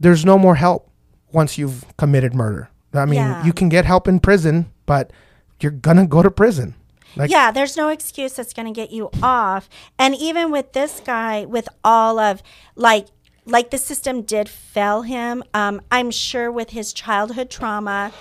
there's 0.01 0.25
no 0.25 0.39
more 0.39 0.57
help 0.57 0.89
once 1.31 1.57
you've 1.57 1.85
committed 1.99 2.35
murder. 2.35 2.69
I 2.93 3.05
mean, 3.07 3.15
Yeah. 3.21 3.45
you 3.45 3.53
can 3.53 3.69
get 3.69 3.85
help 3.85 4.09
in 4.09 4.19
prison, 4.19 4.67
but 4.87 5.13
you're 5.61 5.71
gonna 5.71 6.07
go 6.07 6.21
to 6.23 6.31
prison. 6.33 6.75
Like, 7.17 7.31
yeah, 7.31 7.51
there's 7.51 7.77
no 7.77 7.89
excuse 7.89 8.35
that's 8.35 8.53
going 8.53 8.73
to 8.73 8.73
get 8.73 8.91
you 8.91 9.11
off. 9.23 9.69
And 9.99 10.15
even 10.15 10.51
with 10.51 10.73
this 10.73 11.01
guy, 11.01 11.45
with 11.45 11.69
all 11.85 12.19
of 12.19 12.43
like, 12.75 13.07
like 13.45 13.71
the 13.71 13.79
system 13.79 14.23
did 14.23 14.49
fail 14.49 15.03
him. 15.03 15.43
Um, 15.53 15.81
I'm 15.91 16.11
sure 16.11 16.51
with 16.51 16.71
his 16.71 16.93
childhood 16.93 17.51
trauma, 17.51 18.13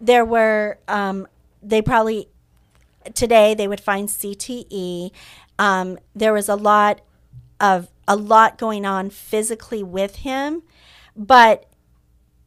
there 0.00 0.24
were 0.24 0.78
um, 0.88 1.26
they 1.62 1.82
probably 1.82 2.28
today 3.14 3.54
they 3.54 3.68
would 3.68 3.80
find 3.80 4.08
CTE. 4.08 5.10
Um, 5.58 5.98
there 6.14 6.32
was 6.32 6.48
a 6.48 6.56
lot 6.56 7.00
of 7.60 7.88
a 8.06 8.16
lot 8.16 8.58
going 8.58 8.84
on 8.84 9.10
physically 9.10 9.82
with 9.82 10.16
him, 10.16 10.62
but 11.16 11.66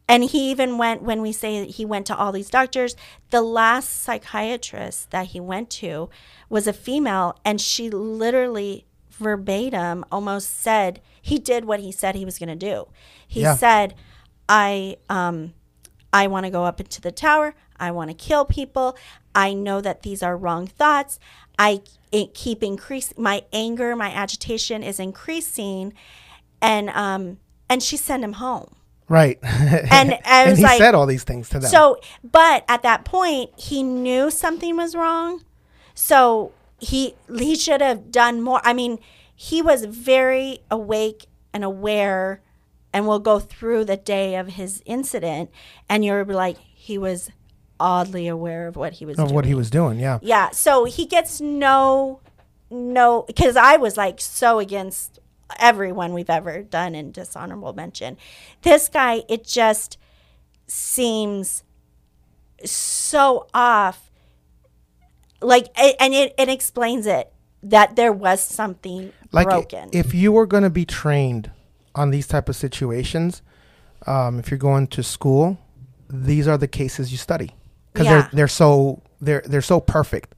and 0.10 0.24
he 0.26 0.50
even 0.52 0.78
went 0.80 1.04
when 1.04 1.22
we 1.22 1.32
say 1.32 1.66
he 1.68 1.86
went 1.86 2.06
to 2.08 2.18
all 2.18 2.32
these 2.34 2.50
doctors 2.50 2.96
the 3.30 3.42
last 3.42 4.02
psychiatrist 4.02 5.12
that 5.12 5.28
he 5.28 5.40
went 5.40 5.70
to 5.70 6.10
was 6.50 6.68
a 6.68 6.74
female 6.74 7.38
and 7.46 7.62
she 7.62 7.90
literally 7.90 8.86
verbatim 9.12 10.04
almost 10.12 10.60
said 10.60 11.00
he 11.22 11.38
did 11.38 11.66
what 11.66 11.80
he 11.80 11.92
said 11.92 12.16
he 12.16 12.26
was 12.26 12.40
going 12.40 12.50
to 12.50 12.56
do. 12.56 12.88
He 13.28 13.42
Yeah. 13.42 13.56
said 13.56 13.94
i 14.48 14.96
um 15.10 15.54
i 16.12 16.26
want 16.26 16.46
to 16.46 16.50
go 16.50 16.66
up 16.66 16.80
into 16.80 17.00
the 17.02 17.12
tower. 17.12 17.54
I 17.80 17.92
want 17.92 18.10
to 18.10 18.14
kill 18.16 18.44
people. 18.46 18.98
I 19.36 19.54
know 19.54 19.80
that 19.80 20.02
these 20.02 20.22
are 20.24 20.36
wrong 20.36 20.66
thoughts. 20.68 21.20
I 21.58 21.82
it 22.12 22.34
keep 22.34 22.64
increasing 22.64 23.22
my 23.22 23.44
anger 23.54 23.96
my 23.96 24.10
agitation 24.12 24.82
is 24.84 25.00
increasing. 25.00 25.94
And 26.62 26.90
um 26.92 27.38
and 27.70 27.84
she 27.84 27.98
sent 27.98 28.24
him 28.24 28.34
home 28.34 28.76
Right. 29.10 29.40
And 29.44 30.18
and 30.24 30.50
was 30.52 30.60
he 30.60 30.64
like- 30.64 30.78
said 30.78 30.96
all 30.96 31.06
these 31.06 31.24
things 31.24 31.50
to 31.50 31.60
them. 31.60 31.70
so, 31.70 32.00
but 32.24 32.64
at 32.68 32.84
that 32.84 33.04
point, 33.06 33.50
he 33.60 33.84
knew 33.84 34.30
something 34.32 34.78
was 34.78 34.96
wrong. 34.96 35.44
So 35.96 36.52
he 36.80 37.16
he 37.38 37.56
should 37.56 37.82
have 37.82 38.12
done 38.12 38.42
more. 38.42 38.62
I 38.64 38.74
mean, 38.74 39.00
he 39.36 39.62
was 39.62 39.86
very 39.86 40.60
awake 40.72 41.26
and 41.54 41.64
aware 41.64 42.42
and 42.94 43.08
we'll 43.08 43.20
go 43.20 43.40
through 43.40 43.86
the 43.86 43.98
day 43.98 44.36
of 44.36 44.48
his 44.50 44.82
incident 44.86 45.50
and 45.90 46.04
you're 46.06 46.24
like 46.26 46.58
he 46.58 46.98
was 46.98 47.30
oddly 47.80 48.28
aware 48.28 48.68
of 48.68 48.76
what 48.76 48.94
he 48.94 49.06
was 49.06 49.18
of 49.20 49.26
doing. 49.28 49.36
what 49.36 49.46
he 49.46 49.54
was 49.56 49.70
doing. 49.70 50.00
Yeah. 50.00 50.20
Yeah, 50.22 50.52
so 50.52 50.86
he 50.86 51.06
gets 51.06 51.42
no 51.42 52.20
no 52.70 53.24
because 53.28 53.56
I 53.58 53.78
was 53.78 53.98
like 53.98 54.22
so 54.22 54.60
against 54.60 55.19
everyone 55.58 56.14
we've 56.14 56.30
ever 56.30 56.62
done 56.64 56.96
in 56.96 57.12
dishonorable 57.12 57.74
mention. 57.74 58.18
This 58.62 58.90
guy, 58.90 59.24
it 59.30 59.46
just 59.46 59.98
seems 60.68 61.64
so 62.66 63.48
off. 63.54 64.12
Like, 65.42 65.68
and 65.78 66.14
it, 66.14 66.34
it 66.38 66.50
explains 66.50 67.06
it 67.08 67.32
that 67.64 67.96
there 67.96 68.12
was 68.14 68.42
something 68.42 69.12
like 69.32 69.48
broken. 69.48 69.90
if 69.94 70.14
you 70.14 70.32
were 70.32 70.46
going 70.46 70.64
to 70.64 70.70
be 70.70 70.86
trained 70.86 71.52
on 71.94 72.10
these 72.10 72.26
type 72.26 72.48
of 72.48 72.56
situations 72.56 73.42
um, 74.08 74.40
if 74.40 74.50
you're 74.50 74.58
going 74.58 74.88
to 74.88 75.04
school 75.04 75.58
these 76.10 76.48
are 76.48 76.58
the 76.58 76.70
cases 76.70 77.12
you 77.12 77.18
study 77.18 77.52
because 77.92 78.06
Yeah. 78.06 78.22
they're 78.22 78.30
they're 78.32 78.48
so 78.48 79.02
they're 79.20 79.44
they're 79.46 79.62
so 79.62 79.82
perfect 79.82 80.36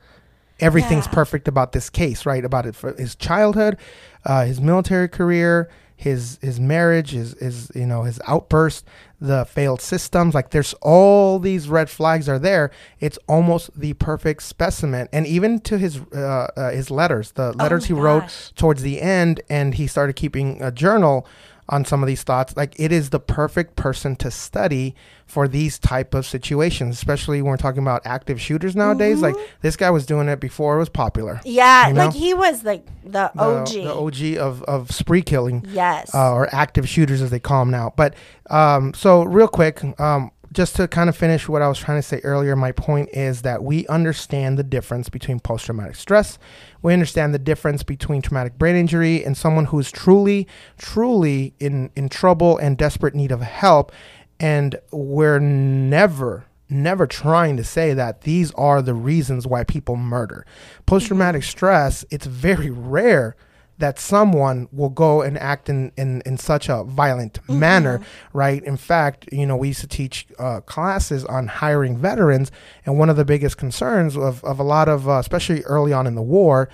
everything's 0.62 1.08
Yeah. 1.08 1.14
perfect 1.14 1.48
about 1.48 1.72
this 1.72 1.90
case 1.90 2.26
right? 2.26 2.46
About 2.46 2.66
it 2.66 2.76
for 2.76 2.94
his 2.96 3.16
childhood 3.16 3.78
uh, 4.26 4.46
his 4.46 4.62
military 4.62 5.08
career 5.10 5.70
his 5.96 6.40
his 6.42 6.60
marriage 6.60 7.12
his 7.12 7.36
his 7.40 7.72
you 7.76 7.86
know 7.86 8.04
his 8.04 8.20
outburst 8.28 8.86
the 9.24 9.46
failed 9.46 9.80
systems. 9.82 10.34
Like 10.34 10.50
there's 10.50 10.74
all 10.82 11.38
these 11.38 11.70
red 11.70 11.92
flags 11.92 12.28
are 12.28 12.40
there. 12.40 12.72
It's 13.00 13.20
almost 13.28 13.70
the 13.80 13.94
perfect 13.94 14.42
specimen. 14.42 15.08
And 15.14 15.28
even 15.28 15.60
to 15.60 15.78
his 15.78 16.00
uh, 16.12 16.48
uh, 16.58 16.72
his 16.72 16.90
letters 16.90 17.34
the 17.34 17.54
letters 17.54 17.86
he 17.86 17.94
my 17.94 18.02
wrote 18.02 18.52
towards 18.56 18.82
the 18.82 19.00
end 19.00 19.42
and 19.48 19.76
he 19.76 19.86
started 19.86 20.14
keeping 20.16 20.60
a 20.64 20.72
journal 20.72 21.28
on 21.72 21.84
some 21.86 22.04
of 22.04 22.08
these 22.08 22.22
thoughts 22.24 22.56
like 22.56 22.78
it 22.80 22.92
is 22.92 23.10
the 23.10 23.20
perfect 23.20 23.76
person 23.76 24.16
to 24.16 24.30
study 24.30 24.94
for 25.26 25.48
these 25.48 25.80
type 25.80 26.14
of 26.14 26.26
situations 26.26 26.96
especially 26.96 27.42
when 27.42 27.50
we're 27.52 27.58
talking 27.58 27.82
about 27.82 28.02
active 28.06 28.40
shooters 28.40 28.76
nowadays 28.76 29.22
like 29.22 29.36
this 29.62 29.76
guy 29.78 29.90
was 29.90 30.06
doing 30.06 30.28
it 30.28 30.40
before 30.40 30.76
it 30.76 30.80
was 30.80 30.90
popular 30.90 31.40
yeah, 31.46 31.88
you 31.88 31.94
know? 31.94 32.06
like 32.06 32.14
he 32.14 32.34
was 32.34 32.64
like 32.64 32.86
the, 33.04 33.32
the, 33.34 33.42
OG. 33.42 33.68
the 33.70 33.94
OG 33.94 34.38
of, 34.38 34.64
of 34.64 34.92
spree 34.92 35.22
killing 35.22 35.66
Yes. 35.70 36.14
uh, 36.14 36.34
or 36.34 36.54
active 36.54 36.88
shooters 36.88 37.22
as 37.22 37.30
they 37.30 37.40
call 37.40 37.62
them 37.62 37.72
now. 37.72 37.94
But 37.96 38.14
um, 38.50 38.94
so 38.94 39.24
real 39.24 39.48
quick, 39.48 39.82
um, 40.00 40.32
just 40.52 40.76
to 40.76 40.88
kind 40.88 41.10
of 41.10 41.16
finish 41.16 41.48
what 41.48 41.62
I 41.62 41.68
was 41.68 41.80
trying 41.80 41.98
to 41.98 42.02
say 42.02 42.20
earlier, 42.24 42.56
my 42.56 42.72
point 42.72 43.10
is 43.14 43.42
that 43.44 43.64
we 43.64 43.88
understand 43.88 44.58
the 44.58 44.64
difference 44.64 45.08
between 45.08 45.40
post-traumatic 45.40 45.96
stress. 45.96 46.38
We 46.82 46.94
understand 46.94 47.34
the 47.34 47.40
difference 47.40 47.84
between 47.84 48.22
traumatic 48.22 48.58
brain 48.58 48.76
injury 48.76 49.24
and 49.24 49.38
someone 49.38 49.66
who 49.66 49.80
is 49.80 49.92
truly, 49.92 50.48
truly 50.78 51.54
in 51.60 51.90
in 51.96 52.10
trouble 52.10 52.58
and 52.58 52.78
desperate 52.78 53.16
need 53.16 53.32
of 53.32 53.42
help. 53.42 53.92
And 54.40 54.76
we're 54.92 55.40
never 55.40 56.46
never 56.72 57.06
trying 57.06 57.58
to 57.58 57.64
say 57.64 57.94
that 57.94 58.22
these 58.22 58.52
are 58.54 58.82
the 58.82 58.94
reasons 58.94 59.46
why 59.46 59.64
people 59.64 59.98
murder. 59.98 60.46
Post 60.86 61.08
traumatic 61.08 61.42
mm-hmm. 61.42 61.50
stress, 61.50 62.06
it's 62.10 62.26
very 62.26 62.70
rare 62.70 63.36
that 63.82 64.00
someone 64.00 64.68
will 64.72 64.90
go 64.90 65.22
and 65.22 65.38
act 65.38 65.70
in, 65.70 65.92
in, 65.98 66.22
in 66.26 66.38
such 66.38 66.70
a 66.70 66.84
violent 66.84 67.38
manner, 67.50 68.00
right? 68.34 68.64
In 68.64 68.78
fact, 68.78 69.28
you 69.32 69.46
know, 69.46 69.56
we 69.58 69.68
used 69.70 69.82
to 69.82 69.88
teach 69.88 70.26
uh, 70.40 70.62
classes 70.62 71.26
on 71.26 71.48
hiring 71.48 71.98
veterans, 71.98 72.52
and 72.86 72.98
one 72.98 73.10
of 73.10 73.18
the 73.18 73.26
biggest 73.26 73.58
concerns 73.58 74.16
of, 74.16 74.44
of 74.46 74.60
a 74.60 74.64
lot 74.64 74.88
of, 74.88 75.08
uh, 75.10 75.14
especially 75.20 75.62
early 75.64 75.92
on 75.94 76.08
in 76.08 76.16
the 76.16 76.22
war, 76.22 76.70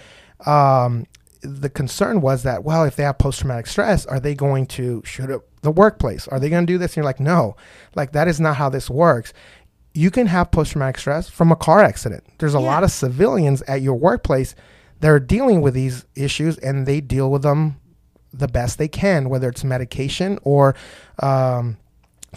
um, 0.45 1.07
the 1.41 1.69
concern 1.69 2.21
was 2.21 2.43
that, 2.43 2.63
well, 2.63 2.83
if 2.83 2.95
they 2.95 3.03
have 3.03 3.17
post 3.17 3.39
traumatic 3.39 3.67
stress, 3.67 4.05
are 4.05 4.19
they 4.19 4.35
going 4.35 4.65
to 4.67 5.01
shoot 5.05 5.29
up 5.31 5.43
the 5.61 5.71
workplace? 5.71 6.27
Are 6.27 6.39
they 6.39 6.49
going 6.49 6.65
to 6.65 6.71
do 6.73 6.77
this? 6.77 6.91
And 6.91 6.97
you're 6.97 7.05
like, 7.05 7.19
no, 7.19 7.55
like 7.95 8.11
that 8.11 8.27
is 8.27 8.39
not 8.39 8.55
how 8.57 8.69
this 8.69 8.89
works. 8.89 9.33
You 9.93 10.11
can 10.11 10.27
have 10.27 10.51
post 10.51 10.71
traumatic 10.73 10.97
stress 10.99 11.29
from 11.29 11.51
a 11.51 11.55
car 11.55 11.79
accident. 11.81 12.23
There's 12.39 12.53
a 12.55 12.59
Yeah. 12.59 12.65
lot 12.67 12.83
of 12.83 12.91
civilians 12.91 13.61
at 13.63 13.81
your 13.81 13.95
workplace 13.95 14.55
that 14.99 15.09
are 15.09 15.19
dealing 15.19 15.61
with 15.61 15.73
these 15.73 16.05
issues 16.15 16.57
and 16.57 16.85
they 16.85 17.01
deal 17.01 17.29
with 17.31 17.43
them 17.43 17.79
the 18.33 18.47
best 18.47 18.77
they 18.77 18.87
can, 18.87 19.29
whether 19.29 19.49
it's 19.49 19.63
medication 19.63 20.37
or 20.43 20.75
um, 21.19 21.77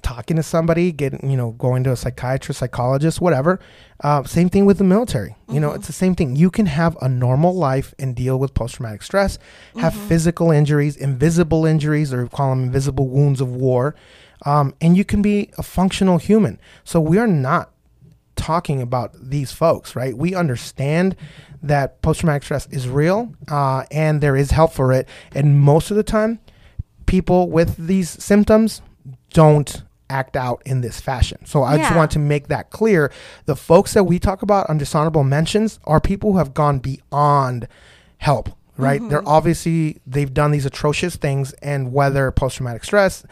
talking 0.03 0.37
to 0.37 0.43
somebody, 0.43 0.93
getting, 0.93 1.29
you 1.29 1.37
know, 1.37 1.53
going 1.53 1.85
to 1.85 1.93
a 1.93 1.97
psychiatrist, 1.97 2.61
psychologist, 2.61 3.21
whatever. 3.21 3.61
Uh, 4.03 4.23
same 4.25 4.49
thing 4.49 4.65
with 4.65 4.79
the 4.79 4.85
military. 4.85 5.37
You 5.49 5.61
know, 5.61 5.73
it's 5.73 5.87
the 5.87 5.93
same 5.93 6.15
thing. 6.15 6.37
You 6.37 6.51
can 6.51 6.67
have 6.67 6.97
a 7.03 7.09
normal 7.09 7.55
life 7.55 7.95
and 7.99 8.15
deal 8.15 8.39
with 8.39 8.55
post 8.55 8.77
traumatic 8.77 9.03
stress, 9.03 9.39
have 9.77 9.95
physical 9.95 10.51
injuries, 10.51 10.97
invisible 10.97 11.67
injuries, 11.67 12.13
or 12.13 12.27
call 12.29 12.51
them 12.51 12.65
invisible 12.65 13.09
wounds 13.09 13.41
of 13.41 13.55
war. 13.55 13.95
Um, 14.47 14.75
and 14.81 14.97
you 14.97 15.05
can 15.05 15.21
be 15.21 15.51
a 15.59 15.63
functional 15.63 16.19
human. 16.19 16.59
So 16.85 16.99
we 17.01 17.19
are 17.19 17.27
not 17.27 17.73
talking 18.37 18.81
about 18.81 19.13
these 19.21 19.53
folks, 19.53 19.95
right? 19.95 20.17
We 20.17 20.35
understand 20.35 21.15
that 21.63 22.01
post 22.03 22.21
traumatic 22.21 22.43
stress 22.43 22.67
is 22.69 22.89
real 22.89 23.35
uh, 23.49 23.85
and 23.91 24.21
there 24.21 24.37
is 24.37 24.51
help 24.51 24.73
for 24.73 24.93
it. 24.93 25.09
And 25.35 25.61
most 25.61 25.91
of 25.91 25.97
the 25.97 26.03
time, 26.03 26.41
people 27.07 27.51
with 27.51 27.77
these 27.77 28.09
symptoms 28.09 28.83
don't 29.33 29.83
act 30.09 30.37
out 30.37 30.63
in 30.67 30.81
this 30.81 31.01
fashion. 31.01 31.39
So 31.47 31.63
I 31.63 31.77
just 31.79 31.95
want 31.97 32.11
to 32.13 32.19
make 32.19 32.49
that 32.49 32.71
clear. 32.71 33.13
The 33.45 33.55
folks 33.57 33.95
that 33.95 34.05
we 34.05 34.19
talk 34.19 34.43
about 34.43 34.69
on 34.69 34.77
dishonorable 34.79 35.23
mentions 35.25 35.79
are 35.85 36.01
people 36.01 36.33
who 36.33 36.39
have 36.39 36.53
gone 36.53 36.81
beyond 36.81 37.69
help, 38.19 38.51
right? 38.77 39.01
They're 39.09 39.29
obviously 39.29 40.01
they've 40.07 40.33
done 40.33 40.51
these 40.51 40.67
atrocious 40.67 41.15
things 41.17 41.53
and 41.63 41.93
whether 41.93 42.31
post 42.33 42.57
traumatic 42.57 42.83
stress, 42.85 43.25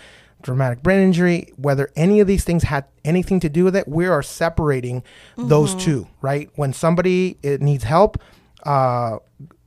traumatic 0.42 0.82
brain 0.82 1.00
injury, 1.00 1.52
whether 1.56 1.90
any 1.96 2.20
of 2.20 2.26
these 2.26 2.44
things 2.44 2.64
had 2.64 2.84
anything 3.04 3.40
to 3.40 3.48
do 3.48 3.64
with 3.64 3.74
it, 3.76 3.88
we 3.88 4.06
are 4.06 4.22
separating 4.22 5.02
those 5.36 5.74
two, 5.74 6.06
right? 6.22 6.50
When 6.54 6.72
somebody 6.72 7.38
it 7.42 7.60
needs 7.60 7.84
help, 7.84 8.18
uh, 8.64 9.18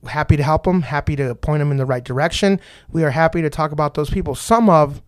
happy 0.06 0.36
to 0.36 0.42
help 0.42 0.64
them, 0.64 0.82
happy 0.82 1.16
to 1.16 1.34
point 1.34 1.60
them 1.60 1.70
in 1.70 1.76
the 1.76 1.86
right 1.86 2.04
direction. 2.04 2.60
We 2.90 3.04
are 3.04 3.10
happy 3.10 3.42
to 3.42 3.50
talk 3.50 3.72
about 3.72 3.94
those 3.94 4.10
people. 4.10 4.34
Some 4.34 4.68
of 4.70 5.02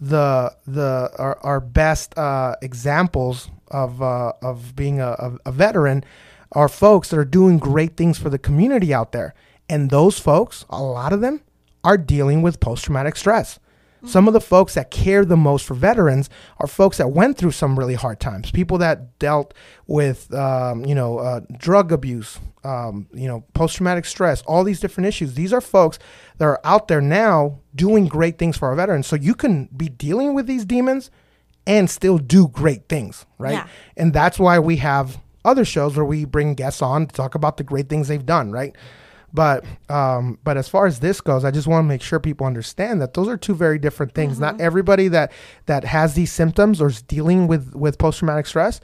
the 0.00 0.54
the 0.66 1.10
our, 1.18 1.38
our 1.42 1.60
best 1.60 2.16
uh, 2.18 2.56
examples 2.62 3.50
of 3.68 4.02
uh, 4.02 4.32
of 4.42 4.76
being 4.76 5.00
a, 5.00 5.10
a, 5.18 5.38
a 5.46 5.52
veteran 5.52 6.04
are 6.52 6.68
folks 6.68 7.10
that 7.10 7.18
are 7.18 7.24
doing 7.24 7.58
great 7.58 7.96
things 7.96 8.18
for 8.18 8.30
the 8.30 8.38
community 8.38 8.94
out 8.94 9.12
there, 9.12 9.34
and 9.68 9.90
those 9.90 10.18
folks, 10.18 10.64
a 10.70 10.82
lot 10.82 11.12
of 11.12 11.20
them, 11.20 11.40
are 11.82 11.98
dealing 11.98 12.42
with 12.42 12.60
post 12.60 12.84
traumatic 12.84 13.16
stress. 13.16 13.58
Some 14.04 14.28
of 14.28 14.34
the 14.34 14.40
folks 14.40 14.74
that 14.74 14.90
care 14.90 15.24
the 15.24 15.36
most 15.36 15.64
for 15.66 15.74
veterans 15.74 16.30
are 16.58 16.66
folks 16.66 16.98
that 16.98 17.08
went 17.08 17.36
through 17.38 17.52
some 17.52 17.78
really 17.78 17.94
hard 17.94 18.20
times. 18.20 18.50
People 18.50 18.78
that 18.78 19.18
dealt 19.18 19.54
with, 19.86 20.32
um, 20.32 20.84
you 20.84 20.94
know, 20.94 21.18
uh, 21.18 21.40
drug 21.56 21.90
abuse, 21.90 22.38
um, 22.62 23.08
you 23.12 23.26
know, 23.26 23.44
post-traumatic 23.54 24.04
stress, 24.04 24.42
all 24.42 24.64
these 24.64 24.80
different 24.80 25.06
issues. 25.06 25.34
These 25.34 25.52
are 25.52 25.60
folks 25.60 25.98
that 26.38 26.44
are 26.44 26.60
out 26.62 26.88
there 26.88 27.00
now 27.00 27.60
doing 27.74 28.06
great 28.06 28.38
things 28.38 28.56
for 28.56 28.68
our 28.68 28.74
veterans. 28.74 29.06
So 29.06 29.16
you 29.16 29.34
can 29.34 29.68
be 29.76 29.88
dealing 29.88 30.34
with 30.34 30.46
these 30.46 30.64
demons 30.64 31.10
and 31.66 31.90
still 31.90 32.18
do 32.18 32.48
great 32.48 32.88
things, 32.88 33.26
right? 33.38 33.52
Yeah. 33.54 33.66
And 33.96 34.12
that's 34.12 34.38
why 34.38 34.58
we 34.58 34.76
have 34.76 35.18
other 35.44 35.64
shows 35.64 35.96
where 35.96 36.04
we 36.04 36.24
bring 36.24 36.54
guests 36.54 36.82
on 36.82 37.06
to 37.06 37.14
talk 37.14 37.34
about 37.34 37.56
the 37.56 37.64
great 37.64 37.88
things 37.88 38.08
they've 38.08 38.26
done, 38.26 38.52
right? 38.52 38.76
But 39.36 39.66
um, 39.90 40.38
but 40.42 40.56
as 40.56 40.66
far 40.66 40.86
as 40.86 41.00
this 41.00 41.20
goes, 41.20 41.44
I 41.44 41.50
just 41.50 41.66
want 41.66 41.84
to 41.84 41.88
make 41.88 42.00
sure 42.00 42.18
people 42.18 42.46
understand 42.46 43.02
that 43.02 43.12
those 43.12 43.28
are 43.28 43.36
two 43.36 43.54
very 43.54 43.78
different 43.78 44.14
things. 44.14 44.40
Not 44.40 44.58
everybody 44.62 45.08
that 45.08 45.30
that 45.66 45.84
has 45.84 46.14
these 46.14 46.32
symptoms 46.32 46.80
or 46.80 46.86
is 46.86 47.02
dealing 47.02 47.46
with 47.46 47.74
with 47.74 47.98
post 47.98 48.18
traumatic 48.20 48.46
stress 48.46 48.80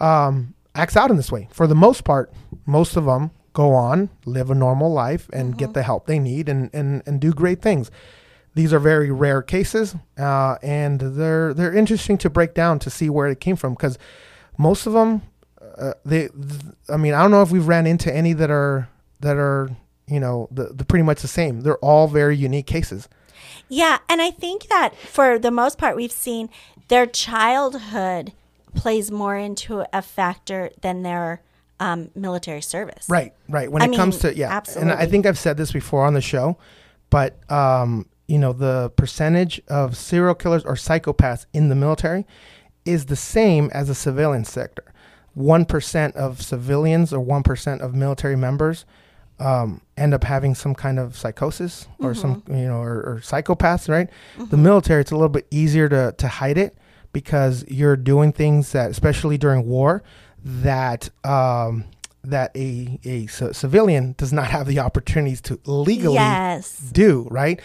um, 0.00 0.54
acts 0.74 0.96
out 0.96 1.12
in 1.12 1.16
this 1.16 1.30
way. 1.30 1.46
For 1.52 1.68
the 1.68 1.76
most 1.76 2.02
part, 2.02 2.32
most 2.66 2.96
of 2.96 3.04
them 3.04 3.30
go 3.52 3.74
on, 3.74 4.10
live 4.24 4.50
a 4.50 4.56
normal 4.56 4.92
life, 4.92 5.30
and 5.32 5.56
get 5.56 5.72
the 5.72 5.84
help 5.84 6.06
they 6.06 6.18
need, 6.18 6.48
and 6.48 6.68
and 6.74 7.04
and 7.06 7.20
do 7.20 7.32
great 7.32 7.62
things. 7.62 7.88
These 8.56 8.72
are 8.72 8.80
very 8.80 9.12
rare 9.12 9.40
cases, 9.40 9.94
uh, 10.18 10.56
and 10.64 10.98
they're 11.00 11.54
they're 11.54 11.72
interesting 11.72 12.18
to 12.18 12.28
break 12.28 12.54
down 12.54 12.80
to 12.80 12.90
see 12.90 13.08
where 13.08 13.28
it 13.28 13.38
came 13.38 13.54
from 13.54 13.74
because 13.74 13.98
most 14.58 14.84
of 14.84 14.94
them, 14.94 15.22
uh, 15.78 15.92
they, 16.04 16.28
th- 16.28 16.74
I 16.88 16.96
mean, 16.96 17.14
I 17.14 17.22
don't 17.22 17.30
know 17.30 17.42
if 17.42 17.52
we've 17.52 17.68
ran 17.68 17.86
into 17.86 18.12
any 18.12 18.32
that 18.32 18.50
are 18.50 18.88
that 19.20 19.36
are 19.36 19.70
you 20.06 20.20
know 20.20 20.48
the, 20.50 20.64
the 20.72 20.84
pretty 20.84 21.02
much 21.04 21.22
the 21.22 21.28
same. 21.28 21.60
They're 21.62 21.78
all 21.78 22.08
very 22.08 22.36
unique 22.36 22.66
cases. 22.66 23.08
Yeah, 23.68 23.98
and 24.08 24.20
I 24.20 24.30
think 24.30 24.68
that 24.68 24.96
for 24.96 25.38
the 25.38 25.50
most 25.50 25.78
part, 25.78 25.96
we've 25.96 26.12
seen 26.12 26.50
their 26.88 27.06
childhood 27.06 28.32
plays 28.74 29.10
more 29.10 29.36
into 29.36 29.84
a 29.92 30.02
factor 30.02 30.70
than 30.80 31.02
their 31.02 31.42
um, 31.80 32.10
military 32.14 32.62
service. 32.62 33.06
Right, 33.08 33.32
right. 33.48 33.70
When 33.70 33.82
I 33.82 33.86
it 33.86 33.96
comes 33.96 34.18
to 34.18 34.34
yeah, 34.36 34.50
absolutely. 34.50 34.92
and 34.92 35.00
I 35.00 35.06
think 35.06 35.26
I've 35.26 35.38
said 35.38 35.56
this 35.56 35.72
before 35.72 36.04
on 36.04 36.14
the 36.14 36.20
show, 36.20 36.58
but 37.10 37.38
um, 37.50 38.06
you 38.26 38.38
know, 38.38 38.52
the 38.52 38.90
percentage 38.96 39.60
of 39.68 39.96
serial 39.96 40.34
killers 40.34 40.64
or 40.64 40.74
psychopaths 40.74 41.46
in 41.52 41.68
the 41.68 41.74
military 41.74 42.26
is 42.84 43.06
the 43.06 43.16
same 43.16 43.70
as 43.72 43.88
the 43.88 43.94
civilian 43.94 44.44
sector. 44.44 44.92
one 45.34 45.64
percent 45.64 46.14
of 46.16 46.42
civilians 46.42 47.12
or 47.12 47.20
one 47.20 47.42
percent 47.42 47.80
of 47.80 47.94
military 47.94 48.36
members 48.36 48.84
um, 49.42 49.80
end 49.96 50.14
up 50.14 50.24
having 50.24 50.54
some 50.54 50.74
kind 50.74 50.98
of 50.98 51.16
psychosis 51.16 51.88
or 51.98 52.14
some 52.14 52.42
you 52.48 52.66
know 52.68 52.80
or, 52.80 52.96
or 53.02 53.20
psychopaths. 53.22 53.88
Right. 53.88 54.08
The 54.50 54.56
military, 54.56 55.00
it's 55.00 55.10
a 55.10 55.16
little 55.16 55.28
bit 55.28 55.46
easier 55.50 55.88
to 55.88 56.14
to 56.16 56.28
hide 56.28 56.58
it 56.58 56.76
because 57.12 57.64
you're 57.68 57.96
doing 57.96 58.32
things 58.32 58.72
that, 58.72 58.90
especially 58.90 59.36
during 59.38 59.66
war, 59.66 60.02
that 60.44 61.10
um, 61.24 61.84
that 62.24 62.50
a 62.56 62.98
a 63.04 63.26
c- 63.26 63.52
civilian 63.52 64.14
does 64.16 64.32
not 64.32 64.46
have 64.50 64.66
the 64.66 64.78
opportunities 64.78 65.40
to 65.42 65.58
legally 65.66 66.14
Yes. 66.14 66.78
do 66.92 67.26
right 67.30 67.60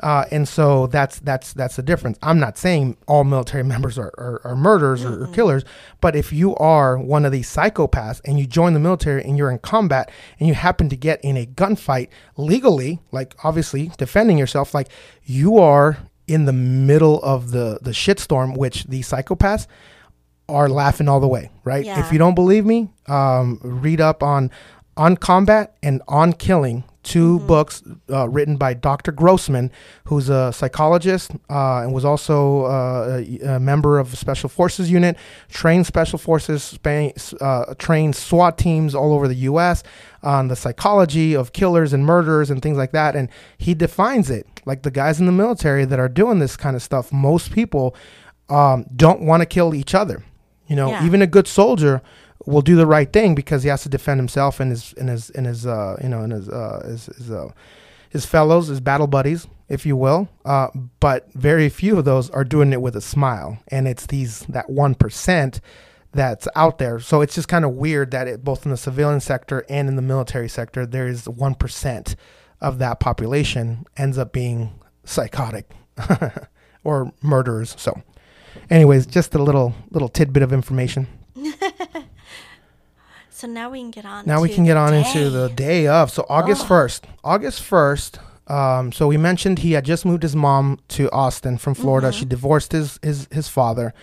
uh, 0.00 0.24
and 0.30 0.48
so 0.48 0.86
that's 0.86 1.18
that's 1.20 1.52
that's 1.52 1.76
the 1.76 1.82
difference 1.82 2.18
i'm 2.22 2.38
not 2.38 2.56
saying 2.56 2.96
all 3.06 3.24
military 3.24 3.64
members 3.74 3.98
are, 3.98 4.12
are, 4.18 4.40
are 4.44 4.56
murderers 4.56 5.04
or, 5.04 5.24
or 5.24 5.26
killers 5.28 5.64
but 6.00 6.14
if 6.14 6.32
you 6.32 6.54
are 6.56 6.98
one 6.98 7.24
of 7.24 7.32
these 7.32 7.48
psychopaths 7.48 8.20
and 8.24 8.38
you 8.38 8.46
join 8.46 8.74
the 8.74 8.80
military 8.80 9.22
and 9.24 9.36
you're 9.36 9.50
in 9.50 9.58
combat 9.58 10.10
and 10.38 10.48
you 10.48 10.54
happen 10.54 10.88
to 10.88 10.96
get 10.96 11.20
in 11.22 11.36
a 11.36 11.46
gunfight 11.46 12.08
legally 12.36 13.00
like 13.12 13.34
obviously 13.44 13.90
defending 13.98 14.38
yourself 14.38 14.74
like 14.74 14.88
you 15.24 15.58
are 15.58 15.98
in 16.26 16.44
the 16.44 16.52
middle 16.52 17.22
of 17.22 17.50
the 17.50 17.78
the 17.82 17.90
shitstorm 17.90 18.56
which 18.56 18.84
these 18.84 19.08
psychopaths 19.08 19.66
are 20.48 20.68
laughing 20.68 21.08
all 21.08 21.20
the 21.20 21.28
way, 21.28 21.50
right? 21.64 21.84
Yeah. 21.84 22.04
If 22.04 22.12
you 22.12 22.18
don't 22.18 22.34
believe 22.34 22.64
me, 22.64 22.88
um, 23.06 23.60
read 23.62 24.00
up 24.00 24.22
on 24.22 24.50
on 24.96 25.16
combat 25.16 25.76
and 25.82 26.02
on 26.08 26.32
killing, 26.32 26.84
2 27.04 27.40
books 27.40 27.82
uh, 28.10 28.28
written 28.28 28.56
by 28.56 28.74
Dr. 28.74 29.12
Grossman, 29.12 29.70
who's 30.04 30.28
a 30.28 30.52
psychologist 30.52 31.30
uh, 31.48 31.80
and 31.82 31.92
was 31.94 32.04
also 32.04 32.64
uh, 32.66 33.22
a, 33.22 33.38
a 33.56 33.60
member 33.60 33.98
of 33.98 34.12
a 34.12 34.16
special 34.16 34.48
forces 34.48 34.90
unit, 34.90 35.16
trained 35.48 35.86
special 35.86 36.18
forces, 36.18 36.62
span, 36.62 37.12
uh, 37.40 37.74
trained 37.78 38.14
SWAT 38.16 38.58
teams 38.58 38.94
all 38.94 39.12
over 39.12 39.26
the 39.28 39.36
U.S. 39.36 39.82
on 40.22 40.48
the 40.48 40.56
psychology 40.56 41.34
of 41.34 41.52
killers 41.52 41.92
and 41.92 42.04
murderers 42.04 42.50
and 42.50 42.60
things 42.60 42.76
like 42.76 42.92
that, 42.92 43.14
and 43.16 43.28
he 43.56 43.74
defines 43.74 44.28
it 44.30 44.46
like 44.66 44.82
the 44.82 44.90
guys 44.90 45.18
in 45.20 45.26
the 45.26 45.32
military 45.32 45.84
that 45.84 45.98
are 45.98 46.08
doing 46.08 46.40
this 46.40 46.56
kind 46.56 46.76
of 46.76 46.82
stuff. 46.82 47.12
Most 47.12 47.52
people 47.52 47.94
um, 48.50 48.84
don't 48.94 49.22
want 49.22 49.40
to 49.40 49.46
kill 49.46 49.74
each 49.74 49.94
other. 49.94 50.24
You 50.66 50.76
know, 50.76 50.90
Yeah. 50.90 51.06
even 51.06 51.22
a 51.22 51.26
good 51.26 51.46
soldier 51.48 52.02
will 52.46 52.62
do 52.62 52.76
the 52.76 52.86
right 52.86 53.12
thing 53.12 53.34
because 53.34 53.62
he 53.62 53.68
has 53.68 53.82
to 53.82 53.88
defend 53.88 54.20
himself 54.20 54.60
and 54.60 54.70
his 54.70 54.92
and 54.94 55.08
his 55.08 55.30
and 55.30 55.46
his 55.46 55.66
uh, 55.66 55.96
you 56.02 56.08
know 56.08 56.22
and 56.22 56.32
his 56.32 56.48
uh, 56.48 56.82
his 56.86 57.06
his, 57.06 57.30
uh, 57.30 57.50
his 58.10 58.24
fellows, 58.24 58.68
his 58.68 58.80
battle 58.80 59.06
buddies, 59.06 59.46
if 59.68 59.84
you 59.84 59.96
will. 59.96 60.28
Uh, 60.44 60.68
but 61.00 61.30
very 61.34 61.68
few 61.68 61.98
of 61.98 62.04
those 62.04 62.30
are 62.30 62.44
doing 62.44 62.72
it 62.72 62.80
with 62.80 62.96
a 62.96 63.00
smile, 63.00 63.58
and 63.68 63.86
it's 63.86 64.06
these 64.06 64.40
that 64.48 64.70
one 64.70 64.94
percent 64.94 65.60
that's 66.12 66.48
out 66.54 66.78
there. 66.78 67.00
So 67.00 67.20
it's 67.20 67.34
just 67.34 67.48
kind 67.48 67.64
of 67.64 67.72
weird 67.72 68.10
that 68.12 68.28
it 68.28 68.42
both 68.42 68.64
in 68.64 68.70
the 68.70 68.76
civilian 68.76 69.20
sector 69.20 69.64
and 69.68 69.88
in 69.88 69.96
the 69.96 70.02
military 70.02 70.48
sector 70.48 70.86
there 70.86 71.06
is 71.06 71.28
one 71.28 71.54
percent 71.54 72.16
of 72.60 72.78
that 72.78 72.98
population 72.98 73.86
ends 73.96 74.18
up 74.18 74.32
being 74.32 74.80
psychotic 75.04 75.70
or 76.84 77.12
murderers. 77.22 77.74
So, 77.78 78.02
anyways, 78.70 79.06
just 79.06 79.34
a 79.34 79.42
little 79.42 79.74
little 79.90 80.08
tidbit 80.08 80.42
of 80.42 80.52
information. 80.52 81.06
So 83.38 83.46
now 83.46 83.70
we 83.70 83.78
can 83.78 83.92
get 83.92 84.04
on. 84.04 84.26
Now 84.26 84.40
we 84.40 84.48
can 84.48 84.64
get 84.64 84.76
on 84.76 84.90
the 84.90 84.96
into 84.96 85.30
the 85.30 85.48
day. 85.50 85.82
day 85.82 85.86
of. 85.86 86.10
So 86.10 86.26
August 86.28 86.66
first, 86.66 87.06
August 87.22 87.62
first. 87.62 88.18
Um, 88.48 88.90
so 88.90 89.06
we 89.06 89.16
mentioned 89.16 89.60
he 89.60 89.72
had 89.72 89.84
just 89.84 90.04
moved 90.04 90.24
his 90.24 90.34
mom 90.34 90.80
to 90.88 91.08
Austin 91.12 91.56
from 91.56 91.74
Florida. 91.74 92.10
She 92.10 92.24
divorced 92.24 92.72
his 92.72 92.98
his 93.00 93.28
his 93.30 93.46
father, 93.46 93.94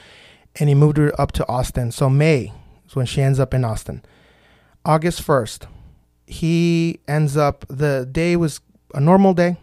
and 0.56 0.70
he 0.70 0.76
moved 0.76 0.96
her 0.96 1.12
up 1.20 1.34
to 1.34 1.46
Austin. 1.50 1.92
So 1.92 2.10
May 2.10 2.54
is 2.88 2.96
when 2.96 3.06
she 3.06 3.22
ends 3.22 3.38
up 3.38 3.54
in 3.54 3.66
Austin. 3.66 4.06
August 4.86 5.22
first, 5.22 5.68
he 6.26 7.02
ends 7.06 7.36
up. 7.36 7.66
The 7.68 8.08
day 8.10 8.38
was 8.38 8.62
a 8.94 9.02
normal 9.02 9.34
day. 9.34 9.58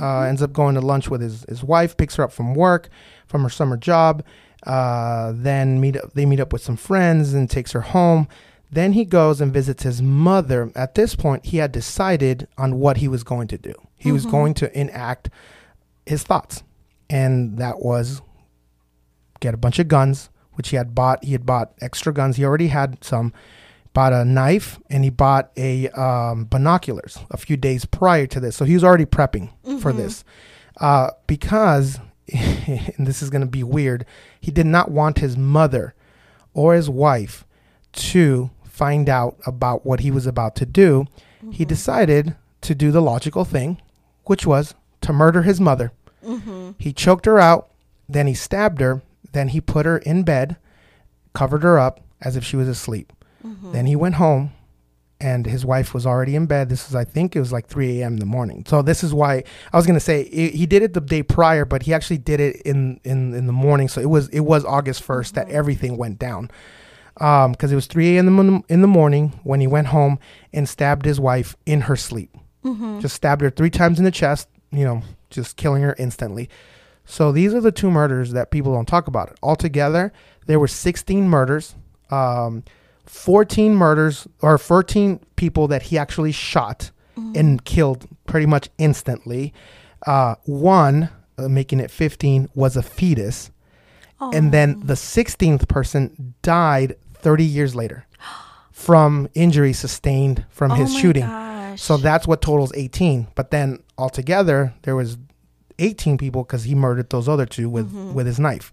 Uh, 0.00 0.20
ends 0.20 0.42
up 0.42 0.52
going 0.52 0.76
to 0.76 0.80
lunch 0.80 1.10
with 1.10 1.22
his 1.22 1.44
his 1.48 1.64
wife. 1.64 1.96
Picks 1.96 2.14
her 2.14 2.22
up 2.22 2.30
from 2.30 2.54
work, 2.54 2.88
from 3.26 3.42
her 3.42 3.50
summer 3.50 3.76
job. 3.76 4.22
Uh, 4.64 5.32
then 5.34 5.80
meet 5.80 5.96
up, 5.96 6.12
they 6.12 6.24
meet 6.24 6.38
up 6.38 6.52
with 6.52 6.62
some 6.62 6.76
friends 6.76 7.34
and 7.34 7.50
takes 7.50 7.72
her 7.72 7.80
home. 7.80 8.28
Then 8.72 8.94
he 8.94 9.04
goes 9.04 9.42
and 9.42 9.52
visits 9.52 9.82
his 9.82 10.00
mother. 10.00 10.72
At 10.74 10.94
this 10.94 11.14
point, 11.14 11.44
he 11.44 11.58
had 11.58 11.72
decided 11.72 12.48
on 12.56 12.78
what 12.78 12.96
he 12.96 13.06
was 13.06 13.22
going 13.22 13.46
to 13.48 13.58
do. 13.58 13.74
He 13.96 14.10
was 14.10 14.24
going 14.26 14.54
to 14.54 14.78
enact 14.78 15.28
his 16.06 16.24
thoughts, 16.24 16.64
and 17.08 17.58
that 17.58 17.80
was 17.80 18.22
get 19.40 19.54
a 19.54 19.58
bunch 19.58 19.78
of 19.78 19.88
guns, 19.88 20.30
which 20.54 20.70
he 20.70 20.76
had 20.76 20.94
bought. 20.94 21.22
He 21.22 21.32
had 21.32 21.44
bought 21.44 21.74
extra 21.80 22.12
guns. 22.12 22.36
He 22.36 22.44
already 22.44 22.68
had 22.68 23.04
some. 23.04 23.32
Bought 23.94 24.14
a 24.14 24.24
knife 24.24 24.78
and 24.88 25.04
he 25.04 25.10
bought 25.10 25.50
a 25.54 25.90
um, 25.90 26.46
binoculars 26.46 27.18
a 27.30 27.36
few 27.36 27.58
days 27.58 27.84
prior 27.84 28.26
to 28.26 28.40
this. 28.40 28.56
So 28.56 28.64
he 28.64 28.72
was 28.72 28.82
already 28.82 29.04
prepping 29.04 29.50
for 29.82 29.92
this 29.92 30.24
uh, 30.80 31.10
because, 31.26 32.00
and 32.32 33.06
this 33.06 33.20
is 33.20 33.28
going 33.28 33.42
to 33.42 33.46
be 33.46 33.62
weird, 33.62 34.06
he 34.40 34.50
did 34.50 34.64
not 34.64 34.90
want 34.90 35.18
his 35.18 35.36
mother 35.36 35.94
or 36.54 36.74
his 36.74 36.88
wife 36.88 37.46
to 37.92 38.50
find 38.72 39.08
out 39.08 39.36
about 39.46 39.84
what 39.84 40.00
he 40.00 40.10
was 40.10 40.26
about 40.26 40.56
to 40.56 40.66
do. 40.66 41.06
He 41.40 41.46
mm-hmm. 41.46 41.64
decided 41.64 42.36
to 42.62 42.74
do 42.74 42.90
the 42.90 43.02
logical 43.02 43.44
thing, 43.44 43.80
which 44.24 44.46
was 44.46 44.74
to 45.02 45.12
murder 45.12 45.42
his 45.42 45.60
mother. 45.60 45.92
Mm-hmm. 46.24 46.72
He 46.78 46.92
choked 46.92 47.26
her 47.26 47.38
out, 47.38 47.70
then 48.08 48.26
he 48.26 48.34
stabbed 48.34 48.80
her, 48.80 49.02
then 49.32 49.48
he 49.48 49.60
put 49.60 49.84
her 49.84 49.98
in 49.98 50.22
bed, 50.22 50.56
covered 51.34 51.62
her 51.62 51.78
up 51.78 52.00
as 52.22 52.34
if 52.34 52.44
she 52.44 52.56
was 52.56 52.66
asleep. 52.66 53.12
Mm-hmm. 53.46 53.72
Then 53.72 53.86
he 53.86 53.96
went 53.96 54.14
home 54.14 54.52
and 55.20 55.46
his 55.46 55.66
wife 55.66 55.92
was 55.92 56.06
already 56.06 56.34
in 56.34 56.46
bed. 56.46 56.70
This 56.70 56.88
is, 56.88 56.94
I 56.94 57.04
think 57.04 57.36
it 57.36 57.40
was 57.40 57.52
like 57.52 57.66
3 57.66 58.00
a.m. 58.00 58.14
in 58.14 58.20
the 58.20 58.26
morning. 58.26 58.64
So 58.66 58.80
this 58.80 59.04
is 59.04 59.12
why 59.12 59.44
I 59.72 59.76
was 59.76 59.86
going 59.86 59.98
to 59.98 60.00
say 60.00 60.28
he 60.28 60.48
he 60.48 60.66
did 60.66 60.82
it 60.82 60.94
the 60.94 61.00
day 61.00 61.22
prior, 61.22 61.64
but 61.64 61.82
he 61.82 61.92
actually 61.92 62.18
did 62.18 62.40
it 62.40 62.56
in, 62.62 63.00
in, 63.04 63.34
in 63.34 63.46
the 63.46 63.52
morning. 63.52 63.88
So 63.88 64.00
it 64.00 64.08
was, 64.08 64.28
it 64.28 64.40
was 64.40 64.64
August 64.64 65.06
1st 65.06 65.32
that 65.32 65.50
everything 65.50 65.98
went 65.98 66.18
down. 66.18 66.50
Um, 67.18 67.54
cause 67.54 67.70
it 67.70 67.74
was 67.74 67.86
3 67.86 68.16
a.m. 68.16 68.38
in 68.38 68.46
the 68.46 68.62
in 68.68 68.80
the 68.80 68.88
morning 68.88 69.38
when 69.44 69.60
he 69.60 69.66
went 69.66 69.88
home 69.88 70.18
and 70.52 70.68
stabbed 70.68 71.04
his 71.04 71.20
wife 71.20 71.54
in 71.66 71.82
her 71.82 71.96
sleep. 71.96 72.36
Just 73.00 73.16
stabbed 73.16 73.42
her 73.42 73.50
three 73.50 73.70
times 73.70 73.98
in 73.98 74.04
the 74.04 74.10
chest, 74.10 74.48
you 74.70 74.84
know, 74.84 75.02
just 75.30 75.56
killing 75.56 75.82
her 75.82 75.94
instantly. 75.98 76.48
So 77.04 77.32
these 77.32 77.52
are 77.52 77.60
the 77.60 77.72
two 77.72 77.90
murders 77.90 78.32
that 78.32 78.50
people 78.50 78.72
don't 78.72 78.86
talk 78.86 79.08
about. 79.08 79.30
It. 79.30 79.38
Altogether, 79.42 80.12
there 80.46 80.58
were 80.60 80.68
16 80.68 81.28
murders, 81.28 81.74
um, 82.10 82.62
14 83.06 83.74
murders, 83.74 84.26
or 84.40 84.56
14 84.56 85.18
people 85.36 85.66
that 85.68 85.82
he 85.82 85.98
actually 85.98 86.32
shot 86.32 86.90
and 87.34 87.62
killed 87.64 88.06
pretty 88.26 88.46
much 88.46 88.70
instantly. 88.78 89.52
Uh, 90.06 90.36
one, 90.44 91.10
uh, 91.36 91.48
making 91.48 91.78
it 91.80 91.90
15, 91.90 92.48
was 92.54 92.76
a 92.76 92.82
fetus. 92.82 93.50
And 94.32 94.52
then 94.52 94.80
the 94.86 94.94
16th 94.94 95.66
person 95.68 96.34
died 96.42 96.94
30 97.22 97.44
years 97.44 97.74
later 97.74 98.06
from 98.70 99.28
injuries 99.34 99.78
sustained 99.78 100.44
from 100.50 100.72
Oh 100.72 100.74
his 100.74 100.94
shooting. 100.94 101.22
gosh. 101.26 101.80
So 101.80 101.96
that's 101.96 102.26
what 102.26 102.42
totals 102.42 102.72
18. 102.74 103.28
But 103.34 103.50
then 103.50 103.82
altogether, 103.96 104.74
there 104.82 104.96
was 104.96 105.16
18 105.78 106.18
people 106.18 106.42
because 106.44 106.64
he 106.64 106.74
murdered 106.74 107.10
those 107.10 107.28
other 107.28 107.46
two 107.46 107.68
with, 107.70 107.86
Mm-hmm. 107.88 108.14
with 108.14 108.26
his 108.26 108.38
knife. 108.38 108.72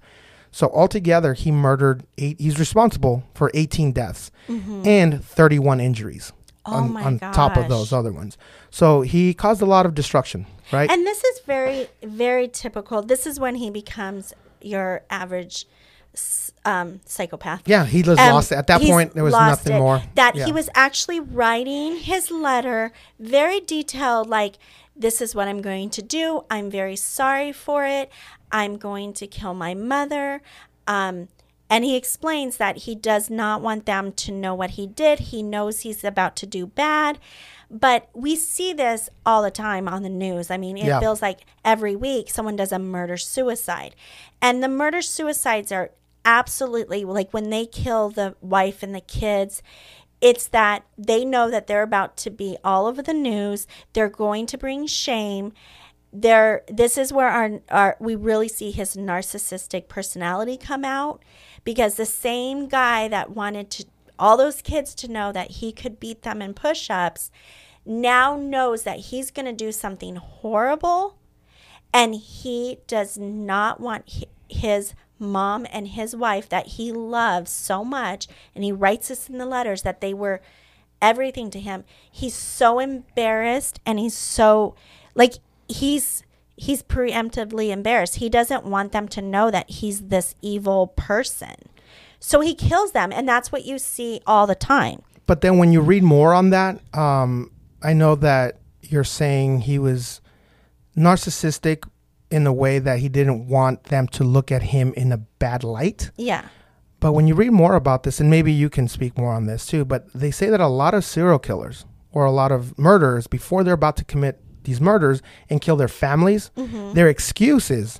So 0.51 0.67
altogether, 0.73 1.33
he 1.35 1.51
murdered 1.51 2.03
eight. 2.17 2.39
He's 2.39 2.57
responsible 2.59 3.23
for 3.35 3.51
18 3.53 3.91
deaths 3.91 4.31
and 4.47 5.23
31 5.23 5.79
injuries 5.79 6.31
Mm-hmm. 6.65 6.95
Oh 6.97 6.99
on, 6.99 7.21
on 7.23 7.33
top 7.33 7.55
of 7.57 7.67
those 7.69 7.91
other 7.93 8.11
ones. 8.11 8.37
So 8.69 9.01
he 9.01 9.33
caused 9.33 9.61
a 9.61 9.65
lot 9.65 9.85
of 9.87 9.95
destruction, 9.95 10.45
right? 10.73 10.89
And 10.91 11.05
this 11.07 11.23
is 11.23 11.39
very, 11.47 11.87
very 12.03 12.47
typical. 12.47 13.01
This 13.01 13.25
is 13.25 13.39
when 13.39 13.55
he 13.55 13.69
becomes 13.71 14.33
your 14.61 15.01
average 15.09 15.65
um, 16.65 16.99
psychopath. 17.05 17.61
yeah, 17.65 17.85
he 17.85 18.01
just 18.03 18.19
Um, 18.19 18.33
lost 18.33 18.51
it. 18.51 18.55
At 18.55 18.67
that 18.67 18.81
point, 18.81 19.13
there 19.13 19.23
was 19.23 19.33
nothing 19.33 19.75
it. 19.75 19.79
more. 19.79 20.01
That 20.15 20.35
Yeah. 20.35 20.45
he 20.45 20.51
was 20.51 20.69
actually 20.75 21.19
writing 21.19 21.97
his 21.97 22.29
letter 22.31 22.91
very 23.19 23.59
detailed, 23.61 24.27
like, 24.29 24.55
this 24.95 25.21
is 25.21 25.33
what 25.33 25.47
I'm 25.47 25.61
going 25.61 25.89
to 25.91 26.01
do. 26.01 26.43
I'm 26.51 26.69
very 26.69 26.97
sorry 26.97 27.51
for 27.53 27.85
it. 27.85 28.11
I'm 28.51 28.77
going 28.77 29.13
to 29.13 29.27
kill 29.27 29.53
my 29.53 29.73
mother. 29.73 30.41
Um, 30.87 31.29
and 31.69 31.85
he 31.85 31.95
explains 31.95 32.57
that 32.57 32.77
he 32.79 32.95
does 32.95 33.29
not 33.29 33.61
want 33.61 33.85
them 33.85 34.11
to 34.13 34.31
know 34.31 34.53
what 34.53 34.71
he 34.71 34.85
did. 34.87 35.19
He 35.19 35.41
knows 35.41 35.81
he's 35.81 36.03
about 36.03 36.35
to 36.37 36.45
do 36.45 36.65
bad. 36.67 37.19
But 37.71 38.09
we 38.13 38.35
see 38.35 38.73
this 38.73 39.09
all 39.25 39.43
the 39.43 39.51
time 39.51 39.87
on 39.87 40.01
the 40.01 40.09
news. 40.09 40.49
I 40.49 40.57
mean, 40.57 40.75
it 40.77 40.85
Yeah. 40.87 40.99
feels 40.99 41.21
like 41.21 41.41
every 41.63 41.95
week 41.95 42.29
someone 42.31 42.55
does 42.55 42.71
a 42.71 42.79
murder 42.79 43.15
suicide. 43.17 43.95
And 44.41 44.63
the 44.63 44.67
murder 44.67 45.01
suicides 45.03 45.71
are 45.71 45.91
absolutely 46.29 47.03
like 47.03 47.33
when 47.33 47.49
they 47.49 47.65
kill 47.65 48.09
the 48.09 48.35
wife 48.39 48.83
and 48.83 48.93
the 48.93 49.01
kids, 49.01 49.63
it's 50.21 50.47
that 50.47 50.85
they 50.95 51.25
know 51.25 51.49
that 51.49 51.65
they're 51.65 51.81
about 51.81 52.17
to 52.17 52.29
be 52.29 52.55
all 52.63 52.85
over 52.85 53.01
the 53.01 53.13
news. 53.13 53.65
They're 53.93 54.09
going 54.09 54.45
to 54.47 54.57
bring 54.57 54.85
shame. 54.85 55.53
There 56.13 56.63
this 56.67 56.97
is 56.97 57.11
where 57.11 57.29
our, 57.29 57.61
our 57.69 57.97
we 57.99 58.15
really 58.15 58.47
see 58.47 58.69
his 58.69 58.95
narcissistic 58.95 59.87
personality 59.87 60.55
come 60.57 60.85
out 60.85 61.23
because 61.63 61.95
the 61.95 62.05
same 62.05 62.67
guy 62.67 63.07
that 63.07 63.31
wanted 63.31 63.71
to 63.71 63.85
all 64.19 64.37
those 64.37 64.61
kids 64.61 64.93
to 64.95 65.07
know 65.07 65.31
that 65.31 65.51
he 65.51 65.71
could 65.71 65.99
beat 65.99 66.23
them 66.23 66.41
in 66.41 66.53
push 66.53 66.89
ups, 66.89 67.31
now 67.85 68.35
knows 68.35 68.83
that 68.83 68.99
he's 68.99 69.31
going 69.31 69.45
to 69.45 69.53
do 69.53 69.71
something 69.71 70.17
horrible 70.17 71.17
and 71.93 72.13
he 72.13 72.79
does 72.85 73.17
not 73.17 73.79
want 73.79 74.25
his 74.49 74.93
mom 75.19 75.65
and 75.71 75.89
his 75.89 76.15
wife 76.15 76.49
that 76.49 76.67
he 76.67 76.91
loves 76.91 77.51
so 77.51 77.83
much 77.83 78.27
and 78.55 78.63
he 78.63 78.71
writes 78.71 79.09
this 79.09 79.29
in 79.29 79.37
the 79.37 79.45
letters 79.45 79.81
that 79.83 80.01
they 80.01 80.13
were 80.13 80.41
everything 81.01 81.49
to 81.51 81.59
him. 81.59 81.83
He's 82.11 82.35
so 82.35 82.79
embarrassed 82.79 83.79
and 83.85 83.99
he's 83.99 84.15
so 84.15 84.75
like 85.15 85.35
he's 85.67 86.23
he's 86.55 86.83
preemptively 86.83 87.69
embarrassed. 87.69 88.15
He 88.15 88.29
doesn't 88.29 88.65
want 88.65 88.91
them 88.91 89.07
to 89.09 89.21
know 89.21 89.49
that 89.51 89.69
he's 89.69 90.07
this 90.07 90.35
evil 90.41 90.87
person. 90.87 91.55
So 92.19 92.41
he 92.41 92.53
kills 92.53 92.91
them 92.91 93.11
and 93.13 93.27
that's 93.27 93.51
what 93.51 93.65
you 93.65 93.79
see 93.79 94.21
all 94.27 94.45
the 94.45 94.55
time. 94.55 95.01
But 95.25 95.41
then 95.41 95.57
when 95.57 95.71
you 95.71 95.81
read 95.81 96.03
more 96.03 96.33
on 96.33 96.49
that, 96.49 96.79
um, 96.93 97.51
I 97.81 97.93
know 97.93 98.15
that 98.15 98.57
you're 98.81 99.03
saying 99.03 99.61
he 99.61 99.79
was 99.79 100.21
narcissistic 100.97 101.87
in 102.31 102.45
a 102.47 102.53
way 102.53 102.79
that 102.79 102.99
he 102.99 103.09
didn't 103.09 103.47
want 103.47 103.83
them 103.85 104.07
to 104.07 104.23
look 104.23 104.51
at 104.51 104.61
him 104.61 104.93
in 104.95 105.11
a 105.11 105.17
bad 105.17 105.63
light. 105.63 106.11
yeah 106.17 106.45
But 106.99 107.13
when 107.13 107.27
you 107.27 107.35
read 107.35 107.51
more 107.51 107.75
about 107.75 108.03
this, 108.03 108.19
and 108.19 108.29
maybe 108.29 108.51
you 108.51 108.69
can 108.69 108.87
speak 108.87 109.17
more 109.17 109.33
on 109.33 109.45
this 109.47 109.65
too, 109.65 109.85
but 109.85 110.11
they 110.13 110.31
say 110.31 110.49
that 110.49 110.59
a 110.59 110.67
lot 110.67 110.93
of 110.93 111.03
serial 111.05 111.39
killers 111.39 111.85
or 112.11 112.25
a 112.25 112.31
lot 112.31 112.51
of 112.51 112.77
murderers, 112.77 113.27
before 113.27 113.63
they're 113.63 113.73
about 113.73 113.97
to 113.97 114.03
commit 114.03 114.41
these 114.63 114.81
murders 114.81 115.21
and 115.49 115.61
kill 115.61 115.75
their 115.77 115.87
families, 115.87 116.51
their 116.93 117.07
excuse 117.07 117.71
is 117.71 117.99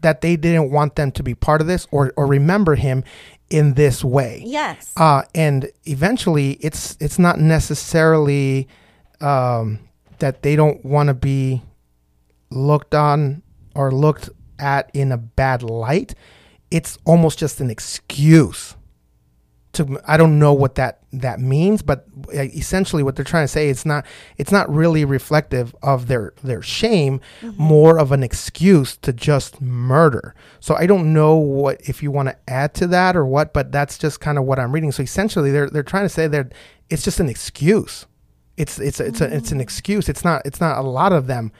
that 0.00 0.20
they 0.20 0.36
didn't 0.36 0.70
want 0.70 0.96
them 0.96 1.10
to 1.12 1.22
be 1.22 1.34
part 1.34 1.60
of 1.62 1.66
this 1.66 1.86
or, 1.90 2.12
or 2.16 2.26
remember 2.26 2.74
him 2.74 3.02
in 3.48 3.74
this 3.74 4.04
way. 4.04 4.42
yes 4.44 4.92
Uh, 4.96 5.22
and 5.34 5.70
eventually, 5.84 6.52
it's 6.60 6.96
it's 7.00 7.18
not 7.18 7.38
necessarily 7.38 8.68
um, 9.20 9.78
that 10.18 10.42
they 10.42 10.56
don't 10.56 10.84
want 10.84 11.08
to 11.08 11.14
be 11.14 11.62
looked 12.50 12.94
on 12.94 13.42
or 13.74 13.90
looked 13.90 14.30
at 14.58 14.90
in 14.94 15.12
a 15.12 15.16
bad 15.16 15.62
light. 15.62 16.14
It's 16.70 16.98
almost 17.04 17.38
just 17.38 17.60
an 17.60 17.70
excuse. 17.70 18.76
To 19.74 20.00
I 20.06 20.16
don't 20.16 20.38
know 20.38 20.52
what 20.52 20.76
that 20.76 21.00
that 21.12 21.40
means, 21.40 21.82
but 21.82 22.06
uh, 22.28 22.42
essentially 22.42 23.02
what 23.02 23.16
they're 23.16 23.24
trying 23.24 23.42
to 23.44 23.48
say 23.48 23.68
it's 23.68 23.84
not 23.84 24.06
it's 24.36 24.52
not 24.52 24.72
really 24.72 25.04
reflective 25.04 25.74
of 25.82 26.06
their 26.06 26.32
their 26.44 26.62
shame, 26.62 27.20
more 27.56 27.98
of 27.98 28.12
an 28.12 28.22
excuse 28.22 28.96
to 28.98 29.12
just 29.12 29.60
murder. 29.60 30.32
So 30.60 30.76
I 30.76 30.86
don't 30.86 31.12
know 31.12 31.34
what 31.34 31.80
if 31.88 32.04
you 32.04 32.12
want 32.12 32.28
to 32.28 32.36
add 32.46 32.74
to 32.74 32.86
that 32.88 33.16
or 33.16 33.26
what, 33.26 33.52
but 33.52 33.72
that's 33.72 33.98
just 33.98 34.20
kind 34.20 34.38
of 34.38 34.44
what 34.44 34.60
I'm 34.60 34.70
reading. 34.70 34.92
So 34.92 35.02
essentially, 35.02 35.50
they're 35.50 35.68
they're 35.68 35.82
trying 35.82 36.04
to 36.04 36.08
say 36.08 36.28
that 36.28 36.52
it's 36.88 37.02
just 37.02 37.18
an 37.18 37.28
excuse. 37.28 38.06
It's 38.56 38.78
it's 38.78 39.00
it's 39.00 39.20
a, 39.20 39.34
it's 39.34 39.50
an 39.50 39.60
excuse. 39.60 40.08
It's 40.08 40.24
not 40.24 40.42
it's 40.44 40.60
not 40.60 40.78
a 40.78 40.82
lot 40.82 41.12
of 41.12 41.26
them 41.26 41.50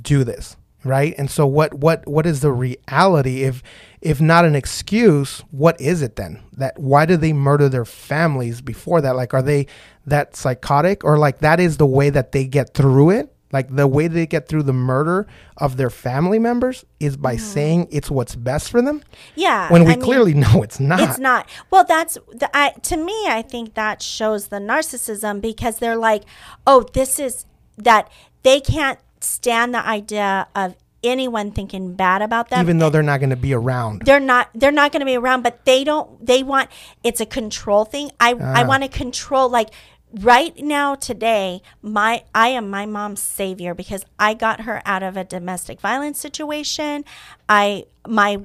do 0.00 0.24
this 0.24 0.56
right? 0.84 1.14
And 1.18 1.30
so 1.30 1.46
what 1.46 1.74
what 1.74 2.06
what 2.06 2.26
is 2.26 2.40
the 2.40 2.52
reality? 2.52 3.42
If 3.42 3.62
if 4.00 4.20
not 4.20 4.44
an 4.44 4.54
excuse 4.54 5.42
what 5.50 5.80
is 5.80 6.02
it 6.02 6.16
then? 6.16 6.42
That 6.52 6.78
why 6.78 7.06
do 7.06 7.16
they 7.16 7.32
murder 7.32 7.68
their 7.68 7.84
families 7.84 8.60
before 8.60 9.00
that? 9.00 9.16
Like 9.16 9.34
are 9.34 9.42
they 9.42 9.66
that 10.06 10.36
psychotic? 10.36 11.04
Or 11.04 11.18
like 11.18 11.40
that 11.40 11.60
is 11.60 11.76
the 11.76 11.86
way 11.86 12.10
that 12.10 12.32
they 12.32 12.46
get 12.46 12.74
through 12.74 13.10
it? 13.10 13.34
Like 13.50 13.74
the 13.74 13.86
way 13.86 14.08
they 14.08 14.26
get 14.26 14.46
through 14.46 14.64
the 14.64 14.74
murder 14.74 15.26
of 15.56 15.78
their 15.78 15.88
family 15.88 16.38
members 16.38 16.84
is 17.00 17.16
by 17.16 17.34
mm-hmm. 17.34 17.44
saying 17.44 17.88
it's 17.90 18.10
what's 18.10 18.36
best 18.36 18.70
for 18.70 18.82
them? 18.82 19.02
Yeah 19.34 19.72
when 19.72 19.84
we 19.84 19.92
I 19.92 19.96
mean- 19.96 20.04
clearly 20.04 20.34
know 20.34 20.62
it's 20.62 20.80
not. 20.80 21.00
It's 21.00 21.18
not. 21.18 21.48
Well, 21.70 21.84
that's 21.84 22.18
the, 22.32 22.48
I, 22.54 22.70
to 22.70 22.96
me. 22.96 23.26
I 23.26 23.42
think 23.42 23.74
that 23.74 24.02
shows 24.02 24.48
the 24.48 24.58
narcissism 24.58 25.40
because 25.40 25.78
they're 25.78 25.96
like, 25.96 26.24
oh, 26.66 26.86
this 26.92 27.18
is 27.18 27.46
that 27.78 28.10
they 28.42 28.60
can't 28.60 28.98
stand 29.20 29.74
the 29.74 29.84
idea 29.86 30.46
of 30.54 30.74
anyone 31.04 31.52
thinking 31.52 31.94
bad 31.94 32.22
about 32.22 32.50
them. 32.50 32.60
even 32.60 32.78
though 32.78 32.90
they're 32.90 33.02
not 33.04 33.20
going 33.20 33.30
to 33.30 33.36
be 33.36 33.54
around 33.54 34.02
they're 34.04 34.18
not 34.18 34.48
they're 34.54 34.72
not 34.72 34.90
going 34.90 34.98
to 35.00 35.06
be 35.06 35.16
around 35.16 35.42
but 35.42 35.64
they 35.64 35.84
don't 35.84 36.26
they 36.26 36.42
want 36.42 36.68
it's 37.04 37.20
a 37.20 37.26
control 37.26 37.84
thing 37.84 38.10
i 38.18 38.30
i 38.34 38.62
Ah. 38.64 38.66
want 38.66 38.82
to 38.82 38.88
control 38.88 39.48
like 39.48 39.70
right 40.12 40.58
now 40.58 40.96
today 40.96 41.62
my 41.82 42.24
i 42.34 42.48
am 42.48 42.68
my 42.68 42.84
mom's 42.84 43.22
savior 43.22 43.74
because 43.74 44.04
i 44.18 44.34
got 44.34 44.62
her 44.62 44.82
out 44.84 45.04
of 45.04 45.16
a 45.16 45.22
domestic 45.22 45.80
violence 45.80 46.18
situation 46.18 47.04
i 47.48 47.84
my 48.08 48.40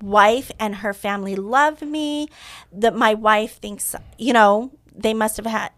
wife 0.00 0.50
and 0.58 0.76
her 0.76 0.94
family 0.94 1.36
love 1.36 1.82
me 1.82 2.28
that 2.72 2.94
my 2.94 3.12
wife 3.12 3.58
thinks 3.60 3.94
you 4.16 4.32
know 4.32 4.70
they 4.94 5.12
must 5.12 5.36
have 5.36 5.46
had 5.46 5.70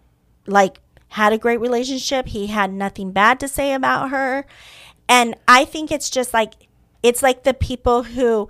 like 0.47 0.79
had 1.11 1.33
a 1.33 1.39
great 1.39 1.61
relationship. 1.61 2.29
He 2.29 2.47
had 2.49 2.73
nothing 2.73 3.13
bad 3.13 3.41
to 3.41 3.49
say 3.49 3.73
about 3.75 4.11
her. 4.11 4.47
And 5.09 5.35
i 5.49 5.65
think 5.65 5.91
it's 5.91 6.09
just 6.09 6.33
like 6.33 6.55
it's 7.03 7.23
like 7.23 7.43
the 7.43 7.55
people 7.55 8.05
who 8.05 8.49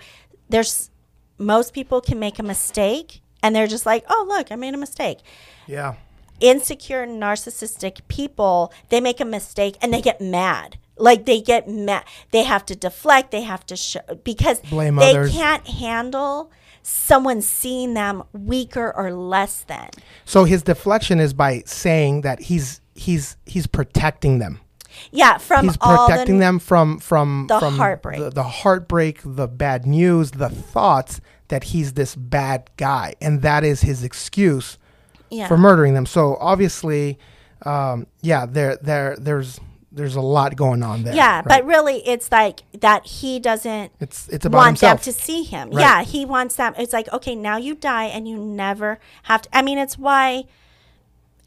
there's 0.48 0.90
most 1.38 1.72
people 1.72 2.00
can 2.00 2.18
make 2.18 2.38
a 2.38 2.42
mistake 2.42 3.22
and 3.42 3.56
they're 3.56 3.66
just 3.66 3.86
like 3.86 4.04
oh 4.10 4.26
look 4.28 4.52
i 4.52 4.56
made 4.56 4.74
a 4.74 4.78
mistake. 4.78 5.18
Yeah. 5.66 5.94
Insecure 6.40 7.06
narcissistic 7.06 8.00
people 8.08 8.72
they 8.90 9.00
make 9.00 9.20
a 9.20 9.24
mistake 9.24 9.76
and 9.80 9.92
they 9.92 10.02
get 10.02 10.20
mad. 10.20 10.76
Like 10.98 11.24
they 11.24 11.40
get 11.40 11.66
mad. 11.66 12.04
They 12.30 12.44
have 12.44 12.66
to 12.66 12.76
deflect. 12.76 13.30
They 13.30 13.42
have 13.42 13.64
to 13.66 13.76
show 13.76 14.00
because 14.22 14.60
Blame 14.60 14.96
they 14.96 15.12
others. 15.12 15.32
can't 15.32 15.66
handle 15.66 16.50
someone 16.82 17.42
seeing 17.42 17.94
them 17.94 18.22
weaker 18.32 18.92
or 18.96 19.12
less 19.12 19.62
than 19.62 19.88
so 20.24 20.44
his 20.44 20.62
deflection 20.62 21.20
is 21.20 21.32
by 21.32 21.62
saying 21.66 22.22
that 22.22 22.40
he's 22.40 22.80
he's 22.94 23.36
he's 23.46 23.66
protecting 23.66 24.38
them 24.38 24.60
yeah 25.10 25.38
from 25.38 25.66
he's 25.66 25.76
protecting 25.76 26.38
the, 26.38 26.44
them 26.44 26.58
from 26.58 26.98
from 26.98 27.46
the 27.48 27.58
from 27.58 27.76
heartbreak. 27.76 28.18
the, 28.18 28.30
the 28.30 28.42
heartbreak 28.42 29.20
the 29.24 29.46
bad 29.46 29.86
news 29.86 30.32
the 30.32 30.48
thoughts 30.48 31.20
that 31.48 31.64
he's 31.64 31.94
this 31.94 32.14
bad 32.16 32.68
guy 32.76 33.14
and 33.20 33.42
that 33.42 33.64
is 33.64 33.82
his 33.82 34.02
excuse 34.02 34.78
yeah. 35.30 35.46
for 35.46 35.56
murdering 35.56 35.94
them 35.94 36.06
so 36.06 36.36
obviously 36.40 37.18
um 37.66 38.06
yeah 38.22 38.46
there 38.46 38.76
there 38.76 39.16
there's 39.16 39.60
there's 39.92 40.14
a 40.14 40.20
lot 40.20 40.54
going 40.56 40.82
on 40.82 41.02
there 41.02 41.14
yeah 41.14 41.36
right? 41.36 41.48
but 41.48 41.64
really 41.64 42.06
it's 42.06 42.30
like 42.30 42.62
that 42.78 43.04
he 43.06 43.40
doesn't 43.40 43.92
it's 44.00 44.28
it's 44.28 44.46
about 44.46 44.58
want 44.58 44.68
himself 44.68 45.02
them 45.02 45.12
to 45.12 45.20
see 45.20 45.42
him. 45.42 45.70
Right. 45.70 45.80
Yeah, 45.80 46.02
he 46.02 46.24
wants 46.24 46.56
them. 46.56 46.74
It's 46.78 46.92
like, 46.92 47.12
okay, 47.12 47.34
now 47.34 47.56
you 47.56 47.74
die 47.74 48.04
and 48.04 48.26
you 48.26 48.38
never 48.38 48.98
have 49.24 49.42
to. 49.42 49.56
I 49.56 49.62
mean, 49.62 49.78
it's 49.78 49.98
why 49.98 50.44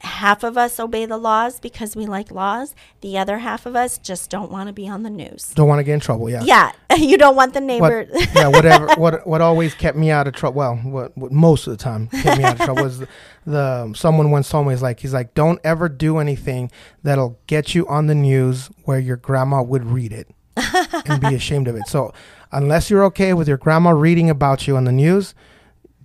half 0.04 0.44
of 0.44 0.58
us 0.58 0.80
obey 0.80 1.06
the 1.06 1.18
laws 1.18 1.60
because 1.60 1.96
we 1.96 2.06
like 2.06 2.30
laws. 2.32 2.76
The 3.02 3.18
other 3.18 3.40
half 3.40 3.66
of 3.66 3.76
us 3.76 3.98
just 3.98 4.30
don't 4.30 4.52
want 4.52 4.68
to 4.68 4.74
be 4.74 4.88
on 4.88 5.04
the 5.04 5.10
news. 5.10 5.54
don't 5.56 5.68
want 5.68 5.80
to 5.80 5.84
get 5.84 5.94
in 5.94 6.00
trouble 6.00 6.30
yeah 6.30 6.44
Yeah, 6.44 6.72
you 6.98 7.18
don't 7.18 7.36
want 7.36 7.54
the 7.54 7.62
neighbor. 7.62 8.06
what, 8.10 8.36
yeah, 8.36 8.48
whatever. 8.48 8.88
What 8.98 9.26
what 9.26 9.42
always 9.42 9.74
kept 9.74 9.98
me 9.98 10.12
out 10.12 10.28
of 10.28 10.34
trouble? 10.34 10.58
Well, 10.58 10.76
what, 10.78 11.18
what 11.18 11.32
most 11.32 11.68
of 11.68 11.72
the 11.72 11.84
time 11.84 12.08
kept 12.10 12.38
me 12.38 12.44
out 12.44 12.60
of 12.60 12.66
trouble 12.66 12.84
was 12.84 13.00
the, 13.00 13.08
the 13.46 13.62
um, 13.84 13.96
someone 13.96 14.30
once 14.32 14.50
told 14.50 14.68
me 14.68 14.74
is 14.74 14.82
like 14.82 15.00
he's 15.00 15.14
like 15.14 15.34
don't 15.34 15.60
ever 15.64 15.90
do 15.90 16.18
anything 16.20 16.70
that'll 17.02 17.40
get 17.48 17.74
you 17.74 17.88
on 17.88 18.08
the 18.08 18.16
news 18.16 18.70
where 18.84 19.00
your 19.00 19.18
grandma 19.18 19.62
would 19.62 19.86
read 19.86 20.12
it 20.12 20.28
and 21.06 21.22
be 21.22 21.34
ashamed 21.34 21.68
of 21.68 21.76
it. 21.76 21.88
So 21.88 22.14
unless 22.52 22.90
you're 22.90 23.04
okay 23.06 23.34
with 23.34 23.48
your 23.48 23.58
grandma 23.58 23.92
reading 23.92 24.30
about 24.30 24.68
you 24.68 24.76
on 24.78 24.84
the 24.84 24.92
news, 24.92 25.34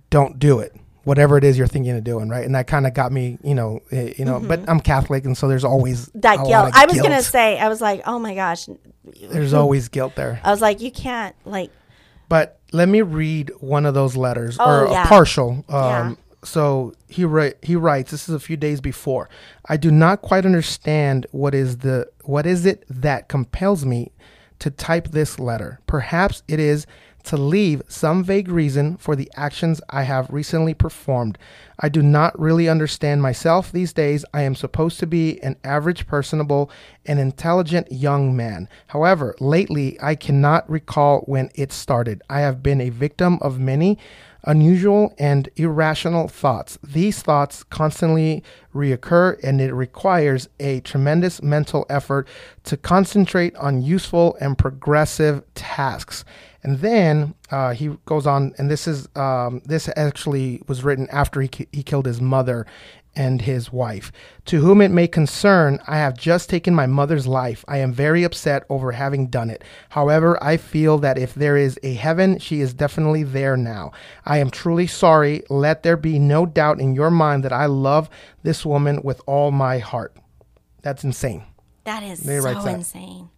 don't 0.09 0.39
do 0.39 0.59
it. 0.59 0.75
Whatever 1.09 1.37
it 1.37 1.43
is 1.43 1.57
you're 1.57 1.65
thinking 1.67 1.97
of 1.97 2.03
doing, 2.03 2.29
right? 2.29 2.45
And 2.45 2.53
that 2.53 2.67
kind 2.67 2.85
of 2.85 2.93
got 2.93 3.11
me, 3.11 3.39
you 3.43 3.55
know, 3.55 3.79
eh, 3.91 4.13
you 4.17 4.25
know. 4.25 4.39
But 4.39 4.59
I'm 4.69 4.79
Catholic, 4.79 5.25
and 5.25 5.35
so 5.35 5.47
there's 5.47 5.63
always 5.63 6.05
Mm-hmm. 6.09 6.19
that 6.19 6.35
guilt. 6.45 6.71
I 6.75 6.85
was 6.85 7.01
gonna 7.01 7.23
say, 7.23 7.57
I 7.57 7.67
was 7.67 7.81
like, 7.81 8.03
oh 8.05 8.19
my 8.19 8.35
gosh. 8.35 8.69
there's 9.31 9.53
always 9.55 9.89
guilt 9.89 10.15
there. 10.15 10.39
I 10.43 10.51
was 10.51 10.61
like, 10.61 10.81
you 10.81 10.91
can't 10.91 11.35
like. 11.45 11.71
But 12.29 12.59
let 12.71 12.87
me 12.87 13.01
read 13.01 13.51
one 13.59 13.87
of 13.87 13.95
those 13.95 14.15
letters 14.15 14.57
Oh, 14.59 14.69
or 14.85 14.91
yeah. 14.91 15.03
a 15.03 15.07
partial. 15.07 15.65
Um, 15.67 15.83
Yeah. 15.83 16.15
So 16.43 16.93
he 17.07 17.25
write, 17.25 17.55
he 17.63 17.75
writes. 17.75 18.11
This 18.11 18.29
is 18.29 18.35
a 18.35 18.39
few 18.39 18.55
days 18.55 18.79
before. 18.79 19.29
I 19.67 19.75
do 19.77 19.89
not 19.91 20.21
quite 20.21 20.45
understand 20.45 21.25
what 21.31 21.53
is 21.55 21.79
the 21.79 22.07
what 22.23 22.45
is 22.45 22.65
it 22.67 22.85
that 22.87 23.27
compels 23.27 23.83
me 23.83 24.11
to 24.59 24.69
type 24.69 25.07
this 25.09 25.39
letter. 25.39 25.79
Perhaps 25.87 26.43
it 26.47 26.59
is 26.59 26.85
to 27.23 27.37
leave 27.37 27.81
some 27.87 28.23
vague 28.23 28.49
reason 28.49 28.97
for 28.97 29.15
the 29.15 29.29
actions 29.35 29.81
I 29.89 30.03
have 30.03 30.29
recently 30.29 30.73
performed. 30.73 31.37
I 31.79 31.89
do 31.89 32.01
not 32.01 32.37
really 32.39 32.67
understand 32.67 33.21
myself 33.21 33.71
these 33.71 33.93
days. 33.93 34.25
I 34.33 34.41
am 34.41 34.55
supposed 34.55 34.99
to 34.99 35.07
be 35.07 35.41
an 35.41 35.55
average, 35.63 36.07
personable, 36.07 36.71
and 37.05 37.19
intelligent 37.19 37.91
young 37.91 38.35
man. 38.35 38.67
However, 38.87 39.35
lately 39.39 39.97
I 40.01 40.15
cannot 40.15 40.69
recall 40.69 41.21
when 41.21 41.49
it 41.55 41.71
started. 41.71 42.21
I 42.29 42.41
have 42.41 42.61
been 42.63 42.81
a 42.81 42.89
victim 42.89 43.39
of 43.41 43.59
many 43.59 43.97
unusual 44.43 45.13
and 45.17 45.49
irrational 45.57 46.27
thoughts. 46.27 46.77
These 46.83 47.21
thoughts 47.21 47.63
constantly 47.63 48.43
reoccur, 48.73 49.37
and 49.43 49.59
it 49.59 49.73
requires 49.73 50.47
a 50.59 50.79
tremendous 50.81 51.41
mental 51.41 51.85
effort 51.89 52.27
to 52.63 52.77
concentrate 52.77 53.55
on 53.57 53.81
useful 53.81 54.37
and 54.39 54.57
progressive 54.57 55.43
tasks. 55.55 56.23
And 56.63 56.79
then 56.79 57.35
uh, 57.51 57.73
he 57.73 57.97
goes 58.05 58.27
on, 58.27 58.53
and 58.57 58.69
this 58.69 58.87
is 58.87 59.07
um, 59.15 59.61
this 59.65 59.89
actually 59.95 60.61
was 60.67 60.83
written 60.83 61.07
after 61.09 61.41
he, 61.41 61.47
ki- 61.47 61.67
he 61.71 61.83
killed 61.83 62.05
his 62.05 62.19
mother 62.19 62.65
and 63.15 63.41
his 63.41 63.71
wife. 63.71 64.11
To 64.45 64.61
whom 64.61 64.81
it 64.81 64.91
may 64.91 65.07
concern, 65.07 65.79
I 65.87 65.97
have 65.97 66.17
just 66.17 66.49
taken 66.49 66.75
my 66.75 66.85
mother's 66.85 67.27
life. 67.27 67.65
I 67.67 67.77
am 67.77 67.91
very 67.91 68.23
upset 68.23 68.65
over 68.69 68.91
having 68.91 69.27
done 69.27 69.49
it. 69.49 69.63
However, 69.89 70.41
I 70.43 70.57
feel 70.57 70.97
that 70.99 71.17
if 71.17 71.33
there 71.33 71.57
is 71.57 71.79
a 71.83 71.93
heaven, 71.93 72.39
she 72.39 72.61
is 72.61 72.73
definitely 72.73 73.23
there 73.23 73.57
now. 73.57 73.91
I 74.25 74.37
am 74.37 74.49
truly 74.49 74.87
sorry. 74.87 75.43
Let 75.49 75.83
there 75.83 75.97
be 75.97 76.19
no 76.19 76.45
doubt 76.45 76.79
in 76.79 76.95
your 76.95 77.11
mind 77.11 77.43
that 77.43 77.53
I 77.53 77.65
love 77.65 78.09
this 78.43 78.65
woman 78.65 79.01
with 79.03 79.21
all 79.25 79.51
my 79.51 79.79
heart. 79.79 80.15
That's 80.81 81.03
insane. 81.03 81.43
That 81.83 82.03
is 82.03 82.19
They 82.19 82.39
so 82.39 82.49
insane. 82.67 83.29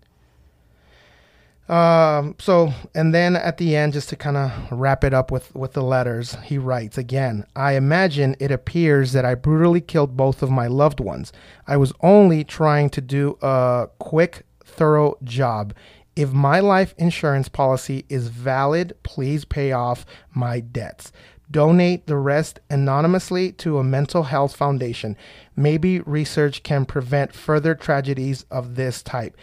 Um, 1.71 2.35
so, 2.37 2.73
and 2.93 3.13
then 3.13 3.37
at 3.37 3.57
the 3.57 3.77
end, 3.77 3.93
just 3.93 4.09
to 4.09 4.17
kind 4.17 4.35
of 4.35 4.51
wrap 4.71 5.05
it 5.05 5.13
up 5.13 5.31
with, 5.31 5.55
with 5.55 5.71
the 5.71 5.81
letters, 5.81 6.35
he 6.43 6.57
writes 6.57 6.97
again 6.97 7.45
I 7.55 7.73
imagine 7.75 8.35
it 8.41 8.51
appears 8.51 9.13
that 9.13 9.23
I 9.23 9.35
brutally 9.35 9.79
killed 9.79 10.17
both 10.17 10.43
of 10.43 10.51
my 10.51 10.67
loved 10.67 10.99
ones. 10.99 11.31
I 11.65 11.77
was 11.77 11.93
only 12.01 12.43
trying 12.43 12.89
to 12.91 13.01
do 13.01 13.37
a 13.41 13.87
quick, 13.99 14.45
thorough 14.65 15.17
job. 15.23 15.73
If 16.13 16.33
my 16.33 16.59
life 16.59 16.93
insurance 16.97 17.47
policy 17.47 18.03
is 18.09 18.27
valid, 18.27 18.93
please 19.03 19.45
pay 19.45 19.71
off 19.71 20.05
my 20.33 20.59
debts. 20.59 21.13
Donate 21.49 22.05
the 22.05 22.17
rest 22.17 22.59
anonymously 22.69 23.53
to 23.53 23.77
a 23.77 23.83
mental 23.83 24.23
health 24.23 24.57
foundation. 24.57 25.15
Maybe 25.55 26.01
research 26.01 26.63
can 26.63 26.85
prevent 26.85 27.33
further 27.33 27.75
tragedies 27.75 28.45
of 28.51 28.75
this 28.75 29.01
type 29.01 29.37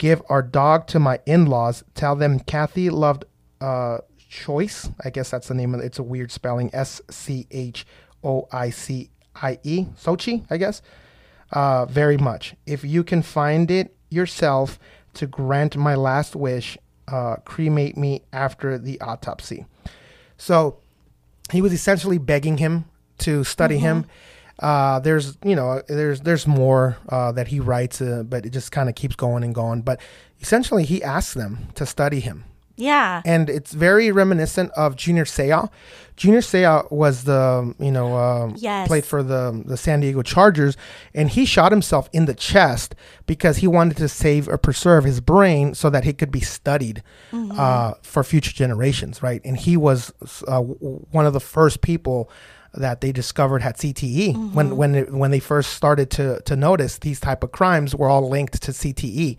give 0.00 0.22
our 0.30 0.42
dog 0.42 0.86
to 0.86 0.98
my 0.98 1.20
in-laws 1.26 1.84
tell 1.94 2.16
them 2.16 2.40
kathy 2.40 2.88
loved 2.88 3.26
uh 3.60 3.98
choice. 4.30 4.88
I 5.04 5.10
guess 5.10 5.28
that's 5.30 5.48
the 5.48 5.54
name 5.54 5.74
of 5.74 5.80
it 5.80 5.84
it's 5.84 5.98
a 5.98 6.02
weird 6.02 6.32
spelling 6.32 6.70
s-c-h-o-i-c-i-e 6.72 7.86
sochi 10.04 10.46
i 10.50 10.56
guess. 10.56 10.82
Uh 11.52 11.84
very 11.84 12.16
much. 12.16 12.54
If 12.66 12.82
you 12.82 13.04
can 13.04 13.22
find 13.22 13.70
it 13.70 13.94
yourself 14.08 14.78
to 15.14 15.26
grant 15.26 15.76
my 15.76 15.94
last 15.94 16.34
wish 16.34 16.78
uh 17.08 17.36
cremate 17.44 17.96
me 17.98 18.22
after 18.32 18.78
the 18.78 18.98
autopsy. 19.02 19.66
So 20.38 20.78
he 21.52 21.60
was 21.60 21.74
essentially 21.74 22.16
begging 22.18 22.56
him 22.56 22.86
to 23.18 23.44
study 23.44 23.76
him. 23.76 24.06
Uh, 24.60 25.00
there's 25.00 25.38
you 25.44 25.56
know 25.56 25.82
there's 25.88 26.20
there's 26.20 26.46
more 26.46 26.96
uh, 27.08 27.32
that 27.32 27.48
he 27.48 27.60
writes, 27.60 28.00
uh, 28.00 28.22
but 28.28 28.44
it 28.46 28.50
just 28.50 28.70
kind 28.72 28.88
of 28.88 28.94
keeps 28.94 29.16
going 29.16 29.42
and 29.42 29.54
going. 29.54 29.80
But 29.82 30.00
essentially, 30.40 30.84
he 30.84 31.02
asks 31.02 31.34
them 31.34 31.68
to 31.76 31.86
study 31.86 32.20
him, 32.20 32.44
Yeah. 32.76 33.22
and 33.24 33.48
it's 33.48 33.72
very 33.72 34.12
reminiscent 34.12 34.70
of 34.72 34.96
Junior 34.96 35.24
Seau. 35.24 35.70
Junior 36.16 36.40
Seau 36.42 36.90
was 36.92 37.24
the 37.24 37.74
you 37.78 37.90
know 37.90 38.14
uh, 38.14 38.52
Yes. 38.56 38.86
played 38.86 39.06
for 39.06 39.22
the 39.22 39.62
the 39.64 39.78
San 39.78 40.00
Diego 40.00 40.20
Chargers, 40.22 40.76
and 41.14 41.30
he 41.30 41.46
shot 41.46 41.72
himself 41.72 42.10
in 42.12 42.26
the 42.26 42.34
chest 42.34 42.94
because 43.26 43.58
he 43.58 43.66
wanted 43.66 43.96
to 43.96 44.08
save 44.08 44.46
or 44.46 44.58
preserve 44.58 45.04
his 45.04 45.20
brain 45.22 45.74
so 45.74 45.88
that 45.88 46.04
he 46.04 46.12
could 46.12 46.30
be 46.30 46.40
studied 46.40 47.02
uh, 47.32 47.94
for 48.02 48.22
future 48.22 48.52
generations, 48.52 49.22
right? 49.22 49.40
And 49.44 49.56
he 49.56 49.78
was 49.78 50.12
uh, 50.46 50.60
w- 50.60 50.76
one 51.12 51.24
of 51.24 51.32
the 51.32 51.40
first 51.40 51.80
people 51.80 52.28
that 52.74 53.00
they 53.00 53.12
discovered 53.12 53.62
had 53.62 53.76
CTE 53.76 54.54
when 54.54 54.76
when 54.76 54.94
it, 54.94 55.12
when 55.12 55.30
they 55.30 55.40
first 55.40 55.72
started 55.72 56.10
to 56.10 56.40
to 56.42 56.56
notice 56.56 56.98
these 56.98 57.18
type 57.20 57.42
of 57.42 57.52
crimes 57.52 57.94
were 57.94 58.08
all 58.08 58.28
linked 58.28 58.62
to 58.62 58.72
CTE. 58.72 59.36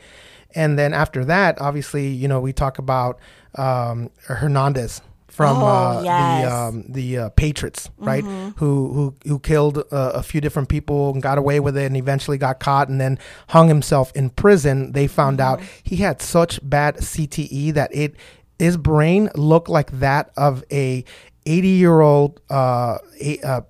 And 0.54 0.78
then 0.78 0.94
after 0.94 1.24
that, 1.26 1.62
obviously, 1.62 2.08
you 2.10 2.28
know, 2.28 2.42
we 2.42 2.52
talk 2.52 2.78
about 2.78 3.20
um, 3.56 4.10
Hernandez 4.28 5.02
from 5.28 5.58
Oh, 5.64 5.66
uh, 5.66 6.02
yes. 6.04 6.44
the 6.44 6.54
um, 6.54 6.86
the 6.90 7.18
uh, 7.18 7.30
Patriots, 7.30 7.90
right? 7.98 8.24
Who 8.24 8.54
who 8.94 9.16
who 9.26 9.40
killed 9.40 9.78
uh, 9.78 10.12
a 10.14 10.22
few 10.24 10.42
different 10.42 10.68
people 10.68 11.14
and 11.14 11.22
got 11.24 11.38
away 11.38 11.62
with 11.62 11.78
it, 11.78 11.86
and 11.86 11.96
eventually 11.96 12.38
got 12.38 12.60
caught, 12.60 12.90
and 12.90 13.00
then 13.00 13.18
hung 13.48 13.70
himself 13.70 14.12
in 14.14 14.30
prison. 14.32 14.92
They 14.92 15.08
found 15.08 15.40
out 15.40 15.62
he 15.84 15.96
had 15.98 16.22
such 16.22 16.60
bad 16.62 16.98
CTE 16.98 17.74
that 17.76 17.96
it 17.96 18.16
his 18.60 18.76
brain 18.76 19.30
looked 19.36 19.70
like 19.70 19.90
that 20.00 20.32
of 20.36 20.64
a 20.70 21.06
80 21.46 21.68
year 21.68 22.02
old 22.02 22.39
uh, 22.50 22.98
a, 23.20 23.39
uh, 23.42 23.62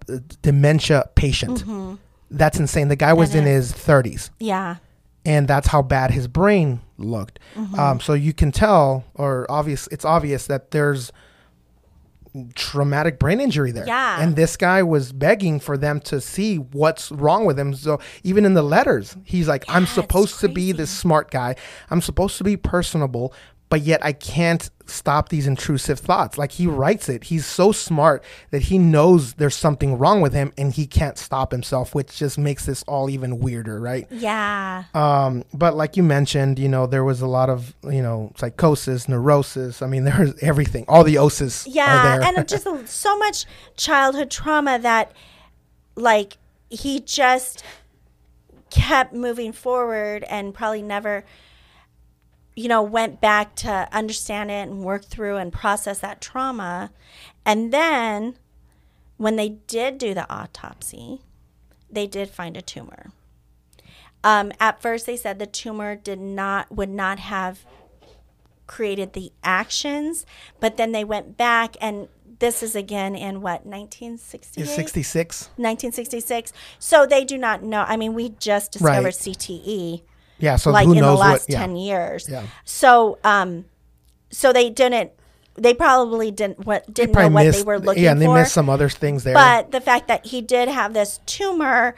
dementia 0.42 1.10
patient. 1.16 1.64
That's 2.30 2.60
insane. 2.60 2.88
The 2.88 2.96
guy 2.96 3.14
was 3.14 3.36
in 3.36 3.46
his 3.46 3.74
30s 3.74 4.30
Yeah. 4.40 4.78
and 5.26 5.48
that's 5.48 5.68
how 5.68 5.82
bad 5.82 6.12
his 6.12 6.28
brain 6.28 6.80
looked. 6.98 7.40
Mm-hmm. 7.56 7.80
Um, 7.80 8.00
so 8.00 8.14
you 8.14 8.34
can 8.34 8.52
tell, 8.52 9.04
or 9.16 9.46
obvious, 9.50 9.88
it's 9.92 10.06
obvious 10.06 10.48
that 10.48 10.72
there's 10.72 11.12
traumatic 12.56 13.20
brain 13.20 13.42
injury 13.42 13.72
there. 13.72 13.86
Yeah. 13.86 14.22
And 14.22 14.36
this 14.36 14.56
guy 14.56 14.84
was 14.84 15.12
begging 15.12 15.60
for 15.60 15.78
them 15.78 16.00
to 16.02 16.22
see 16.22 16.56
what's 16.58 17.12
wrong 17.12 17.46
with 17.46 17.60
him. 17.60 17.74
So 17.74 18.00
even 18.24 18.46
in 18.46 18.54
the 18.54 18.62
letters, 18.64 19.18
he's 19.26 19.48
like, 19.50 19.66
"I'm 19.68 19.86
supposed 19.86 20.40
to 20.40 20.48
be 20.48 20.72
this 20.72 20.90
smart 20.90 21.30
guy. 21.30 21.56
I'm 21.90 22.02
supposed 22.02 22.38
to 22.38 22.44
be 22.44 22.56
personable." 22.56 23.34
But 23.72 23.82
yet 23.82 24.04
I 24.04 24.12
can't 24.12 24.70
stop 24.86 25.30
these 25.30 25.48
intrusive 25.48 25.98
thoughts. 25.98 26.38
Like 26.38 26.52
he 26.52 26.68
writes 26.68 27.08
it. 27.08 27.24
He's 27.24 27.46
so 27.46 27.72
smart 27.72 28.22
that 28.50 28.64
he 28.64 28.78
knows 28.78 29.36
there's 29.36 29.56
something 29.56 29.98
wrong 29.98 30.20
with 30.20 30.34
him 30.34 30.52
and 30.58 30.74
he 30.74 30.86
can't 30.86 31.18
stop 31.18 31.54
himself, 31.54 31.96
which 31.96 32.18
just 32.18 32.38
makes 32.38 32.66
this 32.66 32.84
all 32.84 33.10
even 33.10 33.40
weirder, 33.40 33.80
right? 33.80 34.08
Yeah. 34.12 34.84
Um, 34.94 35.46
but 35.54 35.78
like 35.78 35.96
you 35.96 36.04
mentioned, 36.04 36.60
you 36.60 36.68
know, 36.68 36.86
there 36.86 37.06
was 37.06 37.22
a 37.22 37.28
lot 37.28 37.50
of, 37.50 37.74
you 37.86 38.02
know, 38.02 38.34
psychosis, 38.36 39.08
neurosis. 39.08 39.82
I 39.82 39.88
mean, 39.88 40.04
there's 40.12 40.38
everything. 40.44 40.84
All 40.90 41.06
the 41.06 41.18
oses 41.18 41.66
are 41.66 41.70
Yeah, 41.70 42.30
and 42.36 42.48
just 42.48 42.68
so 42.88 43.18
much 43.18 43.46
childhood 43.78 44.30
trauma 44.30 44.80
that, 44.80 45.14
like, 45.96 46.38
he 46.70 47.00
just 47.00 47.64
kept 48.70 49.14
moving 49.14 49.54
forward 49.54 50.24
and 50.26 50.54
probably 50.54 50.82
never, 50.82 51.24
you 52.56 52.68
know, 52.68 52.82
went 52.82 53.22
back 53.22 53.56
to 53.56 53.88
understand 53.92 54.52
it 54.52 54.68
and 54.68 54.84
work 54.84 55.06
through 55.06 55.38
and 55.38 55.54
process 55.54 56.00
that 56.00 56.22
trauma. 56.22 56.92
And 57.46 57.72
then 57.74 58.38
when 59.18 59.36
they 59.36 59.50
did 59.50 59.98
do 59.98 60.14
the 60.14 60.32
autopsy, 60.32 61.22
they 61.90 62.08
did 62.08 62.30
find 62.30 62.58
a 62.58 62.62
tumor. 62.62 63.12
Um, 64.24 64.52
at 64.60 64.82
first, 64.82 65.06
they 65.06 65.18
said 65.18 65.40
the 65.40 65.48
tumor 65.48 65.96
did 65.96 66.20
not 66.20 66.72
would 66.72 66.90
not 66.90 67.20
have 67.20 67.66
created 68.68 69.14
the 69.14 69.32
actions, 69.44 70.26
but 70.60 70.78
then 70.78 70.92
they 70.92 71.04
went 71.04 71.38
back 71.38 71.76
and 71.82 72.08
this 72.40 72.64
is 72.64 72.76
again 72.76 73.16
in 73.16 73.42
what 73.42 73.66
1968 73.66 74.64
Is 74.64 74.74
66. 74.74 75.42
1966 75.58 76.52
so 76.80 77.06
they 77.06 77.24
do 77.24 77.38
not 77.38 77.62
know 77.62 77.86
i 77.88 77.96
mean 77.96 78.16
we 78.16 78.30
just 78.30 78.72
discovered 78.72 79.04
Right. 79.04 79.14
cte 79.14 80.02
Yeah. 80.42 80.56
So 80.58 80.72
like 80.72 80.86
who 80.88 80.94
in 80.94 81.00
the 81.02 81.14
last 81.14 81.42
what? 81.42 81.50
Yeah. 81.50 81.60
10 81.60 81.76
years 81.76 82.28
Yeah. 82.30 82.44
so 82.66 83.18
um 83.24 83.66
so 84.30 84.52
they 84.54 84.70
didn't 84.70 85.12
they 85.56 85.74
probably 85.74 86.32
didn't 86.32 86.66
what 86.66 86.92
didn't 86.94 87.14
know 87.16 87.28
what 87.30 87.44
missed, 87.46 87.60
they 87.60 87.64
were 87.66 87.78
looking 87.80 87.94
for. 88.02 88.04
yeah, 88.06 88.12
and 88.12 88.22
they 88.22 88.26
for 88.26 88.36
missed 88.36 88.54
some 88.54 88.70
other 88.70 88.90
things 88.90 89.24
there. 89.24 89.34
but 89.34 89.72
the 89.72 89.82
fact 89.82 90.08
that 90.08 90.26
he 90.28 90.42
did 90.42 90.70
have 90.70 90.94
this 90.94 91.20
tumor 91.26 91.96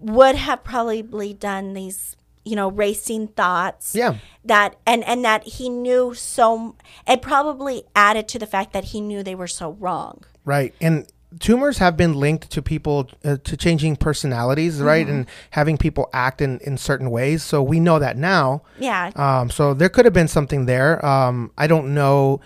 would 0.00 0.36
have 0.36 0.62
probably 0.64 1.34
done 1.34 1.74
these 1.74 2.16
you 2.44 2.54
know 2.54 2.70
racing 2.70 3.28
thoughts 3.28 3.94
Yeah. 3.94 4.16
that 4.44 4.76
and 4.86 5.02
and 5.04 5.24
that 5.24 5.44
he 5.44 5.68
knew 5.68 6.14
so 6.14 6.76
it 7.08 7.22
probably 7.22 7.84
added 7.96 8.28
to 8.28 8.38
the 8.38 8.46
fact 8.46 8.72
that 8.74 8.84
he 8.84 9.00
knew 9.00 9.22
they 9.22 9.34
were 9.34 9.48
so 9.48 9.70
wrong 9.72 10.24
Right. 10.46 10.74
And 10.78 11.06
tumors 11.40 11.78
have 11.78 11.96
been 11.96 12.14
linked 12.14 12.50
to 12.50 12.62
people 12.62 13.10
uh, 13.24 13.36
to 13.44 13.56
changing 13.56 13.96
personalities, 13.96 14.80
right? 14.80 15.06
Mm-hmm. 15.06 15.16
And 15.16 15.26
having 15.50 15.76
people 15.78 16.08
act 16.12 16.40
in, 16.40 16.58
in 16.60 16.76
certain 16.76 17.10
ways. 17.10 17.42
So 17.42 17.62
we 17.62 17.80
know 17.80 17.98
that 17.98 18.16
now. 18.16 18.62
yeah 18.78 19.10
Um, 19.16 19.50
so 19.50 19.74
there 19.74 19.88
could 19.88 20.04
have 20.04 20.14
been 20.14 20.28
something 20.28 20.66
there. 20.66 21.04
Um, 21.04 21.50
I 21.58 21.66
don't 21.66 21.94
know 21.94 22.40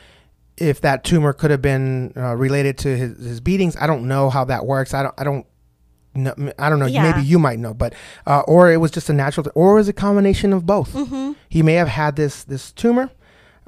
if 0.57 0.81
that 0.81 1.05
tumor 1.05 1.33
could 1.33 1.51
have 1.51 1.63
been 1.63 2.13
uh, 2.17 2.35
related 2.35 2.79
to 2.79 2.97
his, 2.97 3.19
his 3.19 3.41
beatings. 3.41 3.77
I 3.77 3.87
don't 3.87 4.09
know 4.09 4.29
how 4.31 4.45
that 4.47 4.67
works. 4.67 4.93
I 4.95 5.03
don't. 5.05 5.15
I 5.19 5.25
don't. 5.25 5.47
know. 6.15 6.53
I 6.59 6.69
don't 6.69 6.81
know. 6.81 6.87
Yeah. 6.87 7.03
Maybe 7.03 7.25
you 7.25 7.39
might 7.39 7.59
know, 7.61 7.75
but 7.75 7.95
uh, 8.27 8.41
or 8.41 8.73
it 8.73 8.79
was 8.79 8.91
just 8.91 9.09
a 9.09 9.13
natural, 9.13 9.45
th- 9.45 9.53
or 9.55 9.73
it 9.73 9.75
was 9.75 9.89
a 9.89 9.93
combination 9.93 10.53
of 10.53 10.67
both. 10.67 10.93
Mm-hmm. 10.95 11.33
He 11.49 11.63
may 11.63 11.75
have 11.75 11.89
had 11.89 12.17
this 12.17 12.43
this 12.45 12.73
tumor, 12.73 13.11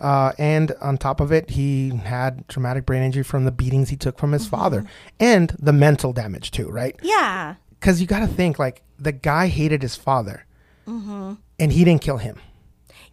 uh, 0.01 0.33
and 0.39 0.73
on 0.81 0.99
top 0.99 1.21
of 1.21 1.31
it, 1.31 1.51
he 1.51 1.91
had 1.91 2.49
traumatic 2.49 2.87
brain 2.87 3.03
injury 3.03 3.23
from 3.23 3.45
the 3.45 3.53
beatings 3.53 3.89
he 3.91 3.97
took 3.97 4.19
from 4.19 4.33
his 4.33 4.47
father, 4.47 4.85
and 5.19 5.55
the 5.59 5.73
mental 5.73 6.13
damage 6.13 6.51
too. 6.51 6.69
Right? 6.71 6.97
yeah 7.03 7.55
Because 7.79 8.01
you 8.01 8.07
got 8.07 8.21
to 8.21 8.27
think 8.27 8.59
like 8.59 8.83
the 8.99 9.13
guy 9.13 9.47
hated 9.49 9.83
his 9.83 9.97
father, 9.97 10.45
Mm-hmm. 10.89 11.35
and 11.59 11.73
he 11.73 11.85
didn't 11.85 12.03
kill 12.03 12.17
him. 12.17 12.41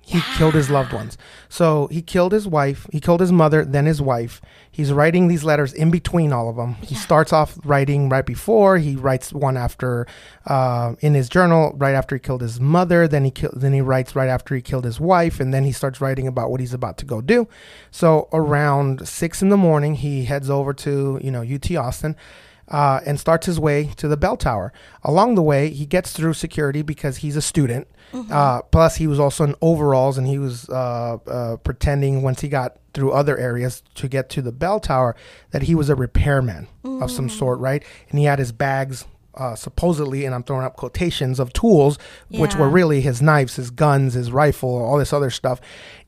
He 0.08 0.22
killed 0.38 0.54
his 0.54 0.70
loved 0.70 0.94
ones. 0.94 1.18
So 1.50 1.88
he 1.88 2.02
killed 2.02 2.32
his 2.32 2.48
wife, 2.48 2.88
he 2.94 3.02
killed 3.02 3.20
his 3.20 3.34
mother, 3.34 3.66
then 3.66 3.86
his 3.86 4.02
wife. 4.02 4.40
He's 4.72 4.94
writing 4.94 5.28
these 5.28 5.44
letters 5.44 5.74
in 5.74 5.92
between 5.92 6.32
all 6.32 6.50
of 6.50 6.56
them. 6.56 6.76
He 6.76 6.96
starts 6.96 7.34
off 7.34 7.58
writing 7.66 8.08
right 8.08 8.26
before. 8.26 8.78
He 8.78 8.96
writes 8.96 9.34
one 9.34 9.58
after 9.58 10.08
uh, 10.46 10.96
in 11.02 11.14
his 11.14 11.28
journal 11.28 11.74
right 11.76 11.94
after 11.94 12.16
he 12.16 12.20
killed 12.22 12.40
his 12.40 12.58
mother. 12.58 13.06
Then 13.06 13.26
he 13.26 13.32
kill, 13.32 13.52
then 13.54 13.74
he 13.74 13.82
writes 13.82 14.16
right 14.16 14.30
after 14.30 14.56
he 14.56 14.62
killed 14.62 14.86
his 14.86 14.98
wife, 14.98 15.42
and 15.42 15.54
then 15.54 15.66
he 15.66 15.74
starts 15.74 16.00
writing 16.00 16.26
about 16.26 16.52
what 16.52 16.62
he's 16.62 16.74
about 16.74 16.98
to 17.00 17.06
go 17.06 17.20
do. 17.20 17.50
So 17.92 18.30
around 18.32 19.10
six 19.10 19.42
in 19.42 19.50
the 19.50 19.58
morning, 19.58 19.96
he 19.96 20.24
heads 20.24 20.50
over 20.50 20.74
to 20.74 21.20
you 21.22 21.32
know 21.32 21.42
UT 21.42 21.70
Austin 21.76 22.16
uh, 22.70 23.02
and 23.06 23.20
starts 23.20 23.46
his 23.46 23.60
way 23.60 23.92
to 23.98 24.08
the 24.08 24.18
bell 24.18 24.38
tower. 24.38 24.74
Along 25.04 25.36
the 25.36 25.44
way, 25.44 25.70
he 25.70 25.86
gets 25.86 26.12
through 26.14 26.34
security 26.34 26.82
because 26.82 27.18
he's 27.18 27.36
a 27.36 27.42
student. 27.42 27.88
Uh, 28.14 28.62
plus, 28.64 28.96
he 28.96 29.08
was 29.08 29.20
also 29.20 29.44
in 29.44 29.56
overalls 29.62 30.18
and 30.18 30.28
he 30.28 30.40
was 30.40 30.70
uh, 30.70 31.18
uh, 31.28 31.58
pretending 31.58 32.22
once 32.22 32.42
he 32.42 32.48
got 32.48 32.78
through 32.94 33.12
other 33.12 33.38
areas 33.38 33.84
to 33.96 34.08
get 34.08 34.30
to 34.30 34.42
the 34.42 34.52
bell 34.52 34.80
tower 34.80 35.16
that 35.52 35.64
he 35.64 35.76
was 35.76 35.90
a 35.90 35.96
repairman 35.96 36.68
of 36.84 37.12
some 37.12 37.30
sort, 37.30 37.60
right? 37.60 37.84
And 38.10 38.18
he 38.20 38.26
had 38.26 38.40
his 38.40 38.52
bags. 38.52 39.06
Uh, 39.36 39.54
supposedly, 39.54 40.26
and 40.26 40.34
I'm 40.34 40.42
throwing 40.42 40.66
up 40.66 40.76
quotations 40.78 41.40
of 41.40 41.54
tools, 41.54 42.00
which 42.30 42.56
were 42.56 42.68
really 42.68 43.02
his 43.02 43.22
knives, 43.22 43.56
his 43.56 43.70
guns, 43.70 44.16
his 44.16 44.32
rifle, 44.32 44.76
all 44.84 44.98
this 44.98 45.14
other 45.14 45.30
stuff. 45.30 45.62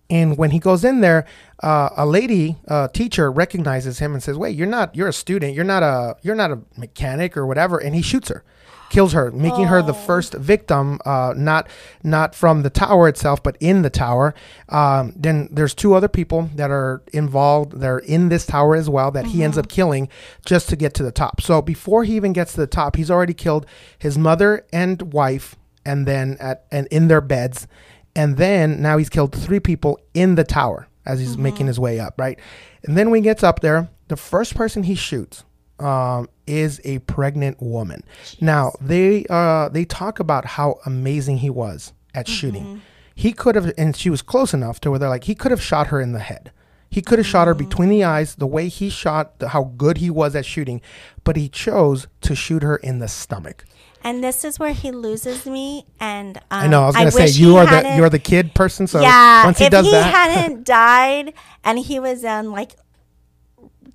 And 0.10 0.36
when 0.36 0.50
he 0.50 0.58
goes 0.58 0.84
in 0.84 1.02
there, 1.02 1.26
uh, 1.62 1.90
a 1.96 2.08
lady 2.08 2.56
uh, 2.68 2.88
teacher 2.88 3.32
recognizes 3.32 4.00
him 4.00 4.14
and 4.14 4.24
says, 4.24 4.36
"Wait, 4.36 4.56
you're 4.56 4.66
not. 4.66 4.96
You're 4.96 5.10
a 5.10 5.14
student. 5.14 5.54
You're 5.54 5.64
not 5.64 5.84
a. 5.84 6.18
You're 6.24 6.34
not 6.34 6.50
a 6.50 6.60
mechanic 6.76 7.38
or 7.38 7.46
whatever." 7.46 7.78
And 7.78 7.94
he 7.94 8.02
shoots 8.02 8.30
her, 8.30 8.44
kills 8.90 9.14
her, 9.14 9.32
making 9.32 9.66
her 9.66 9.82
the 9.82 9.94
first 9.94 10.34
victim. 10.34 11.00
Uh, 11.06 11.34
not 11.36 11.68
not 12.04 12.36
from 12.36 12.64
the 12.64 12.70
tower 12.70 13.08
itself, 13.08 13.42
but 13.44 13.58
in 13.60 13.82
the 13.82 13.90
tower. 13.90 14.34
Um, 14.70 15.14
then 15.16 15.50
there's 15.52 15.74
two 15.74 15.94
other 15.94 16.08
people 16.08 16.50
that 16.56 16.72
are 16.72 17.02
involved. 17.14 17.80
They're 17.80 18.00
in 18.00 18.30
this 18.30 18.46
tower 18.46 18.76
as 18.76 18.90
well 18.90 19.12
that 19.12 19.28
he 19.28 19.44
ends 19.44 19.58
up 19.58 19.70
killing 19.70 20.10
just 20.46 20.70
to 20.70 20.76
get 20.76 20.94
to 20.96 21.04
the 21.04 21.12
top. 21.12 21.42
So 21.42 21.62
before 21.62 22.04
he 22.04 22.16
even 22.16 22.34
gets 22.34 22.54
to 22.54 22.62
the 22.62 22.68
top, 22.68 22.96
he's 22.96 23.12
already 23.12 23.34
killed 23.34 23.66
his 23.98 24.18
mother 24.18 24.66
and 24.74 25.14
wife, 25.14 25.56
and 25.86 26.06
then 26.06 26.38
at 26.40 26.66
and 26.72 26.88
in 26.88 27.08
their 27.08 27.22
beds 27.22 27.68
and 28.16 28.38
then 28.38 28.82
now 28.82 28.98
he's 28.98 29.10
killed 29.10 29.34
three 29.34 29.60
people 29.60 30.00
in 30.14 30.36
the 30.36 30.44
tower 30.44 30.88
as 31.06 31.20
he's 31.20 31.38
making 31.38 31.68
his 31.68 31.80
way 31.80 32.00
up, 32.00 32.20
right? 32.20 32.40
And 32.84 32.98
then 32.98 33.10
when 33.10 33.22
he 33.22 33.24
gets 33.24 33.44
up 33.44 33.62
there, 33.62 33.90
the 34.08 34.18
first 34.18 34.56
person 34.56 34.84
he 34.84 34.96
shoots 34.96 35.44
um, 35.80 36.30
is 36.48 36.82
a 36.84 37.00
pregnant 37.00 37.62
woman. 37.62 38.04
Now 38.42 38.74
they 38.82 39.26
uh, 39.30 39.70
they 39.70 39.86
talk 39.86 40.20
about 40.20 40.46
how 40.46 40.80
amazing 40.86 41.38
he 41.38 41.50
was 41.50 41.94
at 42.14 42.28
shooting. 42.28 42.82
He 43.20 43.34
could 43.34 43.56
have, 43.56 43.74
and 43.78 43.98
she 43.98 44.10
was 44.10 44.22
close 44.22 44.54
enough 44.54 44.80
to 44.80 44.90
where 44.90 44.98
they're 44.98 45.10
like, 45.10 45.26
he 45.26 45.36
could 45.36 45.52
have 45.52 45.62
shot 45.62 45.88
her 45.88 46.00
in 46.00 46.14
the 46.14 46.20
head. 46.20 46.54
He 46.90 47.02
could 47.02 47.20
have 47.20 47.28
shot 47.28 47.48
her 47.48 47.54
between 47.54 47.90
the 47.90 48.04
eyes, 48.04 48.36
the 48.36 48.48
way 48.48 48.70
he 48.70 48.90
shot, 48.90 49.40
the, 49.40 49.50
how 49.50 49.74
good 49.76 49.98
he 49.98 50.10
was 50.10 50.38
at 50.38 50.46
shooting, 50.46 50.80
but 51.26 51.36
he 51.36 51.50
chose 51.50 52.08
to 52.22 52.34
shoot 52.34 52.64
her 52.64 52.78
in 52.78 53.00
the 53.00 53.10
stomach. 53.10 53.66
And 54.04 54.24
this 54.24 54.46
is 54.46 54.58
where 54.58 54.72
he 54.72 54.92
loses 54.92 55.46
me. 55.46 55.86
And 56.00 56.38
um, 56.38 56.44
I 56.50 56.68
know. 56.68 56.84
I 56.84 56.86
was 56.86 56.96
gonna 56.96 57.12
say 57.12 57.28
you 57.28 57.58
are 57.58 57.66
the 57.66 57.96
you're 57.98 58.10
the 58.10 58.20
kid 58.20 58.56
person. 58.56 58.88
So 58.88 59.02
yeah. 59.02 59.44
once 59.44 59.60
he 59.60 59.66
if 59.66 59.72
does 59.72 59.86
he 59.86 59.92
that, 59.92 60.14
hadn't 60.34 60.64
died 60.64 61.34
and 61.64 61.78
he 61.78 62.00
was 62.00 62.24
on 62.24 62.52
like 62.52 62.76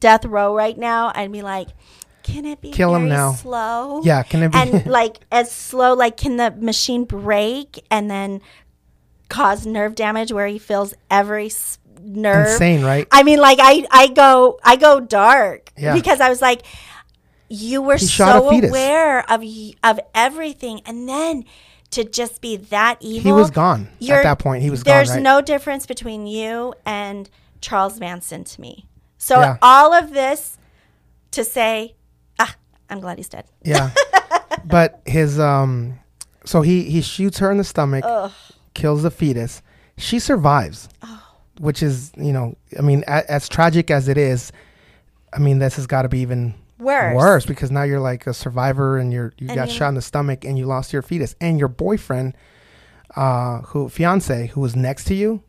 death 0.05 0.27
row 0.27 0.55
right 0.55 0.77
now, 0.77 1.11
I'd 1.15 1.33
be 1.33 1.41
like, 1.41 1.69
can 2.23 2.45
it 2.45 2.61
be 2.61 2.71
Kill 2.73 2.95
him 2.95 3.09
now. 3.09 3.33
slow? 3.33 4.03
Yeah, 4.05 4.23
can 4.23 4.43
it 4.43 4.53
be- 4.53 4.59
and 4.59 4.87
like 4.99 5.21
as 5.33 5.51
slow? 5.51 5.95
Like, 5.95 6.19
can 6.19 6.37
the 6.37 6.51
machine 6.51 7.05
break 7.05 7.83
and 7.91 8.11
then 8.11 8.43
cause 9.31 9.65
nerve 9.67 9.95
damage 9.95 10.31
where 10.31 10.47
he 10.47 10.59
feels 10.59 10.93
every 11.11 11.51
nerve? 12.03 12.49
insane, 12.49 12.85
right? 12.85 13.09
I 13.11 13.23
mean, 13.23 13.39
like 13.41 13.59
I 13.63 13.87
I 13.91 14.09
go 14.09 14.59
I 14.63 14.77
go 14.77 15.01
dark 15.01 15.73
Yeah. 15.79 15.95
because 15.95 16.21
I 16.21 16.29
was 16.29 16.43
like, 16.43 16.63
you 17.49 17.81
were 17.81 17.97
He 17.97 18.05
so 18.07 18.51
aware 18.51 19.21
of 19.31 19.43
of 19.83 20.01
everything, 20.15 20.83
and 20.85 21.09
then 21.09 21.45
to 21.93 22.05
just 22.05 22.43
be 22.43 22.57
that 22.57 22.99
evil. 23.01 23.23
He 23.23 23.33
was 23.33 23.51
gone 23.51 23.89
at 24.03 24.23
that 24.23 24.39
point. 24.39 24.63
He 24.63 24.69
was 24.71 24.83
gone. 24.83 24.95
There's 24.95 25.11
right? 25.11 25.23
no 25.23 25.41
difference 25.41 25.87
between 25.87 26.27
you 26.27 26.75
and 26.85 27.31
Charles 27.63 27.99
Manson 28.01 28.45
to 28.45 28.61
me. 28.61 28.87
So 29.19 29.41
Yeah. 29.41 29.57
all 29.63 29.93
of 29.93 30.13
this 30.13 30.59
to 31.33 31.45
say, 31.45 31.95
ah, 32.39 32.55
I'm 32.91 33.01
glad 33.01 33.19
he's 33.19 33.29
dead. 33.29 33.45
Yeah, 33.63 33.91
but 34.65 35.01
his 35.07 35.39
um, 35.41 35.99
so 36.45 36.61
he 36.63 36.85
he 36.85 37.01
shoots 37.01 37.39
her 37.39 37.51
in 37.51 37.59
the 37.59 37.65
stomach, 37.65 38.05
kills 38.75 39.03
the 39.03 39.11
fetus. 39.11 39.63
She 39.97 40.19
survives, 40.19 40.89
Oh. 41.03 41.23
which 41.59 41.83
is 41.83 42.13
you 42.17 42.33
know, 42.33 42.57
I 42.79 42.83
mean, 42.83 43.05
a, 43.07 43.31
as 43.31 43.49
tragic 43.49 43.91
as 43.91 44.09
it 44.09 44.19
is, 44.19 44.53
I 45.33 45.39
mean, 45.39 45.59
this 45.59 45.77
has 45.77 45.87
got 45.87 46.03
to 46.03 46.09
be 46.09 46.19
even 46.21 46.55
Worse. 46.79 47.15
worse 47.17 47.47
because 47.47 47.71
now 47.71 47.85
you're 47.85 48.01
like 48.01 48.27
a 48.27 48.35
survivor 48.35 48.99
and 48.99 49.13
you're 49.13 49.33
you 49.39 49.47
And 49.49 49.57
got 49.57 49.69
you- 49.69 49.75
shot 49.75 49.89
in 49.89 49.95
the 49.95 50.03
stomach 50.03 50.45
and 50.45 50.59
you 50.59 50.67
lost 50.67 50.93
your 50.93 51.03
fetus 51.03 51.35
and 51.41 51.59
your 51.59 51.69
boyfriend, 51.69 52.37
uh, 53.17 53.61
who 53.63 53.89
fiance 53.89 54.49
who 54.49 54.61
was 54.61 54.75
next 54.77 55.05
to 55.05 55.15
you. 55.15 55.43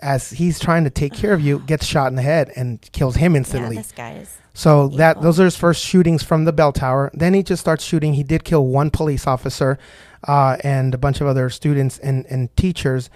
As 0.00 0.30
he's 0.30 0.58
trying 0.58 0.84
to 0.84 0.90
take 0.90 1.12
care 1.12 1.32
of 1.32 1.40
you, 1.40 1.58
gets 1.60 1.86
shot 1.86 2.08
in 2.08 2.14
the 2.16 2.22
head 2.22 2.52
and 2.56 2.80
kills 2.92 3.16
him 3.16 3.32
Yeah, 3.32 3.38
instantly. 3.38 3.76
this 3.76 3.92
guy 3.92 4.12
is. 4.14 4.32
So 4.54 4.88
that 4.88 5.20
those 5.20 5.38
are 5.38 5.44
his 5.44 5.56
first 5.56 5.84
shootings 5.84 6.22
from 6.22 6.44
the 6.46 6.52
bell 6.52 6.72
tower. 6.72 7.10
Then 7.12 7.34
he 7.34 7.42
just 7.42 7.60
starts 7.60 7.84
shooting. 7.84 8.14
He 8.14 8.22
did 8.22 8.42
kill 8.44 8.66
one 8.66 8.90
police 8.90 9.26
officer 9.26 9.78
uh, 10.26 10.56
and 10.64 10.94
a 10.94 10.98
bunch 10.98 11.20
of 11.20 11.26
other 11.26 11.50
students 11.50 11.98
and, 11.98 12.24
and 12.30 12.54
teachers. 12.56 13.10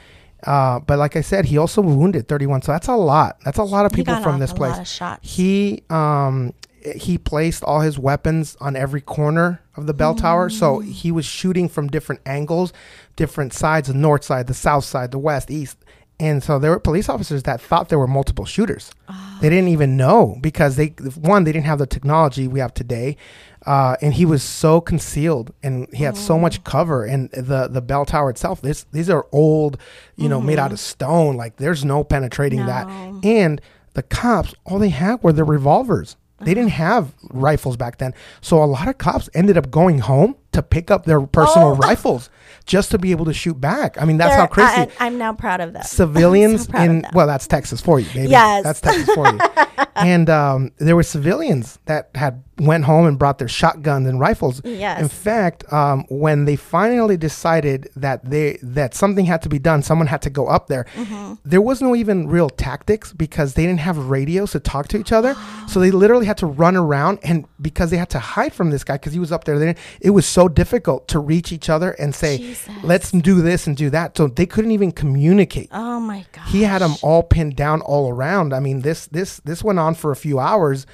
Uh, 0.46 0.80
but 0.80 0.98
like 0.98 1.16
I 1.16 1.22
said, 1.22 1.46
he 1.46 1.56
also 1.58 1.80
wounded 1.82 2.28
31. 2.28 2.62
So 2.62 2.72
that's 2.72 2.88
a 2.88 2.94
lot. 2.94 3.38
That's 3.44 3.58
a 3.58 3.62
lot 3.62 3.86
of 3.86 3.92
people 3.92 4.20
from 4.22 4.38
this 4.38 4.52
place. 4.52 4.72
lot 4.72 4.80
of 4.80 4.88
shots. 4.88 5.34
He 5.36 5.82
um 5.90 6.52
he 6.96 7.18
placed 7.18 7.62
all 7.62 7.80
his 7.80 7.98
weapons 7.98 8.56
on 8.58 8.74
every 8.74 9.02
corner 9.02 9.60
of 9.76 9.86
the 9.86 9.92
bell 9.92 10.14
tower. 10.14 10.48
So 10.48 10.78
Mm. 10.80 10.90
he 10.90 11.12
was 11.12 11.26
shooting 11.26 11.68
from 11.68 11.88
different 11.88 12.22
angles, 12.24 12.72
different 13.16 13.52
sides, 13.52 13.88
the 13.88 13.94
north 13.94 14.24
side, 14.24 14.46
the 14.46 14.54
south 14.54 14.84
side, 14.84 15.10
the 15.10 15.18
west, 15.18 15.50
east. 15.50 15.76
And 16.20 16.42
so 16.42 16.58
there 16.58 16.70
were 16.70 16.78
police 16.78 17.08
officers 17.08 17.44
that 17.44 17.62
thought 17.62 17.88
there 17.88 17.98
were 17.98 18.06
multiple 18.06 18.44
shooters. 18.44 18.92
They 19.08 19.14
ah. 19.14 19.38
didn't 19.40 19.68
even 19.68 19.96
know 19.96 20.36
because 20.40 20.76
they 20.76 20.88
one 21.18 21.44
they 21.44 21.52
didn't 21.52 21.64
have 21.64 21.78
the 21.78 21.86
technology 21.86 22.46
we 22.46 22.60
have 22.60 22.74
today, 22.74 23.16
uh, 23.64 23.96
and 24.02 24.12
he 24.12 24.26
was 24.26 24.42
so 24.42 24.82
concealed 24.82 25.54
and 25.62 25.88
he 25.94 26.04
had 26.04 26.18
so 26.18 26.38
much 26.38 26.58
oh. 26.58 26.62
cover. 26.62 27.04
And 27.04 27.30
the 27.30 27.68
the 27.68 27.80
bell 27.80 28.04
tower 28.04 28.28
itself, 28.28 28.60
this 28.60 28.84
these 28.92 29.08
are 29.08 29.26
old, 29.32 29.78
you 30.16 30.28
know, 30.28 30.42
made 30.42 30.58
out 30.58 30.72
of 30.72 30.78
mm-hmm. 30.78 30.90
stone. 30.90 31.36
Like 31.36 31.56
there's 31.56 31.86
no 31.86 32.04
penetrating 32.04 32.66
that. 32.66 32.86
And 33.24 33.62
the 33.94 34.02
cops, 34.02 34.54
all 34.64 34.78
they 34.78 34.90
had 34.90 35.22
were 35.22 35.32
their 35.32 35.46
revolvers. 35.46 36.16
They 36.40 36.54
didn't 36.54 36.72
uh-huh. 36.72 36.84
have 36.84 37.14
rifles 37.30 37.76
back 37.76 37.98
then. 37.98 38.14
So 38.40 38.62
a 38.62 38.64
lot 38.64 38.88
of 38.88 38.98
cops 38.98 39.28
ended 39.34 39.56
up 39.56 39.70
going 39.70 39.98
home 40.00 40.36
to 40.52 40.62
pick 40.62 40.90
up 40.90 41.04
their 41.04 41.20
personal 41.20 41.72
Oh. 41.72 41.76
rifles 41.76 42.30
just 42.70 42.92
to 42.92 42.98
be 42.98 43.10
able 43.10 43.24
to 43.24 43.34
shoot 43.34 43.60
back. 43.60 44.00
I 44.00 44.04
mean, 44.04 44.16
that's 44.16 44.36
how 44.36 44.46
crazy 44.46 44.70
I, 44.72 44.88
I'm 45.00 45.18
now 45.18 45.32
proud 45.32 45.60
of 45.60 45.72
that. 45.72 45.86
civilians 46.00 46.66
So 46.66 46.78
in 46.78 47.04
well 47.12 47.26
that's 47.26 47.46
texas 47.48 47.80
for 47.80 47.98
you 47.98 48.06
baby 48.14 48.30
Yes. 48.30 48.62
that's 48.62 48.80
texas 48.80 49.12
for 49.12 49.26
you 49.28 49.38
and 49.96 50.30
um, 50.30 50.70
there 50.78 50.94
were 50.94 51.02
civilians 51.02 51.80
that 51.86 52.10
had 52.14 52.44
went 52.60 52.84
home 52.84 53.06
and 53.06 53.18
brought 53.18 53.38
their 53.38 53.48
shotguns 53.48 54.06
and 54.08 54.20
rifles 54.20 54.60
Yes. 54.64 55.00
in 55.00 55.08
fact 55.08 55.70
um, 55.72 56.04
when 56.08 56.44
they 56.44 56.56
finally 56.56 57.16
decided 57.16 57.88
that 57.96 58.28
they 58.28 58.58
that 58.62 58.94
something 58.94 59.24
had 59.24 59.42
to 59.42 59.48
be 59.48 59.58
done 59.58 59.82
someone 59.82 60.06
had 60.06 60.22
to 60.22 60.30
go 60.30 60.46
up 60.46 60.66
there 60.68 60.84
Mm-hmm. 60.94 61.34
there 61.44 61.60
was 61.62 61.80
no 61.80 61.94
even 61.96 62.28
real 62.28 62.50
tactics 62.50 63.12
because 63.12 63.54
they 63.54 63.64
didn't 63.66 63.80
have 63.80 63.96
radios 64.10 64.52
to 64.52 64.60
talk 64.60 64.88
to 64.88 64.98
each 64.98 65.12
other 65.12 65.34
so 65.68 65.80
they 65.80 65.90
literally 65.90 66.26
had 66.26 66.36
to 66.38 66.46
run 66.46 66.76
around 66.76 67.18
and 67.22 67.46
because 67.60 67.90
they 67.90 67.96
had 67.96 68.10
to 68.10 68.18
hide 68.18 68.52
from 68.52 68.70
this 68.70 68.84
guy 68.84 68.94
because 68.94 69.12
he 69.12 69.18
was 69.18 69.32
up 69.32 69.44
there 69.44 69.58
they 69.58 69.74
it 70.00 70.10
was 70.10 70.26
so 70.26 70.48
difficult 70.48 71.08
to 71.08 71.18
reach 71.18 71.52
each 71.52 71.68
other 71.70 71.92
and 71.92 72.14
say 72.14 72.38
Jesus. 72.38 72.68
let's 72.82 73.10
do 73.12 73.40
this 73.42 73.66
and 73.66 73.76
do 73.76 73.90
that 73.90 74.16
so 74.16 74.26
they 74.28 74.46
couldn't 74.46 74.70
even 74.72 74.92
communicate 74.92 75.68
Oh 75.72 76.00
my 76.00 76.24
god. 76.32 76.46
he 76.48 76.62
had 76.62 76.80
them 76.82 76.94
all 77.02 77.22
pinned 77.22 77.56
down 77.56 77.80
all 77.82 78.10
around. 78.10 78.52
I 78.52 78.60
mean, 78.60 78.80
this 78.80 79.06
this 79.06 79.40
this 79.44 79.62
went 79.62 79.78
on 79.78 79.94
for 79.94 80.10
a 80.10 80.16
few 80.16 80.38
hours, 80.38 80.86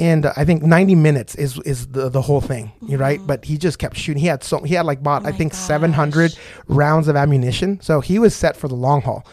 and 0.00 0.26
uh, 0.26 0.32
I 0.36 0.44
think 0.44 0.62
ninety 0.62 0.94
minutes 0.94 1.34
is 1.34 1.58
is 1.60 1.88
the 1.88 2.08
the 2.08 2.22
whole 2.22 2.40
thing, 2.40 2.72
you 2.86 2.96
right? 2.98 3.20
But 3.24 3.44
he 3.44 3.58
just 3.58 3.78
kept 3.78 3.96
shooting. 3.96 4.20
He 4.20 4.26
had 4.26 4.42
so 4.42 4.62
he 4.62 4.74
had 4.74 4.86
like 4.86 5.02
bought 5.02 5.22
I 5.22 5.26
Mm-hmm. 5.26 5.28
Oh 5.28 5.32
my 5.32 5.38
think 5.38 5.54
seven 5.54 5.92
hundred 5.92 6.36
rounds 6.66 7.06
of 7.08 7.16
ammunition, 7.16 7.80
so 7.80 8.00
he 8.00 8.18
was 8.18 8.34
set 8.34 8.56
for 8.56 8.66
the 8.68 8.74
long 8.74 9.02
haul. 9.02 9.26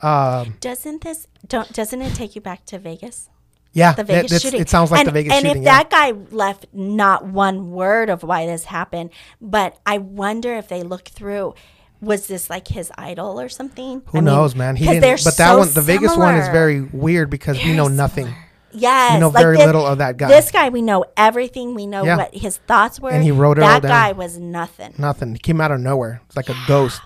Um, 0.00 0.56
Doesn't 0.60 1.02
this 1.02 1.26
don't 1.46 1.72
doesn't 1.72 2.00
it 2.02 2.14
take 2.14 2.34
you 2.36 2.40
back 2.40 2.64
to 2.66 2.78
Vegas? 2.78 3.30
yeah, 3.72 3.92
The 3.92 4.04
Vegas 4.04 4.30
that's- 4.30 4.42
shooting. 4.42 4.60
it 4.60 4.68
sounds 4.68 4.90
like 4.90 5.00
and, 5.00 5.08
the 5.08 5.12
Vegas 5.12 5.32
and 5.32 5.46
shooting. 5.46 5.62
if 5.62 5.66
yeah. 5.66 5.78
that 5.82 5.90
guy 5.90 6.10
left 6.30 6.66
not 6.72 7.26
one 7.26 7.70
word 7.70 8.08
of 8.10 8.22
why 8.22 8.46
this 8.46 8.64
happened, 8.64 9.10
but 9.40 9.78
I 9.86 9.98
wonder 9.98 10.54
if 10.54 10.68
they 10.68 10.82
looked 10.82 11.10
through. 11.10 11.54
Was 12.00 12.28
this 12.28 12.48
like 12.48 12.68
his 12.68 12.92
idol 12.96 13.40
or 13.40 13.48
something? 13.48 14.02
Who 14.06 14.20
knows, 14.20 14.54
man? 14.54 14.76
He 14.76 14.86
didn't. 14.86 15.24
But 15.24 15.36
that 15.36 15.50
so 15.50 15.58
one, 15.58 15.72
the 15.74 15.80
Vegas 15.82 16.16
one, 16.16 16.36
is 16.36 16.46
very 16.48 16.80
weird 16.80 17.28
because 17.28 17.56
we 17.62 17.72
know 17.74 17.88
nothing. 17.88 18.26
similar. 18.26 18.47
Yes, 18.72 19.14
We 19.14 19.20
know 19.20 19.28
like 19.28 19.42
very 19.42 19.56
this- 19.56 19.66
little 19.66 19.86
of 19.86 19.98
that 19.98 20.16
guy. 20.16 20.28
This 20.28 20.50
guy, 20.50 20.68
we 20.68 20.82
know 20.82 21.04
everything. 21.16 21.74
We 21.74 21.86
know 21.86 22.04
Yeah. 22.04 22.16
what 22.16 22.34
his 22.34 22.58
thoughts 22.68 23.00
were. 23.00 23.10
And 23.10 23.22
he 23.22 23.30
wrote 23.30 23.58
it 23.58 23.62
all 23.64 23.80
That 23.80 23.82
guy 23.82 24.12
was 24.12 24.38
nothing. 24.38 24.92
Nothing. 24.98 25.32
He 25.32 25.38
came 25.38 25.60
out 25.60 25.70
of 25.70 25.80
nowhere. 25.80 26.20
It's 26.26 26.36
like 26.36 26.48
a 26.48 26.56
ghost. 26.66 27.00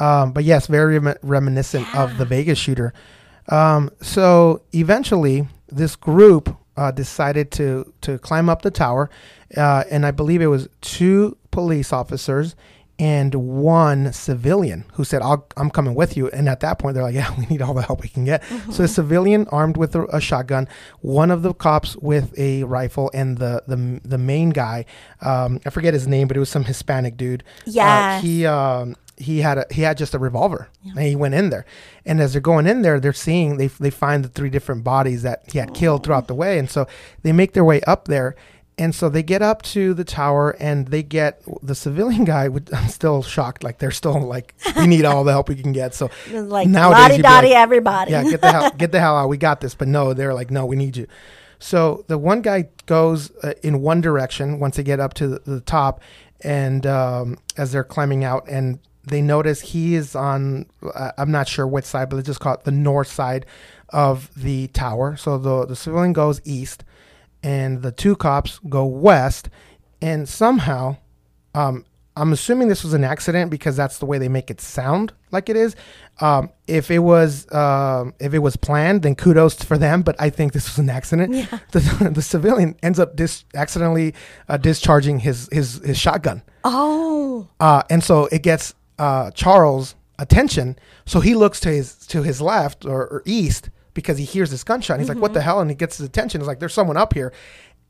Um, 0.00 0.32
but 0.32 0.44
yes, 0.44 0.66
very 0.66 0.98
rem- 0.98 1.16
reminiscent 1.22 1.92
of 1.94 2.18
the 2.18 2.24
Vegas 2.24 2.58
shooter. 2.58 2.92
Um, 3.48 3.90
so 4.02 4.62
eventually, 4.72 5.48
this 5.70 5.96
group 5.96 6.56
uh, 6.76 6.90
decided 6.92 7.50
to 7.52 7.92
to 8.02 8.18
climb 8.18 8.48
up 8.48 8.62
the 8.62 8.70
tower, 8.70 9.10
uh, 9.56 9.82
and 9.90 10.06
I 10.06 10.10
believe 10.12 10.40
it 10.40 10.46
was 10.46 10.68
two 10.80 11.36
police 11.50 11.92
officers 11.92 12.54
and 12.98 13.34
one 13.34 14.12
civilian 14.12 14.84
who 14.94 15.04
said, 15.04 15.22
I'll, 15.22 15.46
"I'm 15.56 15.70
coming 15.70 15.94
with 15.94 16.16
you." 16.16 16.28
And 16.28 16.48
at 16.48 16.60
that 16.60 16.78
point, 16.78 16.94
they're 16.94 17.02
like, 17.04 17.14
"Yeah, 17.14 17.32
we 17.38 17.46
need 17.46 17.62
all 17.62 17.74
the 17.74 17.82
help 17.82 18.02
we 18.02 18.08
can 18.08 18.24
get." 18.24 18.42
So 18.72 18.84
a 18.84 18.88
civilian 18.88 19.46
armed 19.50 19.76
with 19.76 19.94
a, 19.94 20.04
a 20.06 20.20
shotgun, 20.20 20.68
one 21.00 21.30
of 21.30 21.42
the 21.42 21.54
cops 21.54 21.96
with 21.96 22.36
a 22.38 22.64
rifle, 22.64 23.10
and 23.14 23.38
the 23.38 23.62
the 23.66 24.00
the 24.04 24.18
main 24.18 24.50
guy, 24.50 24.84
um, 25.20 25.60
I 25.64 25.70
forget 25.70 25.94
his 25.94 26.06
name, 26.08 26.28
but 26.28 26.36
it 26.36 26.40
was 26.40 26.48
some 26.50 26.64
Hispanic 26.64 27.16
dude. 27.16 27.44
Uh, 28.18 28.20
he 28.20 28.46
um, 28.46 28.96
he 29.16 29.40
had 29.40 29.58
a 29.58 29.66
he 29.70 29.82
had 29.82 29.96
just 29.98 30.14
a 30.14 30.18
revolver, 30.18 30.68
and 30.96 31.06
he 31.06 31.16
went 31.16 31.34
in 31.34 31.50
there. 31.50 31.66
And 32.04 32.20
as 32.20 32.32
they're 32.32 32.40
going 32.40 32.66
in 32.66 32.82
there, 32.82 32.98
they're 33.00 33.12
seeing 33.12 33.56
they 33.58 33.66
they 33.68 33.90
find 33.90 34.24
the 34.24 34.28
three 34.28 34.50
different 34.50 34.84
bodies 34.84 35.22
that 35.22 35.42
he 35.52 35.58
had 35.58 35.74
killed 35.74 36.04
throughout 36.04 36.26
the 36.28 36.34
way, 36.34 36.58
and 36.58 36.70
so 36.70 36.86
they 37.22 37.32
make 37.32 37.52
their 37.52 37.64
way 37.64 37.80
up 37.82 38.06
there. 38.06 38.34
And 38.78 38.94
so 38.94 39.08
they 39.08 39.24
get 39.24 39.42
up 39.42 39.62
to 39.62 39.92
the 39.92 40.04
tower 40.04 40.50
and 40.60 40.86
they 40.88 41.02
get 41.02 41.42
the 41.62 41.74
civilian 41.74 42.24
guy. 42.24 42.48
Would, 42.48 42.70
I'm 42.74 42.88
still 42.88 43.22
shocked. 43.22 43.64
Like 43.64 43.78
they're 43.78 43.90
still 43.90 44.20
like, 44.20 44.54
we 44.76 44.86
need 44.86 45.04
all 45.04 45.24
the 45.24 45.32
help 45.32 45.48
we 45.48 45.56
can 45.56 45.72
get. 45.72 45.94
So 45.94 46.10
Like 46.30 46.68
nowadays 46.68 47.00
lottie 47.00 47.14
you'd 47.16 47.22
be 47.22 47.28
like, 47.28 47.50
everybody. 47.56 48.10
yeah, 48.12 48.22
get 48.22 48.40
the 48.40 48.52
hell, 48.52 48.70
get 48.70 48.92
the 48.92 49.00
hell 49.00 49.16
out. 49.16 49.28
We 49.28 49.36
got 49.36 49.60
this. 49.60 49.74
But 49.74 49.88
no, 49.88 50.14
they're 50.14 50.34
like, 50.34 50.50
no, 50.50 50.64
we 50.64 50.76
need 50.76 50.96
you. 50.96 51.06
So 51.58 52.04
the 52.06 52.18
one 52.18 52.40
guy 52.40 52.68
goes 52.86 53.32
uh, 53.42 53.54
in 53.62 53.82
one 53.82 54.00
direction 54.00 54.60
once 54.60 54.76
they 54.76 54.84
get 54.84 55.00
up 55.00 55.14
to 55.14 55.26
the, 55.28 55.38
the 55.40 55.60
top, 55.60 56.00
and 56.42 56.86
um, 56.86 57.38
as 57.56 57.72
they're 57.72 57.82
climbing 57.82 58.22
out, 58.22 58.46
and 58.48 58.78
they 59.04 59.20
notice 59.20 59.60
he 59.60 59.94
is 59.96 60.14
on. 60.14 60.66
Uh, 60.94 61.10
I'm 61.18 61.32
not 61.32 61.48
sure 61.48 61.66
which 61.66 61.84
side, 61.84 62.10
but 62.10 62.16
let's 62.16 62.26
just 62.26 62.40
call 62.40 62.54
it 62.54 62.64
the 62.64 62.70
north 62.70 63.08
side 63.08 63.44
of 63.88 64.30
the 64.36 64.68
tower. 64.68 65.16
So 65.16 65.36
the 65.36 65.66
the 65.66 65.74
civilian 65.76 66.12
goes 66.12 66.40
east, 66.44 66.84
and 67.42 67.82
the 67.82 67.92
two 67.92 68.16
cops 68.16 68.58
go 68.68 68.84
west, 68.84 69.48
and 70.02 70.28
somehow 70.28 70.96
um, 71.54 71.84
I'm 72.16 72.32
assuming 72.32 72.66
this 72.68 72.82
was 72.82 72.94
an 72.94 73.04
accident 73.04 73.50
because 73.50 73.76
that's 73.76 73.98
the 73.98 74.06
way 74.06 74.18
they 74.18 74.28
make 74.28 74.50
it 74.50 74.60
sound 74.60 75.12
like 75.30 75.48
it 75.48 75.56
is. 75.56 75.76
Um, 76.20 76.50
if 76.66 76.90
it 76.90 76.98
was 76.98 77.50
um, 77.54 78.12
if 78.18 78.34
it 78.34 78.40
was 78.40 78.56
planned, 78.56 79.02
then 79.02 79.14
kudos 79.14 79.54
for 79.62 79.78
them. 79.78 80.02
But 80.02 80.16
I 80.20 80.30
think 80.30 80.52
this 80.52 80.68
was 80.68 80.78
an 80.78 80.90
accident. 80.90 81.48
The, 81.70 82.10
the 82.12 82.22
civilian 82.22 82.74
ends 82.82 82.98
up 82.98 83.14
dis- 83.14 83.44
accidentally 83.54 84.14
uh, 84.48 84.56
discharging 84.56 85.20
his 85.20 85.48
his 85.52 85.80
his 85.84 85.98
shotgun, 85.98 86.42
Oh, 86.64 87.46
uh, 87.60 87.82
and 87.88 88.02
so 88.02 88.26
it 88.26 88.42
gets 88.42 88.74
uh, 88.98 89.30
Charles 89.30 89.94
attention. 90.18 90.76
So 91.06 91.20
he 91.20 91.34
looks 91.36 91.60
to 91.60 91.68
his 91.68 91.94
to 92.08 92.22
his 92.24 92.40
left 92.40 92.84
or, 92.84 93.02
or 93.06 93.22
east 93.24 93.70
because 93.98 94.16
he 94.16 94.24
hears 94.24 94.52
this 94.52 94.62
gunshot. 94.62 94.94
And 94.94 95.00
he's 95.02 95.08
like, 95.08 95.18
"What 95.18 95.32
the 95.34 95.40
hell?" 95.42 95.60
And 95.60 95.68
he 95.68 95.74
gets 95.74 95.98
his 95.98 96.06
attention. 96.06 96.40
It's 96.40 96.46
like 96.46 96.60
there's 96.60 96.72
someone 96.72 96.96
up 96.96 97.14
here. 97.14 97.32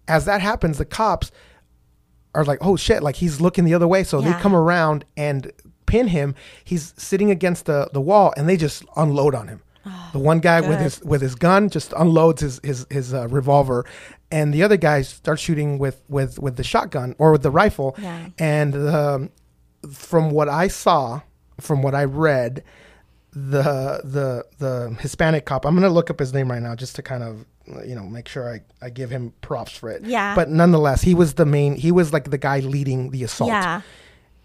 As 0.09 0.25
that 0.25 0.41
happens, 0.41 0.79
the 0.79 0.87
cops 0.87 1.31
are 2.35 2.45
like, 2.47 2.59
"Oh 2.63 2.77
shit!" 2.77 3.03
Like 3.03 3.17
he's 3.17 3.41
looking 3.43 3.65
the 3.67 3.75
other 3.75 3.87
way. 3.87 4.05
So 4.05 4.21
Yeah. 4.21 4.33
they 4.33 4.41
come 4.41 4.55
around 4.57 5.05
and 5.19 5.53
pin 5.85 6.09
him. 6.09 6.35
He's 6.65 6.95
sitting 6.97 7.31
against 7.31 7.67
the 7.67 7.91
the 7.93 8.01
wall, 8.01 8.33
and 8.39 8.49
they 8.49 8.57
just 8.57 8.85
unload 8.97 9.35
on 9.35 9.49
him. 9.49 9.61
the 10.13 10.19
one 10.19 10.39
guy 10.41 10.61
with 10.61 10.81
his 10.81 11.01
with 11.03 11.21
his 11.21 11.35
gun 11.35 11.69
just 11.69 11.93
unloads 11.97 12.41
his 12.41 12.61
his 12.65 12.87
his 12.91 13.13
uh, 13.15 13.29
revolver, 13.29 13.85
and 14.31 14.53
the 14.55 14.63
other 14.63 14.77
guy 14.79 15.03
starts 15.03 15.43
shooting 15.43 15.79
with 15.79 16.03
with 16.09 16.39
with 16.39 16.57
the 16.57 16.65
shotgun 16.65 17.15
or 17.19 17.33
with 17.33 17.43
the 17.43 17.51
rifle. 17.51 17.95
Yeah. 17.99 18.29
And 18.39 18.75
um, 18.75 19.31
from 19.93 20.31
what 20.31 20.49
I 20.49 20.69
saw, 20.69 21.21
from 21.61 21.83
what 21.83 21.95
I 21.95 22.05
read, 22.05 22.63
the 23.51 24.01
the 24.05 24.45
the 24.59 24.97
Hispanic 25.01 25.45
cop. 25.45 25.65
I'm 25.65 25.75
gonna 25.75 25.89
look 25.91 26.11
up 26.11 26.19
his 26.19 26.33
name 26.35 26.51
right 26.51 26.63
now 26.63 26.75
just 26.75 26.97
to 26.97 27.03
kind 27.03 27.23
of 27.23 27.45
you 27.87 27.95
know 27.95 28.03
make 28.05 28.29
sure 28.29 28.53
I, 28.53 28.61
I 28.85 28.91
give 28.91 29.11
him 29.11 29.33
props 29.43 29.73
for 29.73 29.91
it. 29.91 30.03
Yeah. 30.05 30.35
But 30.35 30.49
nonetheless, 30.51 31.03
he 31.03 31.15
was 31.15 31.35
the 31.35 31.47
main. 31.47 31.77
He 31.77 31.93
was 31.93 32.13
like 32.13 32.31
the 32.31 32.39
guy 32.39 32.61
leading 32.61 33.11
the 33.11 33.25
assault. 33.25 33.49
yeah. 33.51 33.83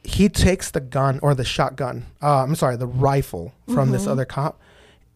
He 0.05 0.27
takes 0.27 0.71
the 0.71 0.81
gun 0.81 1.19
or 1.23 1.33
the 1.33 1.45
shotgun. 1.45 2.05
Uh, 2.21 2.43
I'm 2.43 2.55
sorry, 2.55 2.75
the 2.75 2.87
rifle 2.87 3.53
from 3.73 3.91
this 3.91 4.01
Mm-hmm. 4.03 4.11
other 4.11 4.25
cop, 4.25 4.59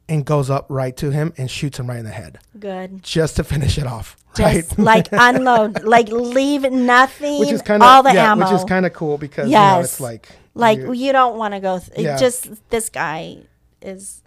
and 0.07 0.25
goes 0.25 0.49
up 0.49 0.65
right 0.69 0.95
to 0.97 1.11
him 1.11 1.33
and 1.37 1.51
shoots 1.51 1.77
him 1.77 1.87
right 1.89 1.99
in 1.99 2.05
the 2.05 2.11
head 2.11 2.39
Good. 2.57 3.03
just 3.03 3.35
to 3.35 3.43
finish 3.43 3.77
it 3.77 3.85
off. 3.85 4.15
Just 4.37 4.71
right. 4.71 4.79
like 4.79 5.07
unload, 5.11 5.83
like 5.95 6.07
leave 6.07 6.61
nothing. 6.71 7.39
which 7.41 7.51
is 7.51 7.61
kind 7.61 7.83
of 7.83 7.89
all 7.89 8.01
the 8.03 8.13
yeah, 8.13 8.31
ammo. 8.31 8.45
which 8.45 8.55
is 8.55 8.63
kind 8.63 8.85
of 8.85 8.93
cool 8.93 9.17
because 9.17 9.47
you 9.49 9.55
know, 9.55 9.81
it's 9.81 9.99
like 9.99 10.29
like 10.53 10.79
you- 10.79 10.93
you, 10.93 11.11
don't 11.11 11.37
want 11.37 11.53
to 11.53 11.59
go. 11.59 11.79
Th- 11.79 11.91
Yeah. 11.99 12.17
Just 12.17 12.47
this 12.69 12.87
guy 12.87 13.39
is. 13.81 14.21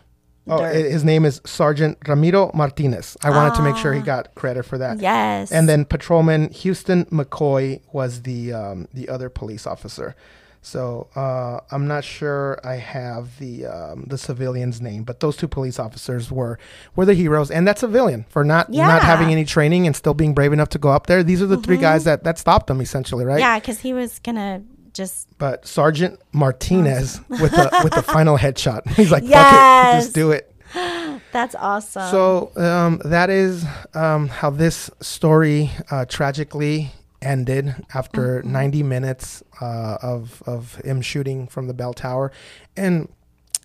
Oh, 0.48 0.64
his 0.64 1.04
name 1.04 1.24
is 1.24 1.40
Sergeant 1.44 1.98
Ramiro 2.08 2.50
Martinez. 2.54 3.16
I 3.22 3.30
wanted 3.30 3.54
to 3.56 3.62
make 3.62 3.76
sure 3.76 3.92
he 3.92 4.00
got 4.00 4.34
credit 4.34 4.64
for 4.64 4.78
that. 4.78 4.96
Ah. 4.96 5.00
yes. 5.00 5.52
And 5.52 5.68
then 5.68 5.84
Patrolman 5.84 6.50
Houston 6.50 7.04
McCoy 7.06 7.80
was 7.92 8.22
the 8.22 8.52
um, 8.52 8.88
the 8.92 9.08
other 9.08 9.28
police 9.28 9.66
officer. 9.66 10.16
So 10.62 11.08
uh, 11.16 11.60
I'm 11.70 11.86
not 11.86 12.04
sure 12.04 12.58
I 12.64 12.74
have 12.76 13.38
the 13.38 13.66
um, 13.66 14.04
the 14.08 14.18
civilian's 14.18 14.80
name, 14.80 15.04
but 15.04 15.20
those 15.20 15.36
two 15.36 15.48
police 15.48 15.78
officers 15.78 16.30
were 16.32 16.58
were 16.96 17.04
the 17.06 17.14
heroes, 17.14 17.50
and 17.50 17.66
that 17.68 17.78
civilian 17.78 18.24
for 18.28 18.42
not 18.42 18.68
not 18.68 18.74
Yeah. 18.74 18.96
Mm-hmm. 18.98 19.06
having 19.06 19.32
any 19.32 19.44
training 19.44 19.86
and 19.86 19.94
still 19.94 20.14
being 20.14 20.34
brave 20.34 20.52
enough 20.52 20.68
to 20.70 20.78
go 20.78 20.90
up 20.90 21.06
there. 21.06 21.22
These 21.22 21.40
are 21.42 21.46
the 21.46 21.56
three 21.58 21.76
guys 21.78 22.04
that 22.04 22.24
that 22.24 22.38
stopped 22.38 22.66
them 22.66 22.80
essentially, 22.80 23.24
right? 23.24 23.38
yeah, 23.40 23.58
because 23.58 23.80
he 23.80 23.92
was 23.94 24.18
gonna 24.18 24.62
just. 24.94 25.28
But 25.38 25.66
Sergeant 25.66 26.20
Martinez 26.32 27.20
with 27.28 27.52
the 27.52 27.80
with 27.84 27.94
the 27.94 28.02
final 28.02 28.36
headshot, 28.44 28.88
he's 28.96 29.10
like, 29.10 29.24
"Fuck 29.24 29.96
it, 29.96 30.00
just 30.00 30.14
do 30.14 30.32
it." 30.32 30.52
That's 31.32 31.54
awesome. 31.54 32.10
So 32.10 32.52
um, 32.56 33.00
that 33.04 33.30
is 33.30 33.64
um, 33.94 34.28
how 34.28 34.50
this 34.50 34.90
story 35.00 35.70
uh, 35.90 36.04
tragically 36.06 36.92
ended 37.22 37.74
after 37.94 38.40
Mm-hmm. 38.40 38.52
90 38.52 38.82
minutes 38.82 39.42
uh, 39.60 39.98
of 40.02 40.42
of 40.46 40.76
him 40.76 41.02
shooting 41.02 41.46
from 41.46 41.66
the 41.66 41.74
bell 41.74 41.92
tower. 41.92 42.32
And 42.76 43.08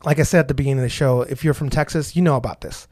like 0.04 0.20
I 0.20 0.24
said 0.24 0.40
at 0.42 0.48
the 0.48 0.54
beginning 0.54 0.80
of 0.80 0.84
the 0.84 0.90
show, 0.90 1.22
if 1.22 1.44
you're 1.44 1.54
from 1.54 1.70
Texas, 1.70 2.16
you 2.16 2.22
know 2.22 2.36
about 2.36 2.62
this 2.62 2.88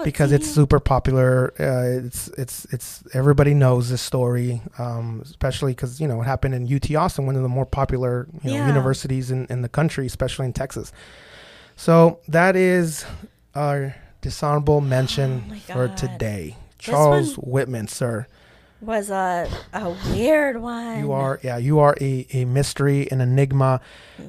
oh, 0.00 0.04
because 0.04 0.32
it's 0.32 0.48
super 0.50 0.80
popular. 0.80 1.52
Uh, 1.58 2.06
it's 2.06 2.28
it's 2.38 2.64
it's 2.72 3.02
everybody 3.14 3.54
knows 3.54 3.88
this 3.90 4.02
story, 4.02 4.62
um, 4.78 5.20
especially 5.24 5.72
because 5.72 6.00
you 6.00 6.08
know 6.08 6.20
it 6.20 6.24
happened 6.24 6.54
in 6.54 6.72
UT 6.74 6.94
Austin, 6.94 7.26
one 7.26 7.36
of 7.36 7.42
the 7.42 7.48
more 7.48 7.66
popular 7.66 8.26
you 8.42 8.50
know 8.50 8.56
Yeah. 8.56 8.66
universities 8.68 9.30
in, 9.30 9.46
in 9.46 9.62
the 9.62 9.68
country, 9.68 10.06
especially 10.06 10.46
in 10.46 10.52
Texas. 10.52 10.92
So 11.76 12.20
that 12.28 12.56
is 12.56 13.04
our 13.54 13.94
dishonorable 14.20 14.80
mention 14.80 15.44
Oh 15.52 15.72
for 15.72 15.88
today. 15.88 16.56
Charles 16.78 17.34
Whitman, 17.36 17.88
sir. 17.88 18.26
Was 18.80 19.10
a 19.10 19.48
a 19.72 19.94
weird 20.12 20.60
one. 20.60 20.98
You 21.00 21.12
are 21.12 21.40
yeah, 21.42 21.56
you 21.56 21.78
are 21.78 21.96
a, 22.00 22.26
a 22.32 22.44
mystery, 22.44 23.10
an 23.10 23.20
enigma, 23.20 23.80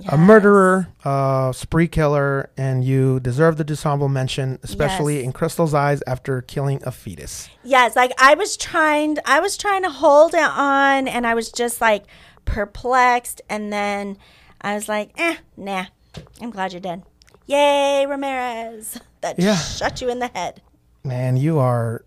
a 0.10 0.18
murderer, 0.18 0.88
a 1.04 1.52
spree 1.56 1.88
killer, 1.88 2.50
and 2.58 2.84
you 2.84 3.20
deserve 3.20 3.58
the 3.58 3.64
dishonorable 3.64 4.10
mention, 4.10 4.58
especially 4.64 5.18
Yes. 5.18 5.26
in 5.26 5.32
Crystal's 5.34 5.74
eyes 5.74 6.02
after 6.08 6.42
killing 6.42 6.82
a 6.86 6.92
fetus. 6.92 7.50
Yes, 7.64 7.96
like 7.96 8.14
I 8.20 8.36
was 8.36 8.56
trying 8.58 9.18
I 9.26 9.40
was 9.42 9.58
trying 9.58 9.84
to 9.84 9.90
hold 9.90 10.34
it 10.34 10.40
on 10.40 11.08
and 11.08 11.28
I 11.28 11.34
was 11.36 11.52
just 11.52 11.82
like 11.82 12.06
perplexed 12.46 13.42
and 13.50 13.72
then 13.74 14.18
I 14.62 14.74
was 14.76 14.88
like, 14.90 15.12
eh, 15.18 15.36
nah. 15.56 15.86
I'm 16.42 16.50
glad 16.50 16.72
you're 16.74 16.82
dead. 16.82 17.04
Yay, 17.46 18.06
Ramirez. 18.08 19.00
That 19.22 19.40
Yeah. 19.40 19.56
shot 19.56 20.00
you 20.02 20.10
in 20.10 20.20
the 20.20 20.28
head. 20.28 20.62
Man, 21.04 21.38
you 21.38 21.58
are 21.60 22.04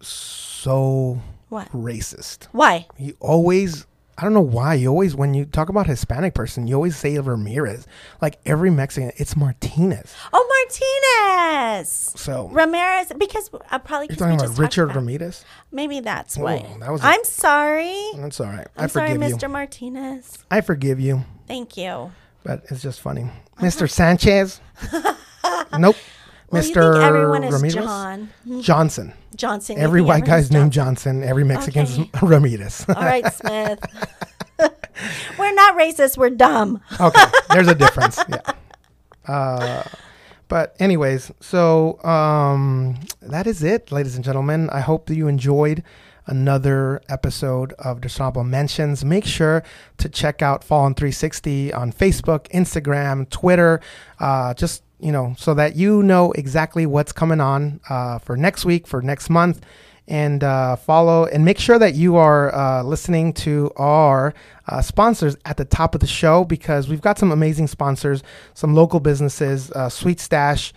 so 0.00 1.20
What? 1.48 1.70
racist. 1.72 2.48
Why? 2.52 2.86
You 2.98 3.16
always, 3.20 3.86
I 4.18 4.22
don't 4.24 4.34
know 4.34 4.40
why, 4.40 4.74
you 4.74 4.88
always, 4.88 5.14
when 5.14 5.32
you 5.34 5.44
talk 5.44 5.68
about 5.68 5.86
Hispanic 5.86 6.34
person, 6.34 6.66
you 6.66 6.74
always 6.74 6.96
say 6.96 7.16
Ramirez. 7.18 7.86
Like 8.20 8.40
every 8.44 8.70
Mexican, 8.70 9.12
it's 9.16 9.36
Martinez. 9.36 10.14
Oh, 10.32 10.66
Martinez. 10.66 12.12
So, 12.16 12.48
Ramirez, 12.48 13.12
because 13.16 13.50
uh, 13.70 13.78
probably 13.78 14.08
you're 14.08 14.16
talking 14.16 14.34
about 14.34 14.48
just 14.48 14.58
Richard 14.58 14.84
about- 14.84 14.96
Ramirez? 14.96 15.44
Maybe 15.70 16.00
that's 16.00 16.36
what. 16.36 16.62
Oh, 16.64 16.78
that 16.80 16.90
was 16.90 17.02
a- 17.02 17.06
I'm 17.06 17.24
sorry. 17.24 17.94
That's 18.16 18.40
all 18.40 18.46
right. 18.46 18.66
I'm 18.76 18.84
I 18.84 18.86
sorry, 18.88 19.12
forgive 19.14 19.30
you. 19.30 19.36
Mr. 19.36 19.50
Martinez. 19.50 20.38
I 20.50 20.60
forgive 20.62 20.98
you, 21.00 21.24
Thank 21.46 21.76
you. 21.76 22.10
but 22.42 22.64
it's 22.70 22.82
just 22.82 23.00
funny. 23.00 23.26
Mr. 23.60 23.88
Sanchez? 23.88 24.60
nope. 25.78 25.96
Well, 26.50 26.62
Mr. 26.62 27.02
everyone 27.02 27.44
is 27.44 27.52
Ramirez? 27.54 27.74
John 27.74 28.28
Johnson. 28.60 29.12
Johnson. 29.36 29.78
Every 29.78 30.00
white 30.02 30.24
guy's 30.24 30.50
named 30.50 30.72
Johnson. 30.72 31.20
Johnson. 31.20 31.28
Every 31.28 31.44
Mexican's 31.44 31.98
Okay. 31.98 32.10
Ramirez. 32.22 32.84
All 32.88 32.94
right, 32.94 33.26
Smith. 33.32 33.80
we're 35.38 35.54
not 35.54 35.76
racist. 35.76 36.16
We're 36.16 36.30
dumb. 36.30 36.80
okay, 37.00 37.24
there's 37.50 37.68
a 37.68 37.74
difference. 37.74 38.18
Yeah. 38.28 38.40
Uh, 39.26 39.82
but 40.48 40.76
anyways, 40.78 41.32
so 41.40 42.02
um, 42.04 42.98
that 43.20 43.46
is 43.46 43.62
it, 43.62 43.90
ladies 43.90 44.14
and 44.14 44.24
gentlemen. 44.24 44.70
I 44.70 44.80
hope 44.80 45.06
that 45.06 45.16
you 45.16 45.26
enjoyed 45.28 45.82
another 46.26 47.00
episode 47.08 47.72
of 47.74 48.00
Dishonorable 48.00 48.44
Mentions. 48.44 49.04
Make 49.04 49.24
sure 49.24 49.62
to 49.98 50.08
check 50.08 50.42
out 50.42 50.64
Fallen 50.64 50.94
360 50.94 51.72
on 51.72 51.92
Facebook, 51.92 52.48
Instagram, 52.50 53.28
Twitter. 53.30 53.80
Uh, 54.18 54.54
just 54.54 54.82
you 54.98 55.12
know, 55.12 55.34
so 55.38 55.54
that 55.54 55.76
you 55.76 56.02
know 56.02 56.32
exactly 56.32 56.86
what's 56.86 57.12
coming 57.12 57.40
on 57.40 57.80
uh, 57.88 58.18
for 58.18 58.36
next 58.36 58.64
week, 58.64 58.86
for 58.86 59.02
next 59.02 59.28
month, 59.28 59.60
and 60.08 60.44
uh, 60.44 60.76
follow 60.76 61.26
and 61.26 61.44
make 61.44 61.58
sure 61.58 61.78
that 61.78 61.94
you 61.94 62.16
are 62.16 62.54
uh, 62.54 62.82
listening 62.82 63.32
to 63.32 63.70
our 63.76 64.32
uh, 64.68 64.80
sponsors 64.80 65.36
at 65.44 65.56
the 65.56 65.64
top 65.64 65.94
of 65.94 66.00
the 66.00 66.06
show 66.06 66.44
because 66.44 66.88
we've 66.88 67.00
got 67.00 67.18
some 67.18 67.32
amazing 67.32 67.66
sponsors, 67.66 68.22
some 68.54 68.74
local 68.74 69.00
businesses, 69.00 69.70
uh, 69.72 69.88
Sweet 69.88 70.20
Stash. 70.20 70.72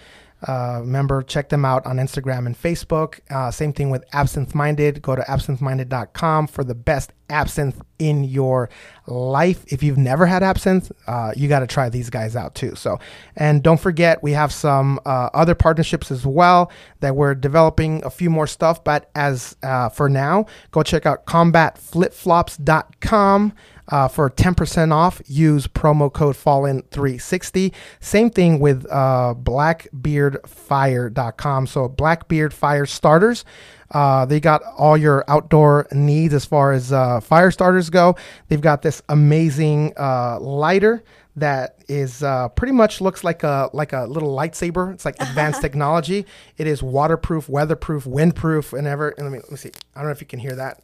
Uh, 0.47 0.77
remember, 0.81 1.21
check 1.21 1.49
them 1.49 1.65
out 1.65 1.85
on 1.85 1.97
Instagram 1.97 2.45
and 2.45 2.57
Facebook. 2.57 3.19
Uh, 3.29 3.51
same 3.51 3.73
thing 3.73 3.89
with 3.89 4.05
Absinthe 4.13 4.55
Minded. 4.55 5.01
Go 5.01 5.15
to 5.15 5.21
absintheminded.com 5.21 6.47
for 6.47 6.63
the 6.63 6.75
best 6.75 7.11
absinthe 7.29 7.81
in 7.99 8.23
your 8.23 8.69
life. 9.05 9.63
If 9.67 9.83
you've 9.83 9.97
never 9.97 10.25
had 10.25 10.41
absinthe, 10.41 10.91
uh, 11.07 11.33
you 11.35 11.49
got 11.49 11.59
to 11.59 11.67
try 11.67 11.89
these 11.89 12.09
guys 12.09 12.35
out 12.35 12.55
too. 12.55 12.73
So, 12.75 12.99
and 13.35 13.61
don't 13.61 13.79
forget, 13.79 14.23
we 14.23 14.31
have 14.31 14.51
some 14.53 14.99
uh, 15.05 15.29
other 15.33 15.55
partnerships 15.55 16.11
as 16.11 16.25
well 16.25 16.71
that 17.01 17.15
we're 17.15 17.35
developing 17.35 18.03
a 18.05 18.09
few 18.09 18.29
more 18.29 18.47
stuff. 18.47 18.81
But 18.83 19.09
as 19.15 19.57
uh, 19.61 19.89
for 19.89 20.09
now, 20.09 20.45
go 20.71 20.83
check 20.83 21.05
out 21.05 21.25
combatflipflops.com 21.25 23.53
uh, 23.89 24.07
for 24.07 24.29
10% 24.29 24.93
off. 24.93 25.21
Use 25.25 25.67
promo 25.67 26.11
code 26.11 26.35
Fallen360. 26.35 27.73
Same 27.99 28.29
thing 28.29 28.59
with 28.59 28.85
uh, 28.89 29.35
blackbeardfire.com. 29.41 31.67
So, 31.67 31.87
Blackbeard 31.87 32.53
Fire 32.53 32.85
Starters. 32.85 33.45
Uh, 33.91 34.25
they 34.25 34.39
got 34.39 34.61
all 34.77 34.95
your 34.95 35.25
outdoor 35.27 35.87
needs 35.91 36.33
as 36.33 36.45
far 36.45 36.71
as 36.71 36.93
uh, 36.93 37.19
fire 37.19 37.51
starters 37.51 37.89
go. 37.89 38.15
They've 38.47 38.61
got 38.61 38.83
this 38.83 39.01
amazing 39.09 39.93
uh, 39.97 40.39
lighter 40.39 41.03
that 41.35 41.77
is 41.87 42.21
uh, 42.21 42.49
pretty 42.49 42.73
much 42.73 43.01
looks 43.01 43.23
like 43.23 43.43
a 43.43 43.69
like 43.73 43.93
a 43.93 44.05
little 44.05 44.35
lightsaber. 44.35 44.93
It's 44.93 45.05
like 45.05 45.15
advanced 45.19 45.61
technology. 45.61 46.25
It 46.57 46.67
is 46.67 46.83
waterproof, 46.83 47.49
weatherproof, 47.49 48.03
windproof, 48.03 48.77
and 48.77 48.87
ever. 48.87 49.09
And 49.09 49.25
let 49.25 49.31
me 49.31 49.39
let 49.39 49.51
me 49.51 49.57
see. 49.57 49.71
I 49.95 49.99
don't 49.99 50.07
know 50.07 50.11
if 50.11 50.21
you 50.21 50.27
can 50.27 50.39
hear 50.39 50.55
that. 50.55 50.83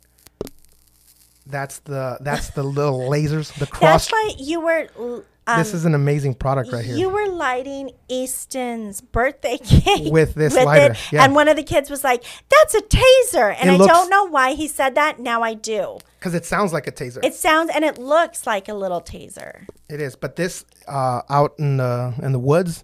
That's 1.45 1.79
the 1.79 2.17
that's 2.21 2.49
the 2.51 2.63
little 2.63 2.99
lasers. 3.09 3.53
The 3.59 3.67
cross. 3.67 4.09
That's 4.09 4.11
why 4.11 4.31
you 4.37 4.61
were. 4.61 5.23
Um, 5.47 5.59
this 5.59 5.75
is 5.75 5.85
an 5.85 5.93
amazing 5.93 6.33
product 6.33 6.71
right 6.71 6.83
here. 6.83 6.95
You 6.95 7.07
were 7.09 7.27
lighting 7.27 7.91
Easton's 8.09 8.99
birthday 9.01 9.59
cake 9.59 10.11
With 10.11 10.33
this 10.33 10.55
lighter, 10.55 10.93
it, 10.93 11.11
yeah. 11.13 11.23
and 11.23 11.35
one 11.35 11.47
of 11.47 11.55
the 11.55 11.61
kids 11.61 11.87
was 11.91 12.03
like, 12.03 12.23
"That's 12.49 12.73
a 12.73 12.81
taser," 12.81 13.55
and 13.59 13.69
It 13.69 13.73
I 13.73 13.75
looks- 13.75 13.93
don't 13.93 14.09
know 14.09 14.23
why 14.27 14.53
he 14.55 14.67
said 14.67 14.95
that. 14.95 15.19
Now 15.19 15.43
I 15.43 15.53
do. 15.53 15.99
Because 16.17 16.33
it 16.33 16.45
sounds 16.45 16.73
like 16.73 16.87
a 16.87 16.91
taser. 16.91 17.23
It 17.23 17.35
sounds 17.35 17.69
and 17.75 17.85
it 17.85 17.99
looks 17.99 18.47
like 18.47 18.67
a 18.67 18.73
little 18.73 19.01
taser. 19.01 19.67
It 19.87 20.01
is, 20.01 20.15
but 20.15 20.35
this 20.35 20.65
uh, 20.87 21.21
out 21.29 21.53
in 21.59 21.77
the 21.77 22.15
in 22.23 22.31
the 22.31 22.39
woods, 22.39 22.83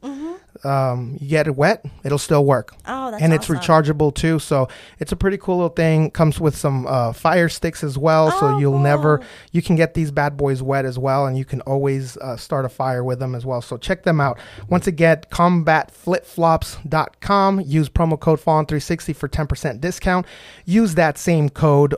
um, 0.63 1.17
you 1.19 1.29
get 1.29 1.47
it 1.47 1.55
wet, 1.55 1.85
it'll 2.03 2.17
still 2.17 2.45
work. 2.45 2.73
Oh, 2.85 3.11
that's 3.11 3.23
and 3.23 3.33
it's 3.33 3.49
awesome. 3.49 3.57
rechargeable 3.57 4.13
too, 4.13 4.39
so 4.39 4.67
it's 4.99 5.11
a 5.11 5.15
pretty 5.15 5.37
cool 5.37 5.57
little 5.57 5.69
thing. 5.69 6.11
Comes 6.11 6.39
with 6.39 6.55
some 6.55 6.85
uh, 6.87 7.13
fire 7.13 7.49
sticks 7.49 7.83
as 7.83 7.97
well, 7.97 8.31
so 8.31 8.49
Oh, 8.49 8.59
you'll 8.59 8.79
never 8.79 9.21
you 9.51 9.61
can 9.61 9.75
get 9.75 9.93
these 9.93 10.11
bad 10.11 10.37
boys 10.37 10.61
wet 10.61 10.85
as 10.85 10.99
well, 10.99 11.25
and 11.25 11.37
you 11.37 11.45
can 11.45 11.61
always 11.61 12.17
uh, 12.17 12.37
start 12.37 12.65
a 12.65 12.69
fire 12.69 13.03
with 13.03 13.19
them 13.19 13.35
as 13.35 13.45
well. 13.45 13.61
So 13.61 13.77
check 13.77 14.03
them 14.03 14.19
out. 14.21 14.39
Once 14.69 14.87
again, 14.87 15.21
combatflipflops.com. 15.31 17.61
Use 17.61 17.89
promo 17.89 18.19
code 18.19 18.39
Fallen360 18.39 19.15
for 19.15 19.29
10% 19.29 19.81
discount. 19.81 20.25
Use 20.65 20.95
that 20.95 21.17
same 21.17 21.49
code 21.49 21.95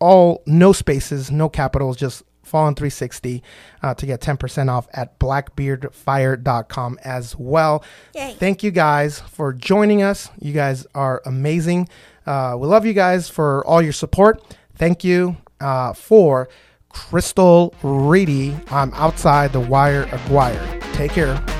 all 0.00 0.42
no 0.46 0.72
spaces, 0.72 1.30
no 1.30 1.48
capitals, 1.48 1.96
just 1.96 2.22
Fallen 2.54 2.76
360 2.76 3.42
uh, 3.82 3.94
to 3.94 4.06
get 4.06 4.20
10% 4.20 4.70
off 4.70 4.86
at 4.92 5.18
blackbeardfire.com 5.18 6.98
as 7.02 7.36
well. 7.36 7.82
Yay. 8.14 8.36
Thank 8.38 8.62
you 8.62 8.70
guys 8.70 9.18
for 9.18 9.52
joining 9.52 10.04
us. 10.04 10.30
You 10.38 10.52
guys 10.52 10.86
are 10.94 11.20
amazing. 11.26 11.88
Uh, 12.24 12.56
we 12.56 12.68
love 12.68 12.86
you 12.86 12.92
guys 12.92 13.28
for 13.28 13.66
all 13.66 13.82
your 13.82 13.92
support. 13.92 14.40
Thank 14.76 15.02
you 15.02 15.36
uh, 15.60 15.94
for 15.94 16.48
Crystal 16.90 17.74
Reedy. 17.82 18.56
I'm 18.70 18.94
outside 18.94 19.52
the 19.52 19.58
wire 19.58 20.04
Aguirre. 20.12 20.80
Take 20.92 21.10
care. 21.10 21.53